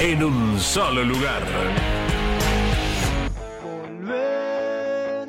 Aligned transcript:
en 0.00 0.24
un 0.24 0.58
solo 0.58 1.04
lugar. 1.04 1.42
Volver, 3.62 5.28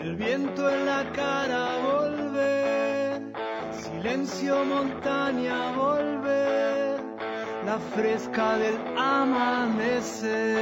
el 0.00 0.14
viento 0.14 0.70
en 0.70 0.86
la 0.86 1.10
cara, 1.12 1.78
volver, 1.78 3.22
silencio 3.82 4.64
montaña, 4.64 5.72
volver, 5.72 7.00
la 7.66 7.78
fresca 7.94 8.58
del 8.58 8.78
amanecer. 8.96 10.52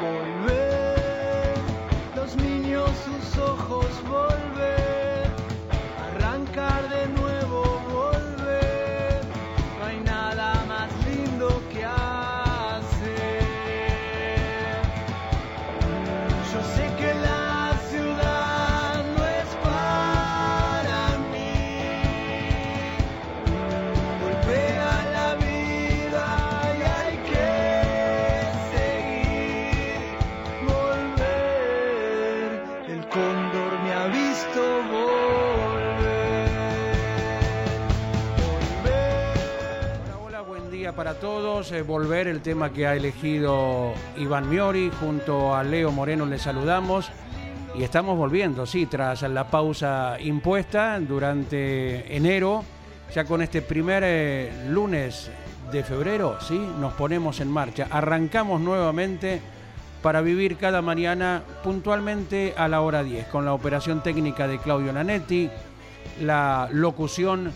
Volver, 0.00 1.54
los 2.16 2.36
niños 2.36 2.90
sus 3.04 3.38
ojos, 3.38 3.86
volver, 4.08 4.55
cóndor 33.16 33.80
me 33.82 33.92
ha 33.92 34.06
visto 34.08 34.60
volver. 34.92 36.50
Hola, 40.04 40.18
hola, 40.22 40.40
buen 40.42 40.70
día 40.70 40.94
para 40.94 41.14
todos. 41.14 41.72
Eh, 41.72 41.80
volver 41.80 42.28
el 42.28 42.42
tema 42.42 42.70
que 42.72 42.86
ha 42.86 42.94
elegido 42.94 43.94
Iván 44.18 44.50
Miori 44.50 44.90
junto 45.00 45.54
a 45.54 45.64
Leo 45.64 45.90
Moreno 45.92 46.26
le 46.26 46.38
saludamos 46.38 47.10
y 47.74 47.84
estamos 47.84 48.18
volviendo, 48.18 48.66
sí, 48.66 48.84
tras 48.86 49.22
la 49.22 49.48
pausa 49.48 50.16
impuesta 50.20 50.98
durante 51.00 52.14
enero, 52.14 52.64
ya 53.14 53.24
con 53.24 53.40
este 53.40 53.62
primer 53.62 54.02
eh, 54.04 54.50
lunes 54.68 55.30
de 55.72 55.82
febrero, 55.84 56.38
sí, 56.40 56.58
nos 56.80 56.92
ponemos 56.94 57.40
en 57.40 57.50
marcha. 57.50 57.88
Arrancamos 57.90 58.60
nuevamente 58.60 59.40
para 60.02 60.20
vivir 60.20 60.56
cada 60.56 60.82
mañana 60.82 61.42
puntualmente 61.62 62.54
a 62.56 62.68
la 62.68 62.80
hora 62.80 63.02
10 63.02 63.26
con 63.26 63.44
la 63.44 63.52
operación 63.52 64.02
técnica 64.02 64.46
de 64.46 64.58
Claudio 64.58 64.92
Nanetti, 64.92 65.50
la 66.22 66.68
locución 66.72 67.52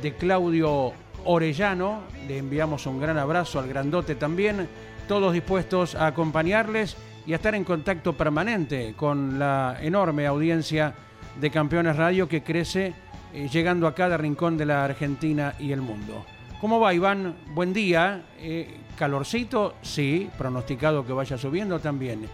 de 0.00 0.14
Claudio 0.14 0.92
Orellano. 1.24 2.02
Le 2.28 2.38
enviamos 2.38 2.86
un 2.86 3.00
gran 3.00 3.18
abrazo 3.18 3.58
al 3.58 3.68
grandote 3.68 4.14
también. 4.14 4.68
Todos 5.08 5.32
dispuestos 5.32 5.94
a 5.94 6.06
acompañarles 6.06 6.96
y 7.26 7.32
a 7.32 7.36
estar 7.36 7.54
en 7.54 7.64
contacto 7.64 8.12
permanente 8.12 8.94
con 8.96 9.38
la 9.38 9.76
enorme 9.80 10.26
audiencia 10.26 10.94
de 11.40 11.50
Campeones 11.50 11.96
Radio 11.96 12.28
que 12.28 12.42
crece 12.42 12.94
eh, 13.32 13.48
llegando 13.48 13.86
a 13.86 13.94
cada 13.94 14.16
rincón 14.16 14.56
de 14.56 14.66
la 14.66 14.84
Argentina 14.84 15.54
y 15.58 15.72
el 15.72 15.80
mundo. 15.80 16.24
¿Cómo 16.62 16.78
va 16.78 16.94
Iván? 16.94 17.34
Buen 17.56 17.72
día. 17.72 18.22
Eh, 18.38 18.72
calorcito, 18.96 19.74
sí, 19.82 20.30
pronosticado 20.38 21.04
que 21.04 21.12
vaya 21.12 21.36
subiendo 21.36 21.80
también. 21.80 22.28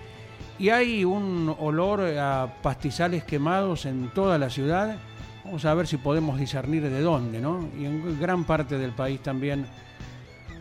Y 0.58 0.68
hay 0.68 1.02
un 1.02 1.56
olor 1.58 2.02
a 2.02 2.52
pastizales 2.62 3.24
quemados 3.24 3.86
en 3.86 4.10
toda 4.10 4.36
la 4.36 4.50
ciudad. 4.50 4.98
Vamos 5.46 5.64
a 5.64 5.72
ver 5.72 5.86
si 5.86 5.96
podemos 5.96 6.38
discernir 6.38 6.82
de 6.82 7.00
dónde, 7.00 7.40
¿no? 7.40 7.70
Y 7.80 7.86
en 7.86 8.20
gran 8.20 8.44
parte 8.44 8.76
del 8.76 8.92
país 8.92 9.22
también 9.22 9.64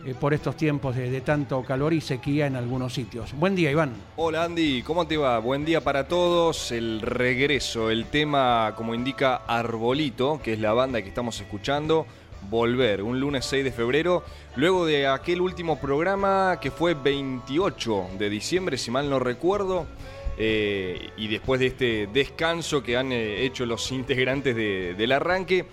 eh, 0.05 0.16
por 0.17 0.34
estos 0.34 0.55
tiempos 0.55 0.95
de, 0.95 1.11
de 1.11 1.19
tanto 1.19 1.61
calor 1.63 1.91
y 1.91 1.99
sequía 1.99 2.47
en 2.47 2.55
algunos 2.55 2.94
sitios. 2.94 3.34
Buen 3.34 3.53
día, 3.53 3.69
Iván. 3.69 3.91
Hola 4.16 4.45
Andy, 4.45 4.81
¿cómo 4.81 5.05
te 5.05 5.17
va? 5.17 5.39
Buen 5.39 5.66
día 5.66 5.81
para 5.81 6.07
todos. 6.07 6.72
El 6.72 7.01
regreso, 7.01 7.89
el 7.89 8.05
tema 8.05 8.73
como 8.78 8.95
indica 8.95 9.41
Arbolito, 9.45 10.39
que 10.41 10.53
es 10.53 10.59
la 10.61 10.72
banda 10.72 11.01
que 11.01 11.09
estamos 11.09 11.38
escuchando, 11.41 12.05
volver 12.50 13.02
un 13.03 13.20
lunes 13.20 13.46
6 13.46 13.64
de 13.64 13.72
febrero, 13.72 14.24
luego 14.56 14.86
de 14.86 15.08
aquel 15.08 15.42
último 15.42 15.80
programa 15.80 16.59
que 16.62 16.72
fue 16.72 16.94
28 16.94 18.08
de 18.18 18.30
diciembre, 18.30 18.78
si 18.78 18.92
mal 18.92 19.09
no 19.09 19.20
recuerdo. 19.20 19.86
eh, 20.40 21.09
y 21.18 21.28
después 21.30 21.59
de 21.59 21.66
este 21.66 22.08
descanso 22.14 22.84
que 22.84 22.96
han 22.96 23.12
eh, 23.12 23.44
hecho 23.44 23.66
los 23.66 23.92
integrantes 23.92 24.56
de- 24.56 24.94
del 24.96 25.12
arranque, 25.12 25.66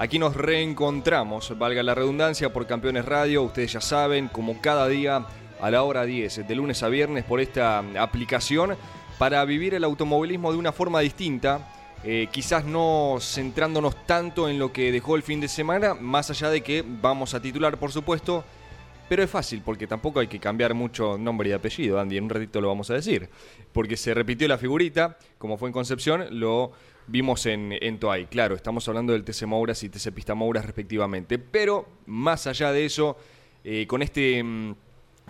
Aquí 0.00 0.18
nos 0.20 0.36
reencontramos, 0.36 1.58
valga 1.58 1.82
la 1.82 1.92
redundancia, 1.92 2.52
por 2.52 2.68
Campeones 2.68 3.04
Radio. 3.04 3.42
Ustedes 3.42 3.72
ya 3.72 3.80
saben, 3.80 4.28
como 4.28 4.60
cada 4.60 4.86
día 4.86 5.26
a 5.60 5.70
la 5.72 5.82
hora 5.82 6.04
10, 6.04 6.46
de 6.46 6.54
lunes 6.54 6.84
a 6.84 6.88
viernes, 6.88 7.24
por 7.24 7.40
esta 7.40 7.80
aplicación, 8.00 8.76
para 9.18 9.44
vivir 9.44 9.74
el 9.74 9.82
automovilismo 9.82 10.52
de 10.52 10.58
una 10.58 10.70
forma 10.70 11.00
distinta. 11.00 11.68
Eh, 12.04 12.28
quizás 12.30 12.64
no 12.64 13.18
centrándonos 13.20 14.06
tanto 14.06 14.48
en 14.48 14.58
lo 14.58 14.72
que 14.72 14.92
dejó 14.92 15.16
el 15.16 15.22
fin 15.22 15.40
de 15.40 15.48
semana, 15.48 15.94
más 15.94 16.30
allá 16.30 16.50
de 16.50 16.62
que 16.62 16.84
vamos 16.86 17.34
a 17.34 17.42
titular, 17.42 17.78
por 17.78 17.92
supuesto. 17.92 18.44
Pero 19.08 19.22
es 19.22 19.30
fácil, 19.30 19.62
porque 19.64 19.86
tampoco 19.86 20.20
hay 20.20 20.26
que 20.26 20.38
cambiar 20.38 20.74
mucho 20.74 21.16
nombre 21.16 21.48
y 21.48 21.52
apellido, 21.52 21.98
Andy. 21.98 22.18
En 22.18 22.24
un 22.24 22.30
ratito 22.30 22.60
lo 22.60 22.68
vamos 22.68 22.90
a 22.90 22.94
decir. 22.94 23.28
Porque 23.72 23.96
se 23.96 24.12
repitió 24.12 24.46
la 24.46 24.58
figurita, 24.58 25.16
como 25.38 25.56
fue 25.56 25.70
en 25.70 25.72
Concepción, 25.72 26.26
lo 26.38 26.72
vimos 27.06 27.46
en, 27.46 27.74
en 27.80 27.98
Toay. 27.98 28.26
Claro, 28.26 28.54
estamos 28.54 28.86
hablando 28.86 29.14
del 29.14 29.24
TC 29.24 29.46
Mouras 29.46 29.82
y 29.82 29.88
TC 29.88 30.12
Pista 30.12 30.34
Mouras 30.34 30.66
respectivamente. 30.66 31.38
Pero 31.38 31.88
más 32.04 32.46
allá 32.46 32.70
de 32.70 32.84
eso, 32.84 33.16
eh, 33.64 33.86
con 33.86 34.02
este 34.02 34.42
mm, 34.42 34.74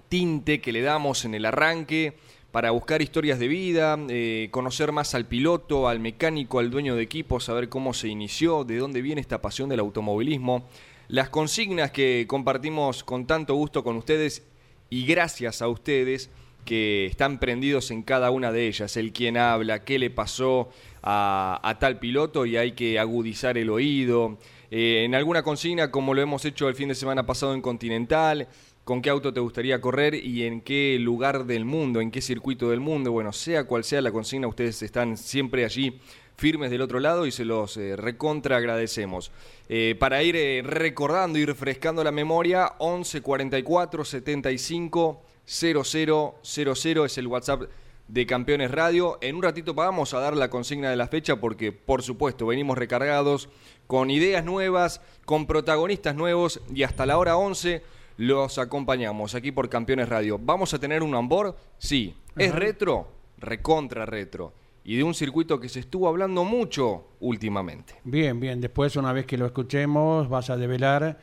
tinte 0.09 0.61
que 0.61 0.73
le 0.73 0.83
damos 0.83 1.25
en 1.25 1.35
el 1.35 1.45
arranque 1.45 2.17
para 2.53 2.70
buscar 2.70 3.03
historias 3.03 3.38
de 3.38 3.48
vida, 3.48 3.98
eh, 4.09 4.48
conocer 4.50 4.92
más 4.92 5.14
al 5.14 5.26
piloto, 5.26 5.88
al 5.88 6.00
mecánico, 6.00 6.59
al 6.59 6.70
dueño 6.70 6.97
de 6.97 7.03
equipo, 7.03 7.41
saber 7.41 7.69
cómo 7.69 7.92
se 7.92 8.09
inició, 8.09 8.64
de 8.64 8.78
dónde 8.78 9.03
viene 9.03 9.20
esta 9.20 9.42
pasión 9.42 9.69
del 9.69 9.81
automovilismo, 9.81 10.66
las 11.08 11.28
consignas 11.28 11.91
que 11.91 12.26
compartimos 12.28 13.04
con 13.04 13.26
tanto 13.26 13.54
gusto 13.54 13.84
con 13.84 13.97
ustedes 13.97 14.47
y 14.91 15.04
gracias 15.04 15.60
a 15.62 15.69
ustedes 15.69 16.31
que 16.64 17.06
están 17.06 17.38
prendidos 17.38 17.91
en 17.91 18.03
cada 18.03 18.31
una 18.31 18.52
de 18.52 18.67
ellas, 18.67 18.96
el 18.96 19.12
quién 19.12 19.38
habla, 19.38 19.84
qué 19.84 19.99
le 19.99 20.11
pasó 20.11 20.69
a, 21.02 21.76
tal 21.81 21.99
piloto 21.99 22.44
y 22.44 22.56
hay 22.56 22.73
que 22.73 22.99
agudizar 22.99 23.56
el 23.56 23.70
oído. 23.70 24.38
Eh, 24.70 25.05
en 25.05 25.14
alguna 25.14 25.43
consigna, 25.43 25.90
como 25.90 26.12
lo 26.12 26.20
hemos 26.20 26.44
hecho 26.44 26.69
el 26.69 26.75
fin 26.75 26.88
de 26.88 26.94
semana 26.94 27.25
pasado 27.25 27.55
en 27.55 27.62
Continental, 27.62 28.49
con 28.88 29.02
qué 29.02 29.11
auto 29.11 29.35
te 29.35 29.40
gustaría 29.40 29.82
correr 29.82 30.14
y 30.14 30.44
en 30.44 30.62
qué 30.62 30.96
lugar 30.99 31.44
del 31.44 31.67
mundo, 31.67 32.00
en 32.00 32.11
qué 32.11 32.23
circuito 32.23 32.70
del 32.70 32.81
mundo. 32.81 33.12
Bueno, 33.12 33.35
sea 33.35 33.64
cual 33.64 33.85
sea 33.85 34.00
la 34.00 34.11
consigna, 34.11 34.49
ustedes 34.49 34.81
están 34.81 35.19
siempre 35.19 35.67
allí 35.67 36.00
firmes 36.38 36.70
del 36.70 36.81
otro 36.81 36.99
lado 36.99 37.26
y 37.26 37.31
se 37.31 37.44
los 37.44 37.76
eh, 37.76 37.96
recontra 37.96 38.56
agradecemos. 38.56 39.31
Eh, 39.69 39.94
para 39.99 40.23
ir 40.23 40.37
eh, 40.37 40.62
recordando 40.64 41.38
y 41.38 41.44
refrescando 41.44 42.02
la 42.02 42.12
memoria, 42.12 42.76
11 42.79 43.20
44 43.20 44.06
75 44.06 45.23
0000 45.44 47.05
es 47.05 47.19
el 47.19 47.26
WhatsApp 47.26 47.64
de 48.08 48.25
Campeones 48.25 48.70
Radio. 48.70 49.19
En 49.20 49.37
un 49.37 49.43
ratito 49.43 49.75
vamos 49.75 50.14
a 50.14 50.20
dar 50.20 50.35
la 50.35 50.49
consigna 50.49 50.88
de 50.88 50.96
la 50.96 51.08
fecha 51.08 51.37
porque, 51.37 51.73
por 51.73 52.02
supuesto, 52.02 52.46
venimos 52.46 52.79
recargados 52.79 53.50
con 53.87 54.11
ideas 54.11 54.46
nuevas, 54.46 55.02
con 55.26 55.46
protagonistas 55.46 56.14
nuevos 56.14 56.62
y 56.75 56.85
hasta 56.85 57.05
la 57.05 57.19
hora 57.19 57.37
11 57.37 57.98
los 58.19 58.59
acompañamos 58.59 59.35
aquí 59.35 59.50
por 59.53 59.69
Campeones 59.69 60.09
Radio. 60.09 60.38
¿Vamos 60.41 60.75
a 60.75 60.79
tener 60.79 61.03
un 61.03 61.15
onboard? 61.15 61.55
Sí. 61.79 62.15
Es 62.37 62.55
retro, 62.55 63.09
recontra 63.38 64.05
retro. 64.06 64.53
Y 64.85 64.97
de 64.97 65.05
un 65.05 65.15
circuito 65.15 65.59
que 65.61 65.69
se 65.69 65.81
estuvo 65.81 66.09
hablando 66.09 66.44
mucho 66.44 67.09
últimamente. 67.20 67.94
Bien, 68.05 68.38
bien. 68.41 68.61
Después, 68.61 68.97
una 68.97 69.12
vez 69.12 69.26
que 69.26 69.37
lo 69.38 69.47
escuchemos, 69.47 70.29
vas 70.29 70.50
a 70.50 70.56
develar 70.56 71.19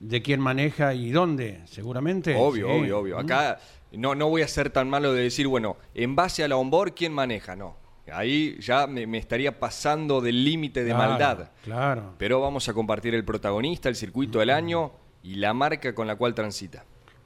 de 0.00 0.22
quién 0.22 0.40
maneja 0.40 0.94
y 0.94 1.10
dónde, 1.10 1.60
seguramente. 1.66 2.34
Obvio, 2.36 2.66
Sí. 2.68 2.72
obvio, 2.80 2.98
obvio. 3.00 3.18
Acá 3.18 3.58
no, 3.92 4.14
no 4.14 4.28
voy 4.28 4.42
a 4.42 4.48
ser 4.48 4.70
tan 4.70 4.88
malo 4.88 5.12
de 5.12 5.22
decir, 5.24 5.48
bueno, 5.48 5.76
en 5.94 6.14
base 6.16 6.44
a 6.44 6.48
la 6.48 6.56
onboard, 6.56 6.92
¿quién 6.94 7.12
maneja? 7.12 7.56
No. 7.56 7.76
Ahí 8.12 8.56
ya 8.60 8.86
me, 8.86 9.06
me 9.06 9.18
estaría 9.18 9.58
pasando 9.58 10.22
del 10.22 10.44
límite 10.44 10.82
de 10.84 10.92
Claro, 10.94 11.10
maldad. 11.10 11.50
Claro. 11.64 12.14
Pero 12.16 12.40
vamos 12.40 12.68
a 12.68 12.72
compartir 12.72 13.14
el 13.14 13.24
protagonista, 13.24 13.88
el 13.90 13.96
circuito 13.96 14.38
del 14.38 14.48
año 14.50 14.92
y 15.22 15.34
la 15.36 15.54
marca 15.54 15.94
con 15.94 16.06
la 16.06 16.16
cual 16.16 16.34
transita. 16.34 16.84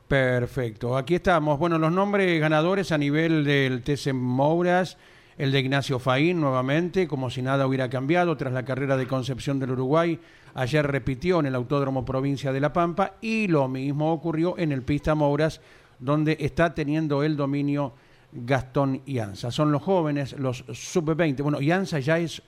Perfecto. 0.09 0.97
Aquí 0.97 1.15
estamos. 1.15 1.59
Bueno, 1.59 1.79
los 1.79 1.91
nombres 1.91 2.41
ganadores 2.41 2.93
a 2.93 2.99
nivel 2.99 3.45
del 3.45 3.83
TC 3.83 4.13
Mouras, 4.13 4.99
el 5.39 5.53
de 5.53 5.61
Ignacio 5.61 5.99
Faín 5.99 6.41
nuevamente, 6.41 7.09
como 7.09 7.31
si 7.31 7.41
nada 7.41 7.67
hubiera 7.67 7.89
cambiado 7.89 8.37
tras 8.37 8.53
la 8.53 8.65
carrera 8.65 8.97
de 8.97 9.07
Concepción 9.07 9.59
del 9.59 9.71
Uruguay. 9.71 10.21
Ayer 10.55 10.87
repitió 10.87 11.41
en 11.41 11.47
el 11.47 11.55
Autódromo 11.55 12.05
Provincia 12.05 12.53
de 12.53 12.61
La 12.61 12.75
Pampa 12.75 13.15
y 13.23 13.49
lo 13.49 13.69
mismo 13.69 14.13
ocurrió 14.13 14.59
en 14.59 14.73
el 14.73 14.83
Pista 14.83 15.15
Mouras, 15.15 15.63
donde 15.99 16.37
está 16.41 16.75
teniendo 16.75 17.23
el 17.23 17.37
dominio 17.37 17.95
Gastón 18.33 19.03
Ianza. 19.07 19.51
Son 19.51 19.73
los 19.73 19.83
jóvenes, 19.83 20.39
los 20.39 20.65
sub-20. 20.73 21.43
Bueno, 21.43 21.61
Ianza 21.61 22.01
ya 22.01 22.19
es, 22.19 22.43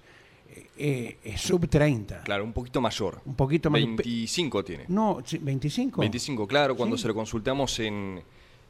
eh, 0.76 1.18
eh, 1.24 1.34
sub-30. 1.38 2.22
Claro, 2.24 2.44
un 2.44 2.52
poquito 2.52 2.80
mayor. 2.80 3.20
Un 3.24 3.34
poquito 3.34 3.70
más. 3.70 3.80
25 3.80 4.64
tiene. 4.64 4.84
No, 4.88 5.20
sí, 5.24 5.38
25. 5.38 6.00
25, 6.00 6.46
claro, 6.46 6.76
cuando 6.76 6.96
Sí. 6.96 7.02
se 7.02 7.08
lo 7.08 7.14
consultamos 7.14 7.78
en, 7.80 8.22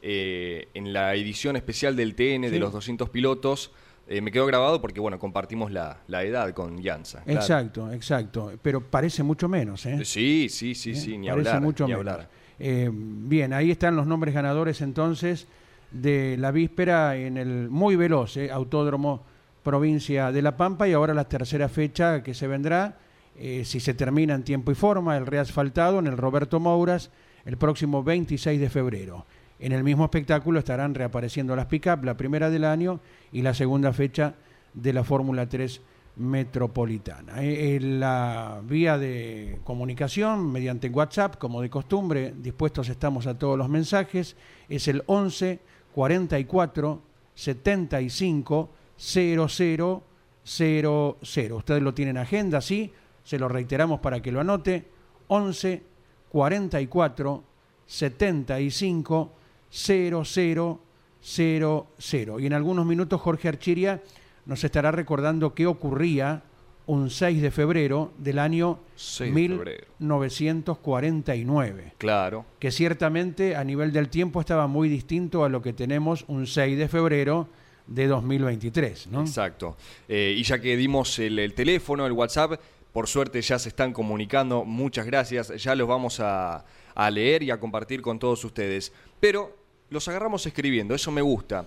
eh, 0.03 0.69
en 0.75 0.93
la 0.93 1.15
edición 1.15 1.57
especial 1.57 1.97
del 1.97 2.15
TN 2.15 2.51
de 2.51 2.59
los 2.59 2.73
200 2.73 3.09
pilotos, 3.11 3.73
me 4.07 4.31
quedó 4.31 4.45
grabado 4.45 4.83
porque, 4.83 5.01
bueno, 5.01 5.19
compartimos 5.19 5.73
la, 5.73 6.03
la 6.09 6.23
edad 6.25 6.53
con 6.53 6.77
claro. 6.83 7.23
Exacto, 7.27 7.91
exacto. 7.91 8.53
Pero 8.61 8.83
parece 8.83 9.23
mucho 9.23 9.49
menos, 9.49 9.87
¿eh? 9.87 10.05
Sí, 10.05 10.49
sí, 10.51 10.75
sí, 10.75 10.95
sí, 10.95 11.17
ni 11.17 11.29
Parece 11.29 11.49
hablar. 11.49 11.63
mucho 11.63 11.85
ni 11.87 11.95
menos. 11.95 12.01
hablar. 12.13 12.31
Bien, 12.59 13.53
ahí 13.55 13.71
están 13.71 13.97
los 13.97 14.07
nombres 14.07 14.35
ganadores 14.35 14.83
entonces 14.83 15.49
de 15.91 16.37
la 16.39 16.51
víspera 16.51 17.17
en 17.17 17.37
el 17.39 17.71
muy 17.71 17.97
veloz 17.97 18.37
Autódromo 18.53 19.25
Provincia 19.65 20.31
de 20.31 20.43
La 20.43 20.57
Pampa 20.57 20.87
y 20.87 20.93
ahora 20.93 21.15
la 21.15 21.25
tercera 21.25 21.69
fecha 21.69 22.23
que 22.23 22.35
se 22.35 22.47
vendrá, 22.47 22.99
eh, 23.37 23.65
si 23.65 23.81
se 23.81 23.95
termina 23.95 24.35
en 24.35 24.45
tiempo 24.45 24.71
y 24.71 24.75
forma, 24.75 25.17
el 25.17 25.27
reasfaltado 25.27 25.99
en 25.99 26.07
el 26.07 26.19
Roberto 26.19 26.61
Mouras 26.61 27.11
el 27.45 27.57
próximo 27.57 28.05
26 28.05 28.61
de 28.61 28.71
febrero. 28.71 29.27
En 29.59 29.73
el 29.73 29.83
mismo 29.83 30.05
espectáculo 30.05 30.59
estarán 30.59 30.95
reapareciendo 30.95 31.57
las 31.57 31.67
pick-up, 31.67 32.05
la 32.05 32.17
primera 32.17 32.51
del 32.51 32.65
año 32.65 33.01
y 33.33 33.43
la 33.43 33.55
segunda 33.55 33.93
fecha 33.93 34.35
de 34.75 34.93
la 34.93 35.03
Fórmula 35.03 35.49
3 35.49 35.81
metropolitana. 36.17 37.43
Eh, 37.43 37.77
en 37.77 38.01
la 38.01 38.61
vía 38.63 38.99
de 38.99 39.61
comunicación 39.65 40.53
mediante 40.53 40.89
WhatsApp, 40.89 41.39
como 41.39 41.63
de 41.63 41.71
costumbre, 41.71 42.35
dispuestos 42.37 42.89
estamos 42.89 43.27
a 43.27 43.39
todos 43.39 43.59
los 43.59 43.69
mensajes, 43.69 44.37
es 44.69 44.89
el 44.89 45.03
11 45.07 45.59
44 45.95 47.03
75 47.35 48.71
00 49.05 50.03
00. 50.45 51.57
Ustedes 51.57 51.83
lo 51.83 51.95
tienen 51.95 52.17
en 52.17 52.23
agenda, 52.23 52.61
sí, 52.61 52.93
se 53.23 53.39
lo 53.39 53.49
reiteramos 53.49 54.01
para 54.01 54.21
que 54.23 54.33
lo 54.33 54.41
anote. 54.41 54.87
11 55.29 55.83
44 56.31 57.45
75 57.87 59.33
00 59.71 60.81
00. 61.21 62.41
Y 62.41 62.47
en 62.47 62.53
algunos 62.53 62.85
minutos 62.87 63.21
Jorge 63.21 63.49
Archiria 63.49 64.03
nos 64.47 64.63
estará 64.65 64.91
recordando 64.91 65.55
qué 65.55 65.67
ocurría 65.67 66.43
un 66.87 67.09
6 67.09 67.41
de 67.41 67.51
febrero 67.51 68.13
del 68.19 68.39
año 68.39 68.79
6 68.97 69.35
de 69.35 69.49
febrero. 69.49 69.87
1949, 70.01 71.95
Claro. 71.97 72.45
que 72.59 72.71
ciertamente 72.71 73.57
a 73.57 73.65
nivel 73.65 73.91
del 73.93 74.11
tiempo 74.11 74.41
estaba 74.41 74.67
muy 74.67 74.91
distinto 74.91 75.45
a 75.45 75.49
lo 75.49 75.63
que 75.63 75.73
tenemos 75.73 76.27
un 76.29 76.47
6 76.47 76.77
de 76.77 76.89
febrero 76.89 77.49
de 77.87 78.07
2023, 78.07 79.09
¿no? 79.09 79.21
Exacto. 79.21 79.77
Eh, 80.09 80.35
y 80.37 80.43
ya 80.43 80.59
que 80.59 80.77
dimos 80.77 81.19
el, 81.19 81.39
el 81.39 81.55
teléfono, 81.55 82.07
el 82.07 82.13
WhatsApp, 82.13 82.61
por 82.93 83.09
suerte 83.09 83.43
ya 83.43 83.59
se 83.59 83.69
están 83.71 83.93
comunicando. 83.93 84.65
Muchas 84.65 85.07
gracias. 85.07 85.49
Ya 85.63 85.75
los 85.75 85.89
vamos 85.89 86.21
a, 86.21 86.65
a 86.95 87.11
leer 87.11 87.43
y 87.43 87.51
a 87.51 87.59
compartir 87.59 88.01
con 88.01 88.19
todos 88.19 88.45
ustedes. 88.45 88.93
Pero 89.21 89.57
los 89.91 90.07
agarramos 90.09 90.47
escribiendo, 90.47 90.95
eso 90.95 91.11
me 91.11 91.23
gusta. 91.23 91.67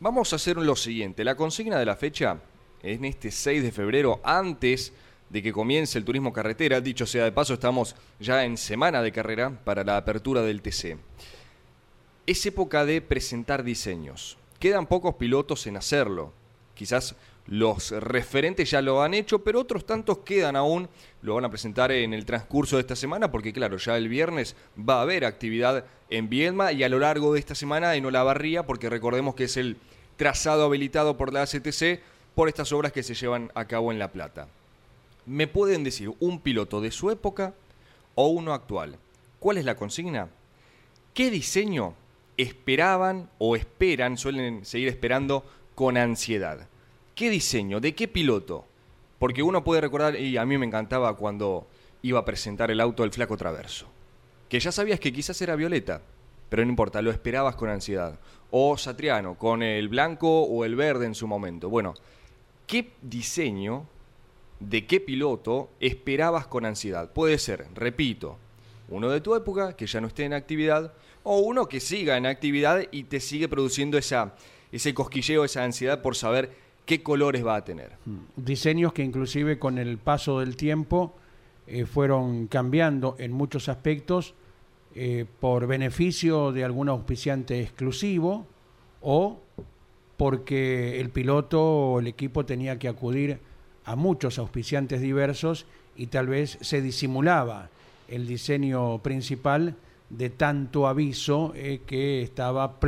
Vamos 0.00 0.32
a 0.32 0.36
hacer 0.36 0.56
lo 0.56 0.76
siguiente. 0.76 1.24
La 1.24 1.34
consigna 1.34 1.78
de 1.78 1.84
la 1.84 1.96
fecha 1.96 2.38
en 2.82 3.04
este 3.04 3.30
6 3.30 3.62
de 3.62 3.72
febrero, 3.72 4.20
antes 4.22 4.92
de 5.30 5.42
que 5.42 5.52
comience 5.52 5.98
el 5.98 6.04
turismo 6.04 6.32
carretera. 6.32 6.80
Dicho 6.80 7.06
sea 7.06 7.24
de 7.24 7.32
paso, 7.32 7.54
estamos 7.54 7.96
ya 8.20 8.44
en 8.44 8.56
semana 8.56 9.02
de 9.02 9.12
carrera 9.12 9.50
para 9.64 9.84
la 9.84 9.96
apertura 9.96 10.42
del 10.42 10.62
TC. 10.62 10.96
Es 12.26 12.46
época 12.46 12.84
de 12.84 13.00
presentar 13.00 13.62
diseños. 13.62 14.38
Quedan 14.58 14.86
pocos 14.86 15.14
pilotos 15.14 15.66
en 15.66 15.76
hacerlo. 15.76 16.32
Quizás 16.74 17.14
los 17.46 17.90
referentes 17.92 18.70
ya 18.70 18.82
lo 18.82 19.02
han 19.02 19.14
hecho, 19.14 19.42
pero 19.42 19.60
otros 19.60 19.86
tantos 19.86 20.18
quedan 20.18 20.54
aún. 20.54 20.88
Lo 21.22 21.34
van 21.34 21.44
a 21.44 21.50
presentar 21.50 21.90
en 21.92 22.12
el 22.12 22.26
transcurso 22.26 22.76
de 22.76 22.82
esta 22.82 22.96
semana, 22.96 23.30
porque 23.30 23.52
claro, 23.52 23.78
ya 23.78 23.96
el 23.96 24.08
viernes 24.08 24.54
va 24.78 24.98
a 24.98 25.02
haber 25.02 25.24
actividad 25.24 25.84
en 26.10 26.28
Viedma 26.28 26.72
y 26.72 26.82
a 26.82 26.88
lo 26.88 26.98
largo 26.98 27.32
de 27.32 27.40
esta 27.40 27.54
semana 27.54 27.94
en 27.94 28.04
Olavarría, 28.04 28.66
porque 28.66 28.90
recordemos 28.90 29.34
que 29.34 29.44
es 29.44 29.56
el 29.56 29.76
trazado 30.16 30.64
habilitado 30.64 31.16
por 31.16 31.32
la 31.32 31.42
ACTC 31.42 32.00
por 32.34 32.48
estas 32.48 32.72
obras 32.72 32.92
que 32.92 33.02
se 33.02 33.14
llevan 33.14 33.50
a 33.54 33.64
cabo 33.64 33.92
en 33.92 33.98
La 33.98 34.12
Plata. 34.12 34.48
¿Me 35.24 35.46
pueden 35.46 35.84
decir 35.84 36.12
un 36.20 36.40
piloto 36.40 36.80
de 36.80 36.90
su 36.90 37.10
época 37.10 37.54
o 38.14 38.28
uno 38.28 38.52
actual? 38.52 38.96
¿Cuál 39.40 39.58
es 39.58 39.64
la 39.64 39.76
consigna? 39.76 40.28
¿Qué 41.14 41.30
diseño 41.30 41.94
esperaban 42.38 43.28
o 43.36 43.56
esperan, 43.56 44.16
suelen 44.16 44.64
seguir 44.64 44.88
esperando 44.88 45.44
con 45.74 45.98
ansiedad? 45.98 46.68
¿Qué 47.14 47.28
diseño? 47.28 47.80
¿De 47.80 47.94
qué 47.94 48.08
piloto? 48.08 48.64
Porque 49.18 49.42
uno 49.42 49.64
puede 49.64 49.82
recordar, 49.82 50.16
y 50.16 50.36
a 50.36 50.46
mí 50.46 50.56
me 50.56 50.64
encantaba 50.64 51.16
cuando 51.16 51.66
iba 52.02 52.20
a 52.20 52.24
presentar 52.24 52.70
el 52.70 52.80
auto 52.80 53.02
del 53.02 53.12
flaco 53.12 53.36
traverso, 53.36 53.86
que 54.48 54.60
ya 54.60 54.72
sabías 54.72 55.00
que 55.00 55.12
quizás 55.12 55.42
era 55.42 55.56
violeta, 55.56 56.00
pero 56.48 56.64
no 56.64 56.70
importa, 56.70 57.02
lo 57.02 57.10
esperabas 57.10 57.56
con 57.56 57.68
ansiedad. 57.68 58.18
O 58.50 58.78
Satriano, 58.78 59.36
con 59.36 59.62
el 59.62 59.88
blanco 59.88 60.44
o 60.44 60.64
el 60.64 60.76
verde 60.76 61.04
en 61.04 61.14
su 61.14 61.26
momento. 61.26 61.68
Bueno, 61.68 61.94
¿qué 62.66 62.92
diseño 63.02 63.86
de 64.60 64.86
qué 64.86 65.00
piloto 65.00 65.70
esperabas 65.80 66.46
con 66.46 66.64
ansiedad? 66.64 67.12
Puede 67.12 67.38
ser, 67.38 67.66
repito, 67.74 68.38
uno 68.88 69.10
de 69.10 69.20
tu 69.20 69.34
época 69.34 69.76
que 69.76 69.86
ya 69.86 70.00
no 70.00 70.06
esté 70.06 70.24
en 70.24 70.32
actividad 70.32 70.94
o 71.30 71.40
uno 71.40 71.66
que 71.66 71.78
siga 71.78 72.16
en 72.16 72.24
actividad 72.24 72.84
y 72.90 73.02
te 73.02 73.20
sigue 73.20 73.48
produciendo 73.48 73.98
esa, 73.98 74.34
ese 74.72 74.94
cosquilleo, 74.94 75.44
esa 75.44 75.62
ansiedad 75.62 76.00
por 76.00 76.16
saber 76.16 76.50
qué 76.86 77.02
colores 77.02 77.44
va 77.44 77.56
a 77.56 77.64
tener. 77.64 77.92
Diseños 78.34 78.94
que 78.94 79.02
inclusive 79.02 79.58
con 79.58 79.76
el 79.76 79.98
paso 79.98 80.40
del 80.40 80.56
tiempo 80.56 81.14
eh, 81.66 81.84
fueron 81.84 82.46
cambiando 82.46 83.14
en 83.18 83.32
muchos 83.32 83.68
aspectos 83.68 84.32
eh, 84.94 85.26
por 85.38 85.66
beneficio 85.66 86.50
de 86.50 86.64
algún 86.64 86.88
auspiciante 86.88 87.60
exclusivo 87.60 88.46
o 89.02 89.38
porque 90.16 90.98
el 90.98 91.10
piloto 91.10 91.62
o 91.62 92.00
el 92.00 92.06
equipo 92.06 92.46
tenía 92.46 92.78
que 92.78 92.88
acudir 92.88 93.38
a 93.84 93.96
muchos 93.96 94.38
auspiciantes 94.38 95.02
diversos 95.02 95.66
y 95.94 96.06
tal 96.06 96.26
vez 96.26 96.56
se 96.62 96.80
disimulaba 96.80 97.68
el 98.08 98.26
diseño 98.26 99.02
principal 99.02 99.76
de 100.10 100.30
tanto 100.30 100.86
aviso 100.86 101.52
eh, 101.54 101.82
que 101.86 102.22
estaba 102.22 102.78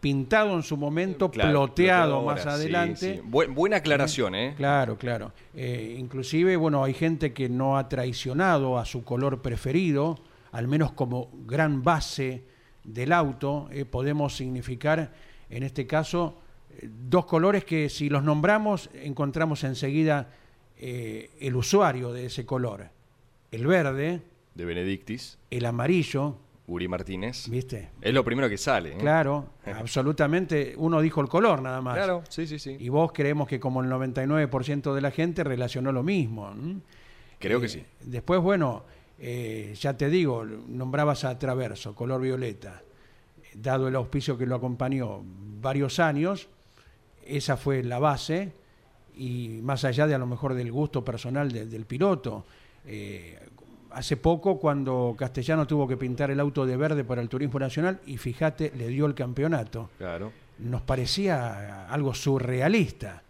pintado 0.00 0.54
en 0.54 0.62
su 0.62 0.76
momento, 0.76 1.30
Claro, 1.30 1.50
ploteado 1.50 2.22
más 2.22 2.46
adelante. 2.46 3.16
sí. 3.16 3.20
Buena 3.24 3.76
aclaración, 3.76 4.34
¿eh? 4.34 4.54
Claro, 4.56 4.96
claro. 4.96 5.32
Eh, 5.54 5.96
inclusive, 5.98 6.56
bueno, 6.56 6.82
hay 6.84 6.94
gente 6.94 7.32
que 7.32 7.48
no 7.48 7.76
ha 7.76 7.88
traicionado 7.88 8.78
a 8.78 8.84
su 8.84 9.04
color 9.04 9.42
preferido, 9.42 10.18
al 10.52 10.68
menos 10.68 10.92
como 10.92 11.30
gran 11.44 11.82
base 11.82 12.44
del 12.84 13.12
auto. 13.12 13.68
eh, 13.72 13.84
podemos 13.84 14.36
significar, 14.36 15.12
en 15.50 15.64
este 15.64 15.86
caso, 15.86 16.36
eh, 16.78 16.88
dos 17.08 17.26
colores 17.26 17.64
que 17.64 17.88
si 17.90 18.08
los 18.08 18.22
nombramos 18.24 18.88
encontramos 18.94 19.64
enseguida 19.64 20.30
el 20.82 21.56
usuario 21.56 22.10
de 22.10 22.24
ese 22.26 22.46
color. 22.46 22.88
El 23.50 23.66
verde, 23.66 24.22
De 24.54 24.64
Benedictis, 24.64 25.36
el 25.50 25.66
amarillo, 25.66 26.36
Uri 26.70 26.86
Martínez. 26.88 27.48
¿viste? 27.48 27.90
Es 28.00 28.14
lo 28.14 28.24
primero 28.24 28.48
que 28.48 28.56
sale. 28.56 28.92
¿eh? 28.92 28.98
Claro, 28.98 29.50
absolutamente. 29.76 30.74
Uno 30.76 31.00
dijo 31.00 31.20
el 31.20 31.28
color 31.28 31.60
nada 31.62 31.80
más. 31.80 31.96
Claro, 31.96 32.22
sí, 32.28 32.46
sí, 32.46 32.58
sí. 32.58 32.76
Y 32.78 32.88
vos 32.88 33.12
creemos 33.12 33.48
que 33.48 33.58
como 33.58 33.82
el 33.82 33.90
99% 33.90 34.94
de 34.94 35.00
la 35.00 35.10
gente 35.10 35.42
relacionó 35.44 35.90
lo 35.92 36.02
mismo. 36.02 36.50
¿m? 36.52 36.80
Creo 37.38 37.60
que 37.60 37.66
Eh, 37.66 37.70
sí. 37.70 37.84
Después, 38.04 38.40
bueno, 38.40 38.84
eh, 39.18 39.74
ya 39.78 39.96
te 39.96 40.08
digo, 40.08 40.44
nombrabas 40.44 41.24
a 41.24 41.38
Traverso, 41.38 41.94
color 41.94 42.20
violeta. 42.20 42.82
Dado 43.54 43.88
el 43.88 43.96
auspicio 43.96 44.38
que 44.38 44.46
lo 44.46 44.54
acompañó 44.54 45.22
varios 45.60 45.98
años, 45.98 46.48
esa 47.26 47.56
fue 47.56 47.82
la 47.82 47.98
base 47.98 48.52
y 49.16 49.58
más 49.62 49.84
allá 49.84 50.06
de 50.06 50.14
a 50.14 50.18
lo 50.18 50.26
mejor 50.26 50.54
del 50.54 50.70
gusto 50.70 51.04
personal 51.04 51.50
de- 51.50 51.66
del 51.66 51.84
piloto. 51.84 52.44
eh, 52.86 53.38
hace 53.92 54.16
poco 54.16 54.58
cuando 54.58 55.14
Castellano 55.18 55.66
tuvo 55.66 55.86
que 55.88 55.96
pintar 55.96 56.30
el 56.30 56.40
auto 56.40 56.66
de 56.66 56.76
verde 56.76 57.04
para 57.04 57.22
el 57.22 57.28
Turismo 57.28 57.58
Nacional 57.58 58.00
y 58.06 58.16
fíjate, 58.16 58.72
le 58.76 58.88
dio 58.88 59.06
el 59.06 59.14
campeonato 59.14 59.90
Claro. 59.98 60.32
nos 60.58 60.82
parecía 60.82 61.86
algo 61.88 62.14
surrealista. 62.14 63.22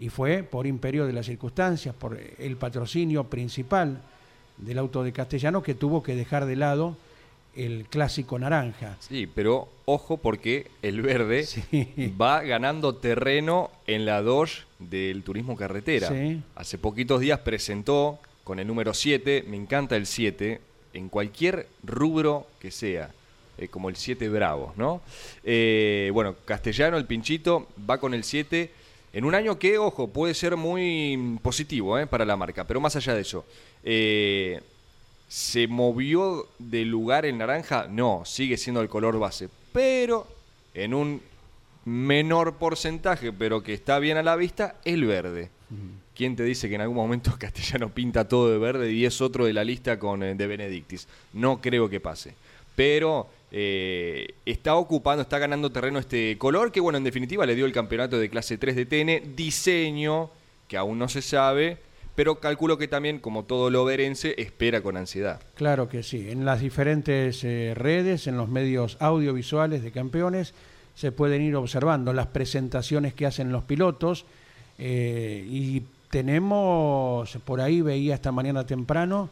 Y 0.00 0.10
fue 0.10 0.44
por 0.44 0.66
imperio 0.66 1.06
de 1.06 1.12
las 1.12 1.26
circunstancias, 1.26 1.92
por 1.94 2.16
el 2.38 2.56
patrocinio 2.56 3.24
principal 3.24 4.00
del 4.56 4.78
auto 4.78 5.02
de 5.02 5.12
Castellano 5.12 5.62
que 5.62 5.74
tuvo 5.74 6.02
que 6.04 6.14
dejar 6.14 6.46
de 6.46 6.54
lado 6.56 6.96
el 7.56 7.86
clásico 7.90 8.38
naranja. 8.38 8.96
Sí, 9.00 9.26
pero 9.26 9.68
ojo 9.86 10.18
porque 10.18 10.70
el 10.82 11.02
verde 11.02 11.42
Sí. 11.44 12.14
va 12.20 12.42
ganando 12.42 12.94
terreno 12.94 13.70
en 13.88 14.04
la 14.04 14.22
Dodge 14.22 14.66
del 14.78 15.24
turismo 15.24 15.56
carretera. 15.56 16.08
Sí. 16.08 16.40
Hace 16.54 16.78
poquitos 16.78 17.20
días 17.20 17.40
presentó 17.40 18.20
con 18.48 18.58
el 18.58 18.66
número 18.66 18.94
7, 18.94 19.44
me 19.46 19.58
encanta 19.58 19.94
el 19.94 20.06
7, 20.06 20.58
en 20.94 21.10
cualquier 21.10 21.68
rubro 21.84 22.46
que 22.58 22.70
sea, 22.70 23.10
eh, 23.58 23.68
como 23.68 23.90
el 23.90 23.96
7 23.96 24.26
Bravos, 24.30 24.74
¿no? 24.78 25.02
Eh, 25.44 26.10
bueno, 26.14 26.34
Castellano, 26.46 26.96
el 26.96 27.04
pinchito, 27.04 27.68
va 27.88 27.98
con 27.98 28.14
el 28.14 28.24
7 28.24 28.70
en 29.12 29.24
un 29.26 29.34
año 29.34 29.58
que, 29.58 29.76
ojo, 29.76 30.08
puede 30.08 30.32
ser 30.32 30.56
muy 30.56 31.38
positivo 31.42 31.98
eh, 31.98 32.06
para 32.06 32.24
la 32.24 32.38
marca, 32.38 32.66
pero 32.66 32.80
más 32.80 32.96
allá 32.96 33.14
de 33.14 33.20
eso, 33.20 33.44
¿se 35.28 35.68
movió 35.68 36.48
de 36.58 36.86
lugar 36.86 37.26
el 37.26 37.36
naranja? 37.36 37.86
No, 37.86 38.22
sigue 38.24 38.56
siendo 38.56 38.80
el 38.80 38.88
color 38.88 39.18
base, 39.18 39.50
pero 39.74 40.26
en 40.72 40.94
un 40.94 41.20
menor 41.84 42.54
porcentaje, 42.54 43.30
pero 43.30 43.62
que 43.62 43.74
está 43.74 43.98
bien 43.98 44.16
a 44.16 44.22
la 44.22 44.36
vista, 44.36 44.76
el 44.86 45.04
verde. 45.04 45.50
¿Quién 46.14 46.34
te 46.34 46.42
dice 46.42 46.68
que 46.68 46.74
en 46.74 46.80
algún 46.80 46.96
momento 46.96 47.34
Castellano 47.38 47.90
pinta 47.90 48.26
todo 48.26 48.50
de 48.50 48.58
verde 48.58 48.92
y 48.92 49.04
es 49.04 49.20
otro 49.20 49.44
de 49.44 49.52
la 49.52 49.64
lista 49.64 49.98
con 49.98 50.22
eh, 50.22 50.34
de 50.34 50.46
Benedictis? 50.46 51.08
No 51.32 51.60
creo 51.60 51.88
que 51.88 52.00
pase. 52.00 52.34
Pero 52.74 53.28
eh, 53.50 54.34
está 54.44 54.76
ocupando, 54.76 55.22
está 55.22 55.38
ganando 55.38 55.70
terreno 55.70 55.98
este 55.98 56.36
color 56.38 56.70
que, 56.70 56.80
bueno, 56.80 56.98
en 56.98 57.04
definitiva 57.04 57.46
le 57.46 57.54
dio 57.54 57.66
el 57.66 57.72
campeonato 57.72 58.18
de 58.18 58.28
clase 58.28 58.58
3 58.58 58.76
de 58.76 58.86
TN, 58.86 59.36
diseño 59.36 60.30
que 60.68 60.76
aún 60.76 60.98
no 60.98 61.08
se 61.08 61.22
sabe, 61.22 61.78
pero 62.14 62.40
calculo 62.40 62.78
que 62.78 62.88
también, 62.88 63.20
como 63.20 63.44
todo 63.44 63.70
lo 63.70 63.84
verense, 63.84 64.34
espera 64.38 64.82
con 64.82 64.96
ansiedad. 64.96 65.40
Claro 65.54 65.88
que 65.88 66.02
sí. 66.02 66.30
En 66.30 66.44
las 66.44 66.60
diferentes 66.60 67.42
eh, 67.44 67.72
redes, 67.74 68.26
en 68.26 68.36
los 68.36 68.48
medios 68.48 68.96
audiovisuales 69.00 69.82
de 69.82 69.92
campeones, 69.92 70.52
se 70.94 71.12
pueden 71.12 71.42
ir 71.42 71.56
observando 71.56 72.12
las 72.12 72.26
presentaciones 72.26 73.14
que 73.14 73.24
hacen 73.24 73.52
los 73.52 73.64
pilotos. 73.64 74.26
Eh, 74.78 75.44
y 75.48 75.82
tenemos, 76.10 77.36
por 77.44 77.60
ahí 77.60 77.82
veía 77.82 78.14
esta 78.14 78.32
mañana 78.32 78.66
temprano, 78.66 79.28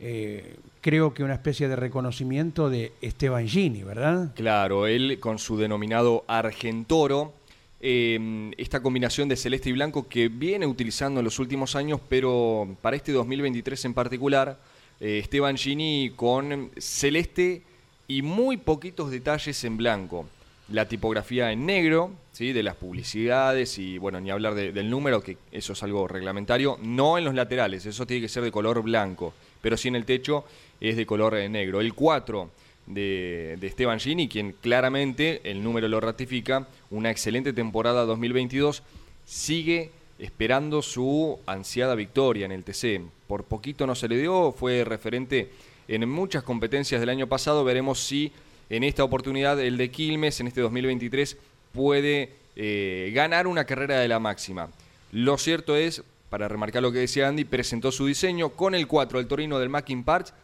eh, 0.00 0.56
creo 0.80 1.12
que 1.12 1.24
una 1.24 1.34
especie 1.34 1.68
de 1.68 1.76
reconocimiento 1.76 2.70
de 2.70 2.92
Esteban 3.00 3.48
Gini, 3.48 3.82
¿verdad? 3.82 4.32
Claro, 4.34 4.86
él 4.86 5.18
con 5.20 5.38
su 5.38 5.56
denominado 5.56 6.24
Argentoro, 6.28 7.32
eh, 7.80 8.50
esta 8.56 8.82
combinación 8.82 9.28
de 9.28 9.36
celeste 9.36 9.70
y 9.70 9.72
blanco 9.72 10.08
que 10.08 10.28
viene 10.28 10.66
utilizando 10.66 11.20
en 11.20 11.24
los 11.24 11.38
últimos 11.38 11.76
años, 11.76 12.00
pero 12.08 12.76
para 12.80 12.96
este 12.96 13.12
2023 13.12 13.84
en 13.86 13.94
particular, 13.94 14.58
eh, 15.00 15.18
Esteban 15.18 15.56
Gini 15.56 16.12
con 16.16 16.70
celeste 16.76 17.62
y 18.08 18.22
muy 18.22 18.56
poquitos 18.56 19.10
detalles 19.10 19.62
en 19.64 19.76
blanco. 19.76 20.26
La 20.70 20.86
tipografía 20.86 21.50
en 21.50 21.64
negro, 21.64 22.10
¿sí? 22.32 22.52
de 22.52 22.62
las 22.62 22.74
publicidades 22.74 23.78
y 23.78 23.96
bueno, 23.96 24.20
ni 24.20 24.30
hablar 24.30 24.54
de- 24.54 24.70
del 24.72 24.90
número, 24.90 25.22
que 25.22 25.38
eso 25.50 25.72
es 25.72 25.82
algo 25.82 26.06
reglamentario, 26.06 26.78
no 26.82 27.16
en 27.16 27.24
los 27.24 27.34
laterales, 27.34 27.86
eso 27.86 28.06
tiene 28.06 28.20
que 28.22 28.28
ser 28.28 28.42
de 28.42 28.50
color 28.52 28.82
blanco, 28.82 29.32
pero 29.62 29.76
sí 29.78 29.88
en 29.88 29.96
el 29.96 30.04
techo 30.04 30.44
es 30.80 30.96
de 30.96 31.06
color 31.06 31.36
eh, 31.36 31.48
negro. 31.48 31.80
El 31.80 31.94
4 31.94 32.50
de, 32.86 33.56
de 33.58 33.66
Esteban 33.66 33.98
Gini, 33.98 34.28
quien 34.28 34.52
claramente 34.60 35.40
el 35.44 35.62
número 35.62 35.88
lo 35.88 36.00
ratifica, 36.00 36.68
una 36.90 37.10
excelente 37.10 37.54
temporada 37.54 38.04
2022, 38.04 38.82
sigue 39.24 39.90
esperando 40.18 40.82
su 40.82 41.38
ansiada 41.46 41.94
victoria 41.94 42.44
en 42.44 42.52
el 42.52 42.64
TC. 42.64 43.00
Por 43.26 43.44
poquito 43.44 43.86
no 43.86 43.94
se 43.94 44.08
le 44.08 44.18
dio, 44.18 44.52
fue 44.52 44.84
referente 44.84 45.50
en 45.86 46.06
muchas 46.08 46.42
competencias 46.42 47.00
del 47.00 47.08
año 47.08 47.26
pasado, 47.26 47.64
veremos 47.64 48.00
si 48.00 48.32
en 48.70 48.84
esta 48.84 49.04
oportunidad 49.04 49.58
el 49.60 49.76
de 49.76 49.90
Quilmes, 49.90 50.40
en 50.40 50.46
este 50.48 50.60
2023, 50.60 51.36
puede 51.72 52.32
eh, 52.56 53.10
ganar 53.14 53.46
una 53.46 53.64
carrera 53.64 53.98
de 54.00 54.08
la 54.08 54.18
máxima. 54.18 54.68
Lo 55.12 55.38
cierto 55.38 55.76
es, 55.76 56.02
para 56.30 56.48
remarcar 56.48 56.82
lo 56.82 56.92
que 56.92 56.98
decía 56.98 57.28
Andy, 57.28 57.44
presentó 57.44 57.90
su 57.92 58.06
diseño 58.06 58.50
con 58.50 58.74
el 58.74 58.86
4, 58.86 59.20
el 59.20 59.26
Torino 59.26 59.58
del 59.58 59.68
Mackin 59.70 60.04
Parts, 60.04 60.34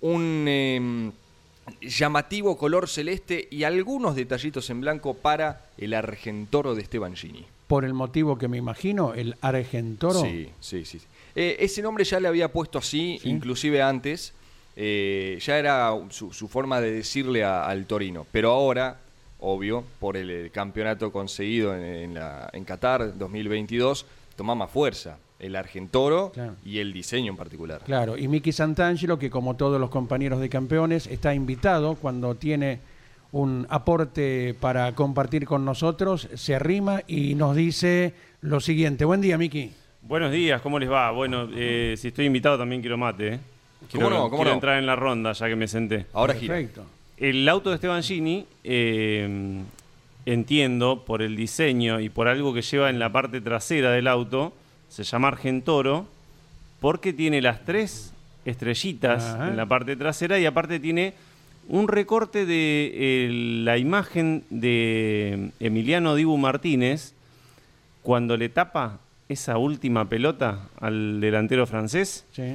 un 0.00 0.44
eh, 0.48 1.10
llamativo 1.80 2.56
color 2.56 2.88
celeste 2.88 3.48
y 3.50 3.64
algunos 3.64 4.16
detallitos 4.16 4.68
en 4.70 4.80
blanco 4.80 5.14
para 5.14 5.66
el 5.78 5.94
Argentoro 5.94 6.74
de 6.74 6.82
Esteban 6.82 7.14
Gini. 7.16 7.46
Por 7.68 7.84
el 7.84 7.94
motivo 7.94 8.36
que 8.36 8.48
me 8.48 8.58
imagino, 8.58 9.14
el 9.14 9.36
Argentoro. 9.40 10.20
Sí, 10.20 10.50
sí, 10.60 10.84
sí. 10.84 11.00
Eh, 11.34 11.56
ese 11.60 11.80
nombre 11.80 12.04
ya 12.04 12.20
le 12.20 12.28
había 12.28 12.52
puesto 12.52 12.78
así, 12.78 13.18
Sí. 13.22 13.30
inclusive 13.30 13.80
antes. 13.80 14.34
Eh, 14.76 15.38
ya 15.40 15.58
era 15.58 15.90
su, 16.10 16.32
su 16.32 16.48
forma 16.48 16.80
de 16.80 16.92
decirle 16.92 17.44
a- 17.44 17.66
al 17.66 17.86
Torino. 17.86 18.26
Pero 18.32 18.50
ahora, 18.50 18.98
obvio, 19.40 19.84
por 20.00 20.16
el, 20.16 20.30
el 20.30 20.50
campeonato 20.50 21.12
conseguido 21.12 21.74
en, 21.76 21.82
en 21.84 22.14
la- 22.14 22.48
en 22.52 22.64
Qatar 22.64 23.16
2022, 23.18 24.06
toma 24.36 24.54
más 24.54 24.70
fuerza. 24.70 25.18
El 25.38 25.56
Argentoro 25.56 26.30
Claro. 26.32 26.54
y 26.64 26.78
el 26.78 26.92
diseño 26.92 27.32
en 27.32 27.36
particular. 27.36 27.80
Claro, 27.84 28.16
y 28.16 28.28
Miki 28.28 28.52
Santangelo, 28.52 29.18
que 29.18 29.28
como 29.28 29.56
todos 29.56 29.80
los 29.80 29.90
compañeros 29.90 30.38
de 30.40 30.48
campeones, 30.48 31.08
está 31.08 31.34
invitado 31.34 31.96
cuando 31.96 32.36
tiene 32.36 32.78
un 33.32 33.66
aporte 33.68 34.54
para 34.60 34.94
compartir 34.94 35.44
con 35.46 35.64
nosotros, 35.64 36.28
se 36.34 36.54
arrima 36.54 37.00
y 37.08 37.34
nos 37.34 37.56
dice 37.56 38.14
lo 38.40 38.60
siguiente. 38.60 39.04
Buen 39.04 39.20
día, 39.20 39.36
Miki. 39.36 39.72
Buenos 40.02 40.30
días, 40.30 40.60
¿cómo 40.60 40.78
les 40.78 40.90
va? 40.90 41.10
Bueno, 41.10 41.48
eh, 41.54 41.94
si 41.98 42.08
estoy 42.08 42.26
invitado 42.26 42.56
también 42.58 42.80
quiero 42.80 42.96
mate. 42.98 43.34
¿eh? 43.34 43.40
Quiero, 43.90 44.06
¿Cómo 44.06 44.10
no? 44.18 44.22
¿Cómo 44.24 44.36
quiero 44.36 44.50
no? 44.50 44.54
entrar 44.54 44.78
en 44.78 44.86
la 44.86 44.96
ronda 44.96 45.32
ya 45.32 45.48
que 45.48 45.56
me 45.56 45.68
senté. 45.68 46.06
Ahora 46.12 46.34
gira. 46.34 46.54
Perfecto. 46.54 46.84
El 47.16 47.48
auto 47.48 47.70
de 47.70 47.76
Esteban 47.76 48.02
Gini, 48.02 48.46
eh, 48.64 49.60
entiendo, 50.26 51.04
por 51.04 51.22
el 51.22 51.36
diseño 51.36 52.00
y 52.00 52.08
por 52.08 52.28
algo 52.28 52.52
que 52.54 52.62
lleva 52.62 52.90
en 52.90 52.98
la 52.98 53.12
parte 53.12 53.40
trasera 53.40 53.90
del 53.90 54.06
auto, 54.08 54.52
se 54.88 55.04
llama 55.04 55.28
Argentoro, 55.28 56.06
porque 56.80 57.12
tiene 57.12 57.40
las 57.40 57.64
tres 57.64 58.12
estrellitas 58.44 59.22
Ajá. 59.24 59.48
en 59.48 59.56
la 59.56 59.66
parte 59.66 59.94
trasera 59.96 60.38
y 60.38 60.46
aparte 60.46 60.80
tiene 60.80 61.14
un 61.68 61.86
recorte 61.86 62.44
de 62.44 62.90
eh, 62.94 63.28
la 63.62 63.78
imagen 63.78 64.42
de 64.50 65.50
Emiliano 65.60 66.16
Dibu 66.16 66.36
Martínez 66.36 67.14
cuando 68.02 68.36
le 68.36 68.48
tapa 68.48 68.98
esa 69.28 69.58
última 69.58 70.08
pelota 70.08 70.68
al 70.80 71.20
delantero 71.20 71.66
francés 71.68 72.26
Sí. 72.32 72.54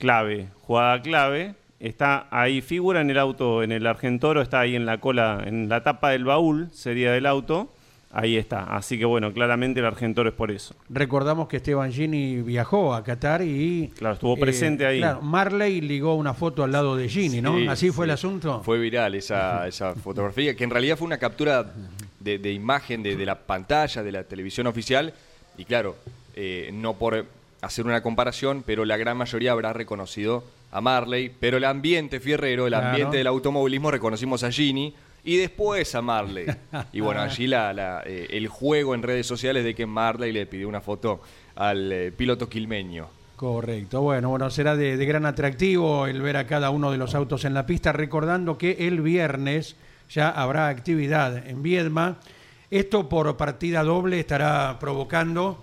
Clave, 0.00 0.48
jugada 0.62 1.00
clave. 1.00 1.54
Está 1.78 2.26
ahí, 2.30 2.60
figura 2.60 3.00
en 3.00 3.08
el 3.10 3.18
auto, 3.18 3.62
en 3.62 3.70
el 3.72 3.86
Argentoro, 3.86 4.42
está 4.42 4.60
ahí 4.60 4.74
en 4.76 4.84
la 4.84 4.98
cola, 4.98 5.42
en 5.46 5.68
la 5.68 5.82
tapa 5.82 6.10
del 6.10 6.24
baúl, 6.24 6.68
sería 6.72 7.12
del 7.12 7.24
auto. 7.26 7.72
Ahí 8.12 8.36
está. 8.36 8.64
Así 8.64 8.98
que 8.98 9.04
bueno, 9.04 9.32
claramente 9.32 9.78
el 9.78 9.86
Argentoro 9.86 10.28
es 10.28 10.34
por 10.34 10.50
eso. 10.50 10.74
Recordamos 10.88 11.46
que 11.46 11.58
Esteban 11.58 11.92
Gini 11.92 12.42
viajó 12.42 12.92
a 12.92 13.04
Qatar 13.04 13.40
y... 13.42 13.84
eh, 13.84 13.90
Claro, 13.96 14.14
estuvo 14.14 14.36
presente 14.36 14.84
ahí. 14.84 14.98
Claro, 14.98 15.22
Marley 15.22 15.80
ligó 15.80 16.16
una 16.16 16.34
foto 16.34 16.64
al 16.64 16.72
lado 16.72 16.96
de 16.96 17.08
Gini, 17.08 17.40
¿no? 17.40 17.56
Sí, 17.56 17.68
Así 17.68 17.90
fue 17.92 18.04
sí. 18.06 18.08
el 18.08 18.14
asunto. 18.14 18.62
Fue 18.64 18.80
viral 18.80 19.14
esa, 19.14 19.66
esa 19.68 19.94
fotografía, 19.94 20.56
que 20.56 20.64
en 20.64 20.70
realidad 20.70 20.96
fue 20.98 21.06
una 21.06 21.18
captura 21.18 21.64
de, 22.18 22.38
de 22.38 22.52
imagen 22.52 23.02
de, 23.04 23.14
de 23.14 23.24
la 23.24 23.36
pantalla 23.38 24.02
de 24.02 24.10
la 24.12 24.24
televisión 24.24 24.66
oficial. 24.66 25.14
Y 25.56 25.64
claro, 25.64 25.94
eh, 26.34 26.70
no 26.74 26.94
por 26.94 27.24
hacer 27.62 27.86
una 27.86 28.02
comparación, 28.02 28.62
pero 28.66 28.84
la 28.84 28.96
gran 28.96 29.16
mayoría 29.16 29.52
habrá 29.52 29.72
reconocido 29.72 30.44
a 30.72 30.80
Marley. 30.80 31.30
Pero 31.40 31.56
el 31.58 31.64
ambiente 31.64 32.20
fierrero, 32.20 32.66
el 32.66 32.72
Claro. 32.72 32.88
ambiente 32.88 33.16
del 33.18 33.26
automovilismo, 33.26 33.90
reconocimos 33.90 34.42
a 34.44 34.50
Gini 34.50 34.94
y 35.24 35.36
después 35.36 35.94
a 35.94 36.00
Marley. 36.02 36.46
Y 36.92 37.00
bueno, 37.00 37.20
allí 37.20 37.46
la, 37.46 37.72
la, 37.72 38.02
eh, 38.06 38.28
el 38.30 38.48
juego 38.48 38.94
en 38.94 39.02
redes 39.02 39.26
sociales 39.26 39.64
de 39.64 39.74
que 39.74 39.84
Marley 39.86 40.32
le 40.32 40.46
pidió 40.46 40.68
una 40.68 40.80
foto 40.80 41.20
al 41.56 41.92
eh, 41.92 42.12
piloto 42.12 42.48
quilmeño. 42.48 43.08
Correcto. 43.36 44.02
Bueno, 44.02 44.28
bueno, 44.30 44.50
será 44.50 44.76
de, 44.76 44.96
de 44.96 45.06
gran 45.06 45.24
atractivo 45.26 46.06
el 46.06 46.20
ver 46.20 46.36
a 46.36 46.46
cada 46.46 46.70
uno 46.70 46.90
de 46.90 46.98
los 46.98 47.14
autos 47.14 47.44
en 47.44 47.54
la 47.54 47.64
pista, 47.66 47.90
recordando 47.92 48.58
que 48.58 48.86
el 48.86 49.00
viernes 49.00 49.76
ya 50.10 50.28
habrá 50.30 50.68
actividad 50.68 51.46
en 51.46 51.62
Viedma. 51.62 52.18
Esto 52.70 53.08
por 53.08 53.36
partida 53.36 53.82
doble 53.82 54.20
estará 54.20 54.76
provocando 54.78 55.62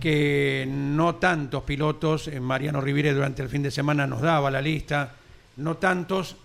que 0.00 0.66
no 0.68 1.16
tantos 1.16 1.62
pilotos, 1.64 2.28
eh, 2.28 2.40
Mariano 2.40 2.80
Rivire 2.80 3.12
durante 3.12 3.42
el 3.42 3.48
fin 3.48 3.62
de 3.62 3.70
semana 3.70 4.06
nos 4.06 4.20
daba 4.20 4.50
la 4.50 4.60
lista, 4.60 5.14
no 5.56 5.76
tantos 5.76 6.36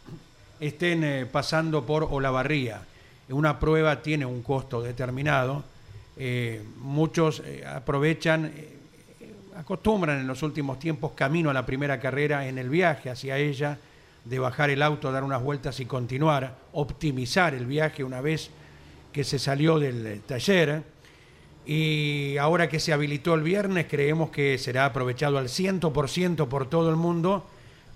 estén 0.60 1.04
eh, 1.04 1.26
pasando 1.26 1.86
por 1.86 2.08
Olavarría. 2.10 2.82
Una 3.30 3.60
prueba 3.60 4.02
tiene 4.02 4.26
un 4.26 4.42
costo 4.42 4.82
determinado 4.82 5.64
eh, 6.20 6.64
muchos 6.78 7.44
aprovechan, 7.72 8.52
acostumbran 9.56 10.20
en 10.20 10.28
los 10.28 10.42
últimos 10.42 10.80
tiempos 10.80 11.12
camino 11.12 11.50
a 11.50 11.54
la 11.54 11.66
primera 11.66 12.00
carrera 12.00 12.48
en 12.48 12.58
el 12.58 12.70
viaje 12.70 13.10
hacia 13.10 13.38
ella, 13.38 13.78
de 14.26 14.40
bajar 14.40 14.70
el 14.70 14.82
auto, 14.82 15.12
dar 15.12 15.24
unas 15.24 15.44
vueltas 15.44 15.80
y 15.80 15.86
continuar, 15.86 16.56
optimizar 16.74 17.54
el 17.54 17.66
viaje 17.66 18.04
una 18.04 18.22
vez 18.22 18.50
que 19.12 19.24
se 19.24 19.40
salió 19.40 19.80
del 19.80 20.22
taller. 20.22 20.84
Y 21.70 22.38
ahora 22.38 22.70
que 22.70 22.80
se 22.80 22.94
habilitó 22.94 23.34
el 23.36 23.42
viernes, 23.42 23.88
creemos 23.90 24.30
que 24.30 24.58
será 24.58 24.86
aprovechado 24.86 25.38
al 25.38 25.50
100% 25.50 26.48
por 26.48 26.70
todo 26.70 26.90
el 26.90 26.96
mundo, 26.96 27.46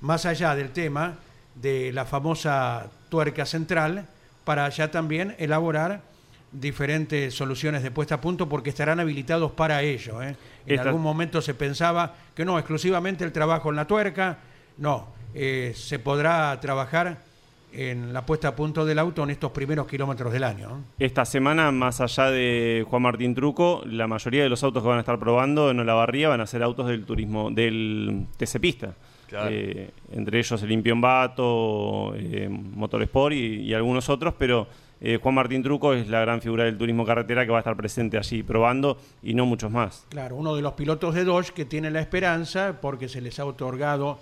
más 0.01 0.25
allá 0.25 0.55
del 0.55 0.71
tema 0.71 1.15
de 1.55 1.93
la 1.93 2.03
famosa 2.03 2.89
tuerca 3.07 3.45
central, 3.45 4.07
para 4.43 4.67
ya 4.67 4.91
también 4.91 5.35
elaborar 5.39 6.01
diferentes 6.51 7.33
soluciones 7.33 7.81
de 7.81 7.91
puesta 7.91 8.15
a 8.15 8.21
punto 8.21 8.49
porque 8.49 8.71
estarán 8.71 8.99
habilitados 8.99 9.53
para 9.53 9.81
ello. 9.83 10.21
¿eh? 10.21 10.35
En 10.65 10.73
Esta- 10.75 10.89
algún 10.89 11.01
momento 11.01 11.41
se 11.41 11.53
pensaba 11.53 12.15
que 12.35 12.43
no, 12.43 12.59
exclusivamente 12.59 13.23
el 13.23 13.31
trabajo 13.31 13.69
en 13.69 13.77
la 13.77 13.87
tuerca, 13.87 14.39
no, 14.79 15.07
eh, 15.33 15.71
se 15.77 15.97
podrá 15.97 16.59
trabajar 16.59 17.19
en 17.73 18.13
la 18.13 18.25
puesta 18.25 18.49
a 18.49 18.55
punto 18.55 18.85
del 18.85 18.99
auto 18.99 19.23
en 19.23 19.29
estos 19.29 19.51
primeros 19.51 19.87
kilómetros 19.87 20.31
del 20.33 20.43
año. 20.43 20.83
Esta 20.99 21.25
semana, 21.25 21.71
más 21.71 22.01
allá 22.01 22.31
de 22.31 22.85
Juan 22.89 23.01
Martín 23.01 23.35
Truco, 23.35 23.83
la 23.85 24.07
mayoría 24.07 24.43
de 24.43 24.49
los 24.49 24.63
autos 24.63 24.83
que 24.83 24.89
van 24.89 24.97
a 24.97 25.01
estar 25.01 25.19
probando 25.19 25.71
en 25.71 25.79
Olavarría 25.79 26.29
van 26.29 26.41
a 26.41 26.47
ser 26.47 26.63
autos 26.63 26.87
del 26.87 27.05
turismo, 27.05 27.51
del 27.51 28.27
TC 28.37 28.59
Pista. 28.59 28.93
Claro. 29.27 29.49
Eh, 29.49 29.91
entre 30.11 30.39
ellos 30.39 30.61
el 30.61 30.71
Impion 30.71 30.99
Bato, 30.99 32.13
eh, 32.15 32.49
Motorsport 32.49 33.33
y, 33.33 33.61
y 33.61 33.73
algunos 33.73 34.09
otros, 34.09 34.33
pero 34.37 34.67
eh, 35.03 35.17
Juan 35.21 35.33
Martín 35.33 35.63
Truco 35.63 35.93
es 35.93 36.07
la 36.09 36.21
gran 36.21 36.41
figura 36.41 36.65
del 36.65 36.77
turismo 36.77 37.03
carretera 37.03 37.43
que 37.43 37.51
va 37.51 37.57
a 37.57 37.61
estar 37.61 37.75
presente 37.75 38.19
allí 38.19 38.43
probando 38.43 38.97
y 39.23 39.33
no 39.33 39.47
muchos 39.47 39.71
más. 39.71 40.05
Claro, 40.09 40.35
uno 40.35 40.55
de 40.55 40.61
los 40.61 40.73
pilotos 40.73 41.15
de 41.15 41.23
Dodge 41.23 41.53
que 41.53 41.65
tiene 41.65 41.89
la 41.89 42.01
esperanza, 42.01 42.77
porque 42.79 43.09
se 43.09 43.19
les 43.19 43.39
ha 43.39 43.45
otorgado 43.45 44.19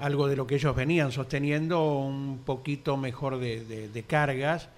algo 0.00 0.28
de 0.28 0.36
lo 0.36 0.46
que 0.46 0.56
ellos 0.56 0.74
venían 0.74 1.12
sosteniendo, 1.12 1.98
un 1.98 2.40
poquito 2.44 2.96
mejor 2.96 3.38
de, 3.38 3.64
de- 3.64 4.02
cargas, 4.04 4.68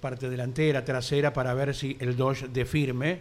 parte 0.00 0.28
delantera, 0.28 0.84
trasera, 0.84 1.32
para 1.32 1.54
ver 1.54 1.74
si 1.74 1.96
el 2.00 2.16
Dodge 2.16 2.48
de 2.48 2.64
firme 2.64 3.20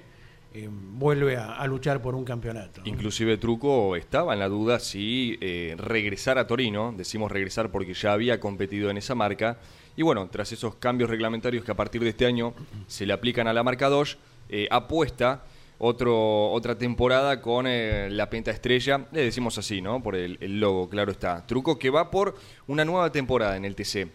eh, 0.54 0.68
vuelve 0.70 1.38
a, 1.38 1.66
luchar 1.66 2.02
por 2.02 2.16
un 2.16 2.26
campeonato. 2.26 2.82
Inclusive 2.86 3.38
Truco 3.38 3.96
estaba 3.96 4.34
en 4.34 4.40
la 4.40 4.50
duda 4.50 4.80
si 4.80 5.38
eh, 5.42 5.76
regresar 5.78 6.38
a 6.38 6.46
Torino, 6.48 6.94
decimos 6.96 7.32
regresar 7.32 7.72
porque 7.72 7.94
ya 7.94 8.14
había 8.14 8.40
competido 8.40 8.90
en 8.90 8.98
esa 8.98 9.16
marca, 9.16 9.58
y 9.96 10.02
bueno, 10.02 10.28
tras 10.30 10.52
esos 10.52 10.76
cambios 10.76 11.10
reglamentarios 11.10 11.64
que 11.64 11.72
a 11.72 11.76
partir 11.76 12.04
de 12.04 12.10
este 12.10 12.26
año 12.26 12.54
se 12.88 13.06
le 13.06 13.14
aplican 13.14 13.48
a 13.48 13.54
la 13.54 13.64
marca 13.64 13.90
Dodge, 13.90 14.18
eh, 14.50 14.68
apuesta 14.70 15.44
otro, 15.80 16.52
otra 16.52 16.78
temporada 16.78 17.42
con 17.42 17.66
eh, 17.68 18.10
la 18.10 18.30
penta 18.30 18.52
estrella, 18.52 19.06
le 19.12 19.22
decimos 19.24 19.58
así, 19.58 19.82
¿no? 19.82 20.02
Por 20.02 20.16
el, 20.16 20.38
logo, 20.60 20.90
claro 20.90 21.12
está. 21.12 21.46
Truco 21.46 21.78
que 21.78 21.90
va 21.90 22.12
por 22.12 22.36
una 22.68 22.86
nueva 22.86 23.12
temporada 23.12 23.58
en 23.58 23.66
el 23.66 23.76
TC. 23.76 24.08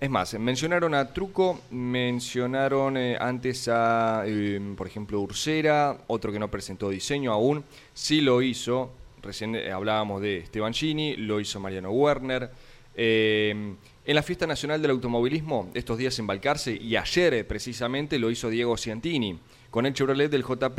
Es 0.00 0.08
más, 0.08 0.32
mencionaron 0.38 0.94
a 0.94 1.12
Truco, 1.12 1.60
mencionaron 1.70 2.96
eh, 2.96 3.18
antes 3.20 3.68
a, 3.68 4.22
eh, 4.24 4.60
por 4.76 4.86
ejemplo, 4.86 5.20
Ursera, 5.20 5.98
otro 6.06 6.32
que 6.32 6.38
no 6.38 6.50
presentó 6.50 6.88
diseño 6.88 7.32
aún, 7.32 7.64
sí 7.92 8.22
lo 8.22 8.40
hizo, 8.40 8.92
recién 9.22 9.54
hablábamos 9.70 10.22
de 10.22 10.38
Esteban 10.38 10.72
Gini, 10.72 11.16
lo 11.16 11.38
hizo 11.40 11.60
Mariano 11.60 11.90
Werner. 11.90 12.50
En 12.96 13.76
la 14.04 14.22
Fiesta 14.22 14.46
Nacional 14.46 14.82
del 14.82 14.90
Automovilismo, 14.90 15.70
estos 15.74 15.96
días 15.96 16.18
en 16.18 16.26
Balcarce, 16.26 16.72
y 16.72 16.96
ayer 16.96 17.46
precisamente 17.46 18.18
lo 18.18 18.30
hizo 18.30 18.50
Diego 18.50 18.76
Ciantini, 18.76 19.38
con 19.70 19.86
el 19.86 19.94
Chevrolet 19.94 20.30
del 20.30 20.44
JP, 20.44 20.78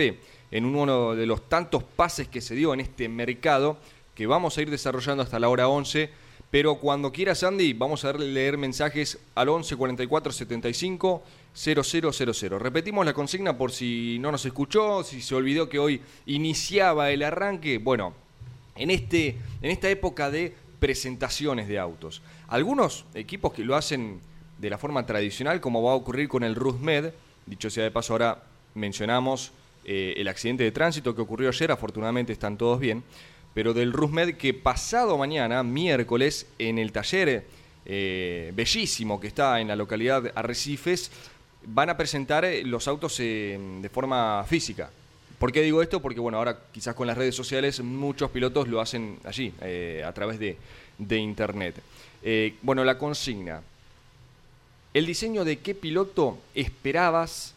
en 0.51 0.65
uno 0.65 1.15
de 1.15 1.25
los 1.25 1.47
tantos 1.47 1.83
pases 1.83 2.27
que 2.27 2.41
se 2.41 2.55
dio 2.55 2.73
en 2.73 2.81
este 2.81 3.07
mercado, 3.09 3.77
que 4.15 4.27
vamos 4.27 4.57
a 4.57 4.61
ir 4.61 4.69
desarrollando 4.69 5.23
hasta 5.23 5.39
la 5.39 5.49
hora 5.49 5.67
11, 5.67 6.09
pero 6.51 6.75
cuando 6.75 7.13
quieras, 7.13 7.43
Andy, 7.43 7.71
vamos 7.71 8.03
a 8.03 8.11
leer 8.11 8.57
mensajes 8.57 9.17
al 9.35 9.47
11 9.47 9.77
44 9.77 10.33
75 10.33 11.23
0000. 11.53 12.59
Repetimos 12.59 13.05
la 13.05 13.13
consigna 13.13 13.57
por 13.57 13.71
si 13.71 14.17
no 14.19 14.33
nos 14.33 14.45
escuchó, 14.45 15.03
si 15.03 15.21
se 15.21 15.33
olvidó 15.33 15.69
que 15.69 15.79
hoy 15.79 16.01
iniciaba 16.25 17.11
el 17.11 17.23
arranque. 17.23 17.77
Bueno, 17.77 18.13
en, 18.75 18.91
este, 18.91 19.37
en 19.61 19.71
esta 19.71 19.89
época 19.89 20.29
de 20.29 20.53
presentaciones 20.79 21.69
de 21.69 21.79
autos. 21.79 22.21
Algunos 22.49 23.05
equipos 23.13 23.53
que 23.53 23.63
lo 23.63 23.75
hacen 23.75 24.19
de 24.57 24.69
la 24.69 24.77
forma 24.77 25.05
tradicional, 25.05 25.61
como 25.61 25.81
va 25.81 25.93
a 25.93 25.95
ocurrir 25.95 26.27
con 26.27 26.43
el 26.43 26.55
RUSMED, 26.55 27.13
dicho 27.45 27.69
sea 27.69 27.83
de 27.83 27.91
paso, 27.91 28.13
ahora 28.13 28.43
mencionamos 28.75 29.51
eh, 29.83 30.13
el 30.17 30.27
accidente 30.27 30.63
de 30.63 30.71
tránsito 30.71 31.15
que 31.15 31.21
ocurrió 31.21 31.49
ayer, 31.49 31.71
afortunadamente 31.71 32.33
están 32.33 32.57
todos 32.57 32.79
bien, 32.79 33.03
pero 33.53 33.73
del 33.73 33.91
RUSMED 33.91 34.35
que 34.35 34.53
pasado 34.53 35.17
mañana, 35.17 35.63
miércoles, 35.63 36.47
en 36.59 36.77
el 36.77 36.91
taller 36.91 37.45
eh, 37.85 38.51
bellísimo 38.55 39.19
que 39.19 39.27
está 39.27 39.59
en 39.59 39.67
la 39.67 39.75
localidad 39.75 40.31
Arrecifes, 40.35 41.11
van 41.65 41.89
a 41.89 41.97
presentar 41.97 42.45
eh, 42.45 42.63
los 42.63 42.87
autos 42.87 43.17
de 43.17 43.89
forma 43.91 44.43
física. 44.47 44.89
¿Por 45.39 45.51
qué 45.51 45.63
digo 45.63 45.81
esto? 45.81 45.99
Porque 45.99 46.19
bueno, 46.19 46.37
ahora 46.37 46.59
quizás 46.71 46.93
con 46.93 47.07
las 47.07 47.17
redes 47.17 47.33
sociales 47.33 47.81
muchos 47.81 48.29
pilotos 48.29 48.67
lo 48.67 48.79
hacen 48.79 49.17
allí, 49.23 49.51
a 50.05 50.13
través 50.13 50.37
de, 50.37 50.55
de 50.99 51.17
internet. 51.17 51.81
Bueno, 52.61 52.83
la 52.83 52.99
consigna. 52.99 53.63
El 54.93 55.07
diseño 55.07 55.43
de 55.43 55.57
qué 55.57 55.73
piloto 55.73 56.37
esperabas 56.53 57.55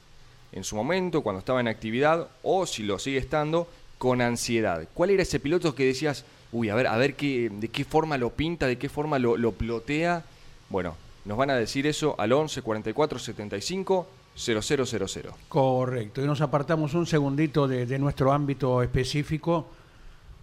en 0.54 0.62
su 0.64 0.76
momento, 0.76 1.22
cuando 1.22 1.40
estaba 1.40 1.60
en 1.60 1.68
actividad, 1.68 2.28
o 2.42 2.64
si 2.64 2.84
lo 2.84 2.98
sigue 2.98 3.18
estando, 3.18 3.68
con 3.98 4.20
ansiedad. 4.20 4.86
¿Cuál 4.94 5.10
era 5.10 5.22
ese 5.22 5.40
piloto 5.40 5.74
que 5.74 5.84
decías, 5.84 6.24
uy, 6.52 6.70
a 6.70 6.74
ver, 6.76 6.86
a 6.86 6.96
ver 6.96 7.14
qué, 7.14 7.50
de 7.52 7.68
qué 7.68 7.84
forma 7.84 8.16
lo 8.18 8.30
pinta, 8.30 8.66
de 8.66 8.78
qué 8.78 8.88
forma 8.88 9.18
lo, 9.18 9.36
lo 9.36 9.52
plotea? 9.52 10.24
Bueno, 10.70 10.94
nos 11.24 11.36
van 11.36 11.50
a 11.50 11.56
decir 11.56 11.86
eso 11.86 12.14
al 12.18 12.32
11 12.32 12.62
44 12.62 13.18
75 13.18 14.06
0000. 14.36 15.30
Correcto. 15.48 16.22
Y 16.22 16.26
nos 16.26 16.40
apartamos 16.40 16.94
un 16.94 17.06
segundito 17.06 17.66
de, 17.66 17.86
de 17.86 17.98
nuestro 17.98 18.32
ámbito 18.32 18.82
específico 18.82 19.66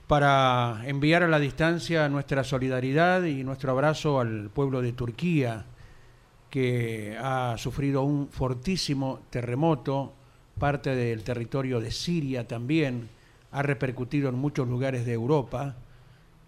para 0.07 0.81
enviar 0.85 1.23
a 1.23 1.27
la 1.27 1.39
distancia 1.39 2.09
nuestra 2.09 2.43
solidaridad 2.43 3.23
y 3.23 3.45
nuestro 3.45 3.71
abrazo 3.71 4.19
al 4.19 4.49
pueblo 4.49 4.81
de 4.81 4.91
Turquía, 4.91 5.65
que 6.51 7.17
ha 7.17 7.55
sufrido 7.57 8.03
un 8.03 8.27
fortísimo 8.27 9.21
terremoto, 9.29 10.13
parte 10.59 10.93
del 10.95 11.23
territorio 11.23 11.79
de 11.79 11.91
Siria 11.91 12.45
también, 12.45 13.07
ha 13.53 13.63
repercutido 13.63 14.29
en 14.29 14.35
muchos 14.35 14.67
lugares 14.67 15.05
de 15.05 15.13
Europa. 15.13 15.75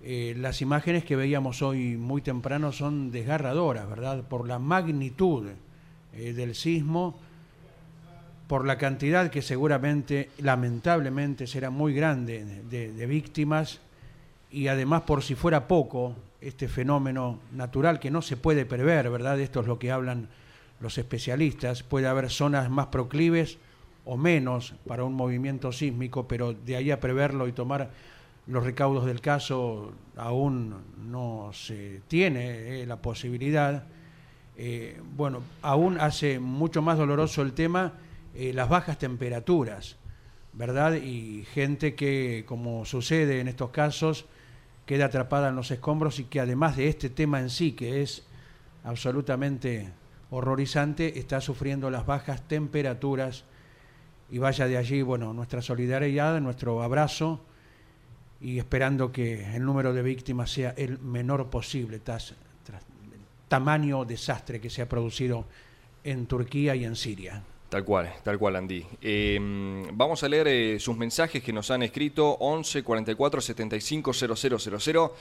Eh, 0.03 0.35
las 0.37 0.61
imágenes 0.61 1.05
que 1.05 1.15
veíamos 1.15 1.61
hoy 1.61 1.95
muy 1.95 2.21
temprano 2.21 2.73
son 2.73 3.11
desgarradoras, 3.11 3.89
¿verdad? 3.89 4.23
Por 4.23 4.45
la 4.45 4.59
magnitud 4.59 5.47
eh, 6.13 6.33
del 6.33 6.53
sismo, 6.53 7.15
por 8.47 8.65
la 8.67 8.77
cantidad 8.77 9.31
que 9.31 9.41
seguramente, 9.41 10.29
lamentablemente, 10.39 11.47
será 11.47 11.69
muy 11.69 11.93
grande 11.93 12.43
de, 12.69 12.91
de 12.91 13.05
víctimas 13.05 13.79
y 14.51 14.67
además 14.67 15.03
por 15.03 15.23
si 15.23 15.33
fuera 15.33 15.65
poco, 15.65 16.13
este 16.43 16.67
fenómeno 16.67 17.39
natural 17.51 17.99
que 17.99 18.12
no 18.12 18.21
se 18.21 18.38
puede 18.38 18.65
prever, 18.65 19.10
¿verdad? 19.10 19.39
Esto 19.39 19.62
es 19.62 19.67
lo 19.67 19.79
que 19.79 19.91
hablan 19.91 20.29
los 20.79 20.97
especialistas. 20.97 21.84
Puede 21.84 22.08
haber 22.08 22.29
zonas 22.29 22.69
más 22.69 22.88
proclives 22.88 23.58
o 24.06 24.17
menos 24.17 24.75
para 24.86 25.03
un 25.03 25.13
movimiento 25.13 25.71
sísmico, 25.71 26.27
pero 26.27 26.53
de 26.53 26.75
ahí 26.75 26.91
a 26.91 26.99
preverlo 26.99 27.47
y 27.47 27.53
tomar 27.53 27.91
los 28.47 28.63
recaudos 28.63 29.06
del 29.06 29.21
caso 29.21 29.93
aún 30.17 30.75
no 31.10 31.51
se 31.53 32.01
tiene 32.08 32.82
eh, 32.82 32.86
la 32.86 32.97
posibilidad. 32.97 33.86
Eh, 34.58 34.99
bueno, 35.15 35.41
aún 35.62 35.99
hace 35.99 36.39
mucho 36.39 36.82
más 36.82 36.97
doloroso 36.97 37.41
el 37.41 37.53
tema 37.53 37.93
eh, 38.36 38.51
las 38.51 38.67
bajas 38.67 38.97
temperaturas, 38.97 39.97
¿verdad? 40.53 40.95
Y 40.95 41.45
gente 41.53 41.95
que, 41.95 42.43
como 42.47 42.84
sucede 42.84 43.39
en 43.39 43.47
estos 43.47 43.69
casos, 43.69 44.25
queda 44.85 45.05
atrapada 45.05 45.49
en 45.49 45.55
los 45.55 45.71
escombros 45.71 46.19
y 46.19 46.25
que 46.25 46.39
además 46.39 46.77
de 46.77 46.87
este 46.87 47.09
tema 47.09 47.39
en 47.39 47.49
sí, 47.49 47.73
que 47.73 48.01
es 48.01 48.23
absolutamente 48.83 49.89
horrorizante, 50.29 51.19
está 51.19 51.41
sufriendo 51.41 51.89
las 51.89 52.05
bajas 52.05 52.47
temperaturas 52.47 53.45
y 54.29 54.39
vaya 54.39 54.67
de 54.67 54.77
allí, 54.77 55.01
bueno, 55.01 55.33
nuestra 55.33 55.61
solidaridad, 55.61 56.39
nuestro 56.41 56.81
abrazo 56.81 57.41
y 58.41 58.59
esperando 58.59 59.11
que 59.11 59.55
el 59.55 59.63
número 59.63 59.93
de 59.93 60.01
víctimas 60.01 60.51
sea 60.51 60.71
el 60.71 60.99
menor 60.99 61.49
posible 61.49 61.99
tras, 61.99 62.33
tamaño 63.47 64.03
desastre 64.03 64.59
que 64.59 64.69
se 64.69 64.81
ha 64.81 64.89
producido 64.89 65.45
en 66.03 66.25
Turquía 66.25 66.75
y 66.75 66.85
en 66.85 66.95
Siria. 66.95 67.43
Tal 67.73 67.86
cual, 67.86 68.13
tal 68.21 68.38
cual, 68.38 68.55
Andy. 68.57 68.86
Eh, 69.01 69.39
vamos 69.93 70.21
a 70.23 70.29
leer 70.29 70.47
eh, 70.47 70.79
sus 70.79 70.95
mensajes 70.95 71.41
que 71.41 71.51
nos 71.51 71.71
han 71.71 71.81
escrito 71.81 72.38
11 72.39 72.83
44 72.83 73.41
75 73.41 74.13
0000. 74.13 75.12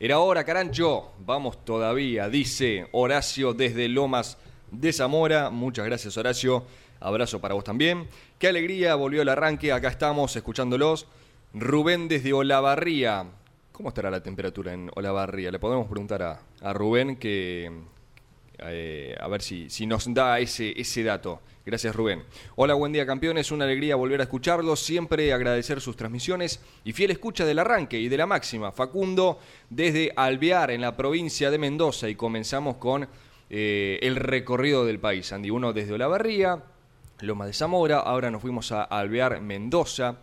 Era 0.00 0.18
hora, 0.18 0.42
Carancho. 0.42 1.12
Vamos 1.24 1.64
todavía, 1.64 2.28
dice 2.28 2.88
Horacio 2.90 3.54
desde 3.54 3.88
Lomas 3.88 4.36
de 4.72 4.92
Zamora. 4.92 5.50
Muchas 5.50 5.86
gracias, 5.86 6.16
Horacio. 6.16 6.64
Abrazo 6.98 7.40
para 7.40 7.54
vos 7.54 7.62
también. 7.62 8.08
Qué 8.40 8.48
alegría, 8.48 8.96
volvió 8.96 9.22
el 9.22 9.28
arranque, 9.28 9.70
acá 9.70 9.86
estamos 9.86 10.34
escuchándolos. 10.34 11.06
Rubén 11.54 12.08
desde 12.08 12.32
Olavarría. 12.32 13.26
¿Cómo 13.70 13.90
estará 13.90 14.10
la 14.10 14.24
temperatura 14.24 14.72
en 14.72 14.90
Olavarría? 14.96 15.52
Le 15.52 15.60
podemos 15.60 15.86
preguntar 15.86 16.20
a, 16.20 16.40
a 16.62 16.72
Rubén 16.72 17.14
que 17.14 17.70
eh, 18.58 19.16
a 19.20 19.28
ver 19.28 19.42
si, 19.42 19.68
si 19.70 19.86
nos 19.86 20.12
da 20.12 20.38
ese, 20.38 20.78
ese 20.80 21.02
dato. 21.02 21.40
Gracias 21.64 21.96
Rubén. 21.96 22.22
Hola, 22.54 22.74
buen 22.74 22.92
día 22.92 23.04
campeones, 23.04 23.50
una 23.50 23.64
alegría 23.64 23.96
volver 23.96 24.20
a 24.20 24.22
escucharlos, 24.24 24.80
siempre 24.80 25.32
agradecer 25.32 25.80
sus 25.80 25.96
transmisiones 25.96 26.60
y 26.84 26.92
fiel 26.92 27.10
escucha 27.10 27.44
del 27.44 27.58
arranque 27.58 27.98
y 27.98 28.08
de 28.08 28.16
la 28.16 28.26
máxima. 28.26 28.70
Facundo 28.70 29.40
desde 29.68 30.12
Alvear 30.14 30.70
en 30.70 30.80
la 30.80 30.96
provincia 30.96 31.50
de 31.50 31.58
Mendoza 31.58 32.08
y 32.08 32.14
comenzamos 32.14 32.76
con 32.76 33.08
eh, 33.50 33.98
el 34.02 34.16
recorrido 34.16 34.84
del 34.86 35.00
país. 35.00 35.32
Andy, 35.32 35.50
uno 35.50 35.72
desde 35.72 35.94
Olavarría, 35.94 36.62
Loma 37.20 37.46
de 37.46 37.52
Zamora, 37.52 37.98
ahora 37.98 38.30
nos 38.30 38.42
fuimos 38.42 38.70
a 38.72 38.84
Alvear, 38.84 39.40
Mendoza. 39.40 40.18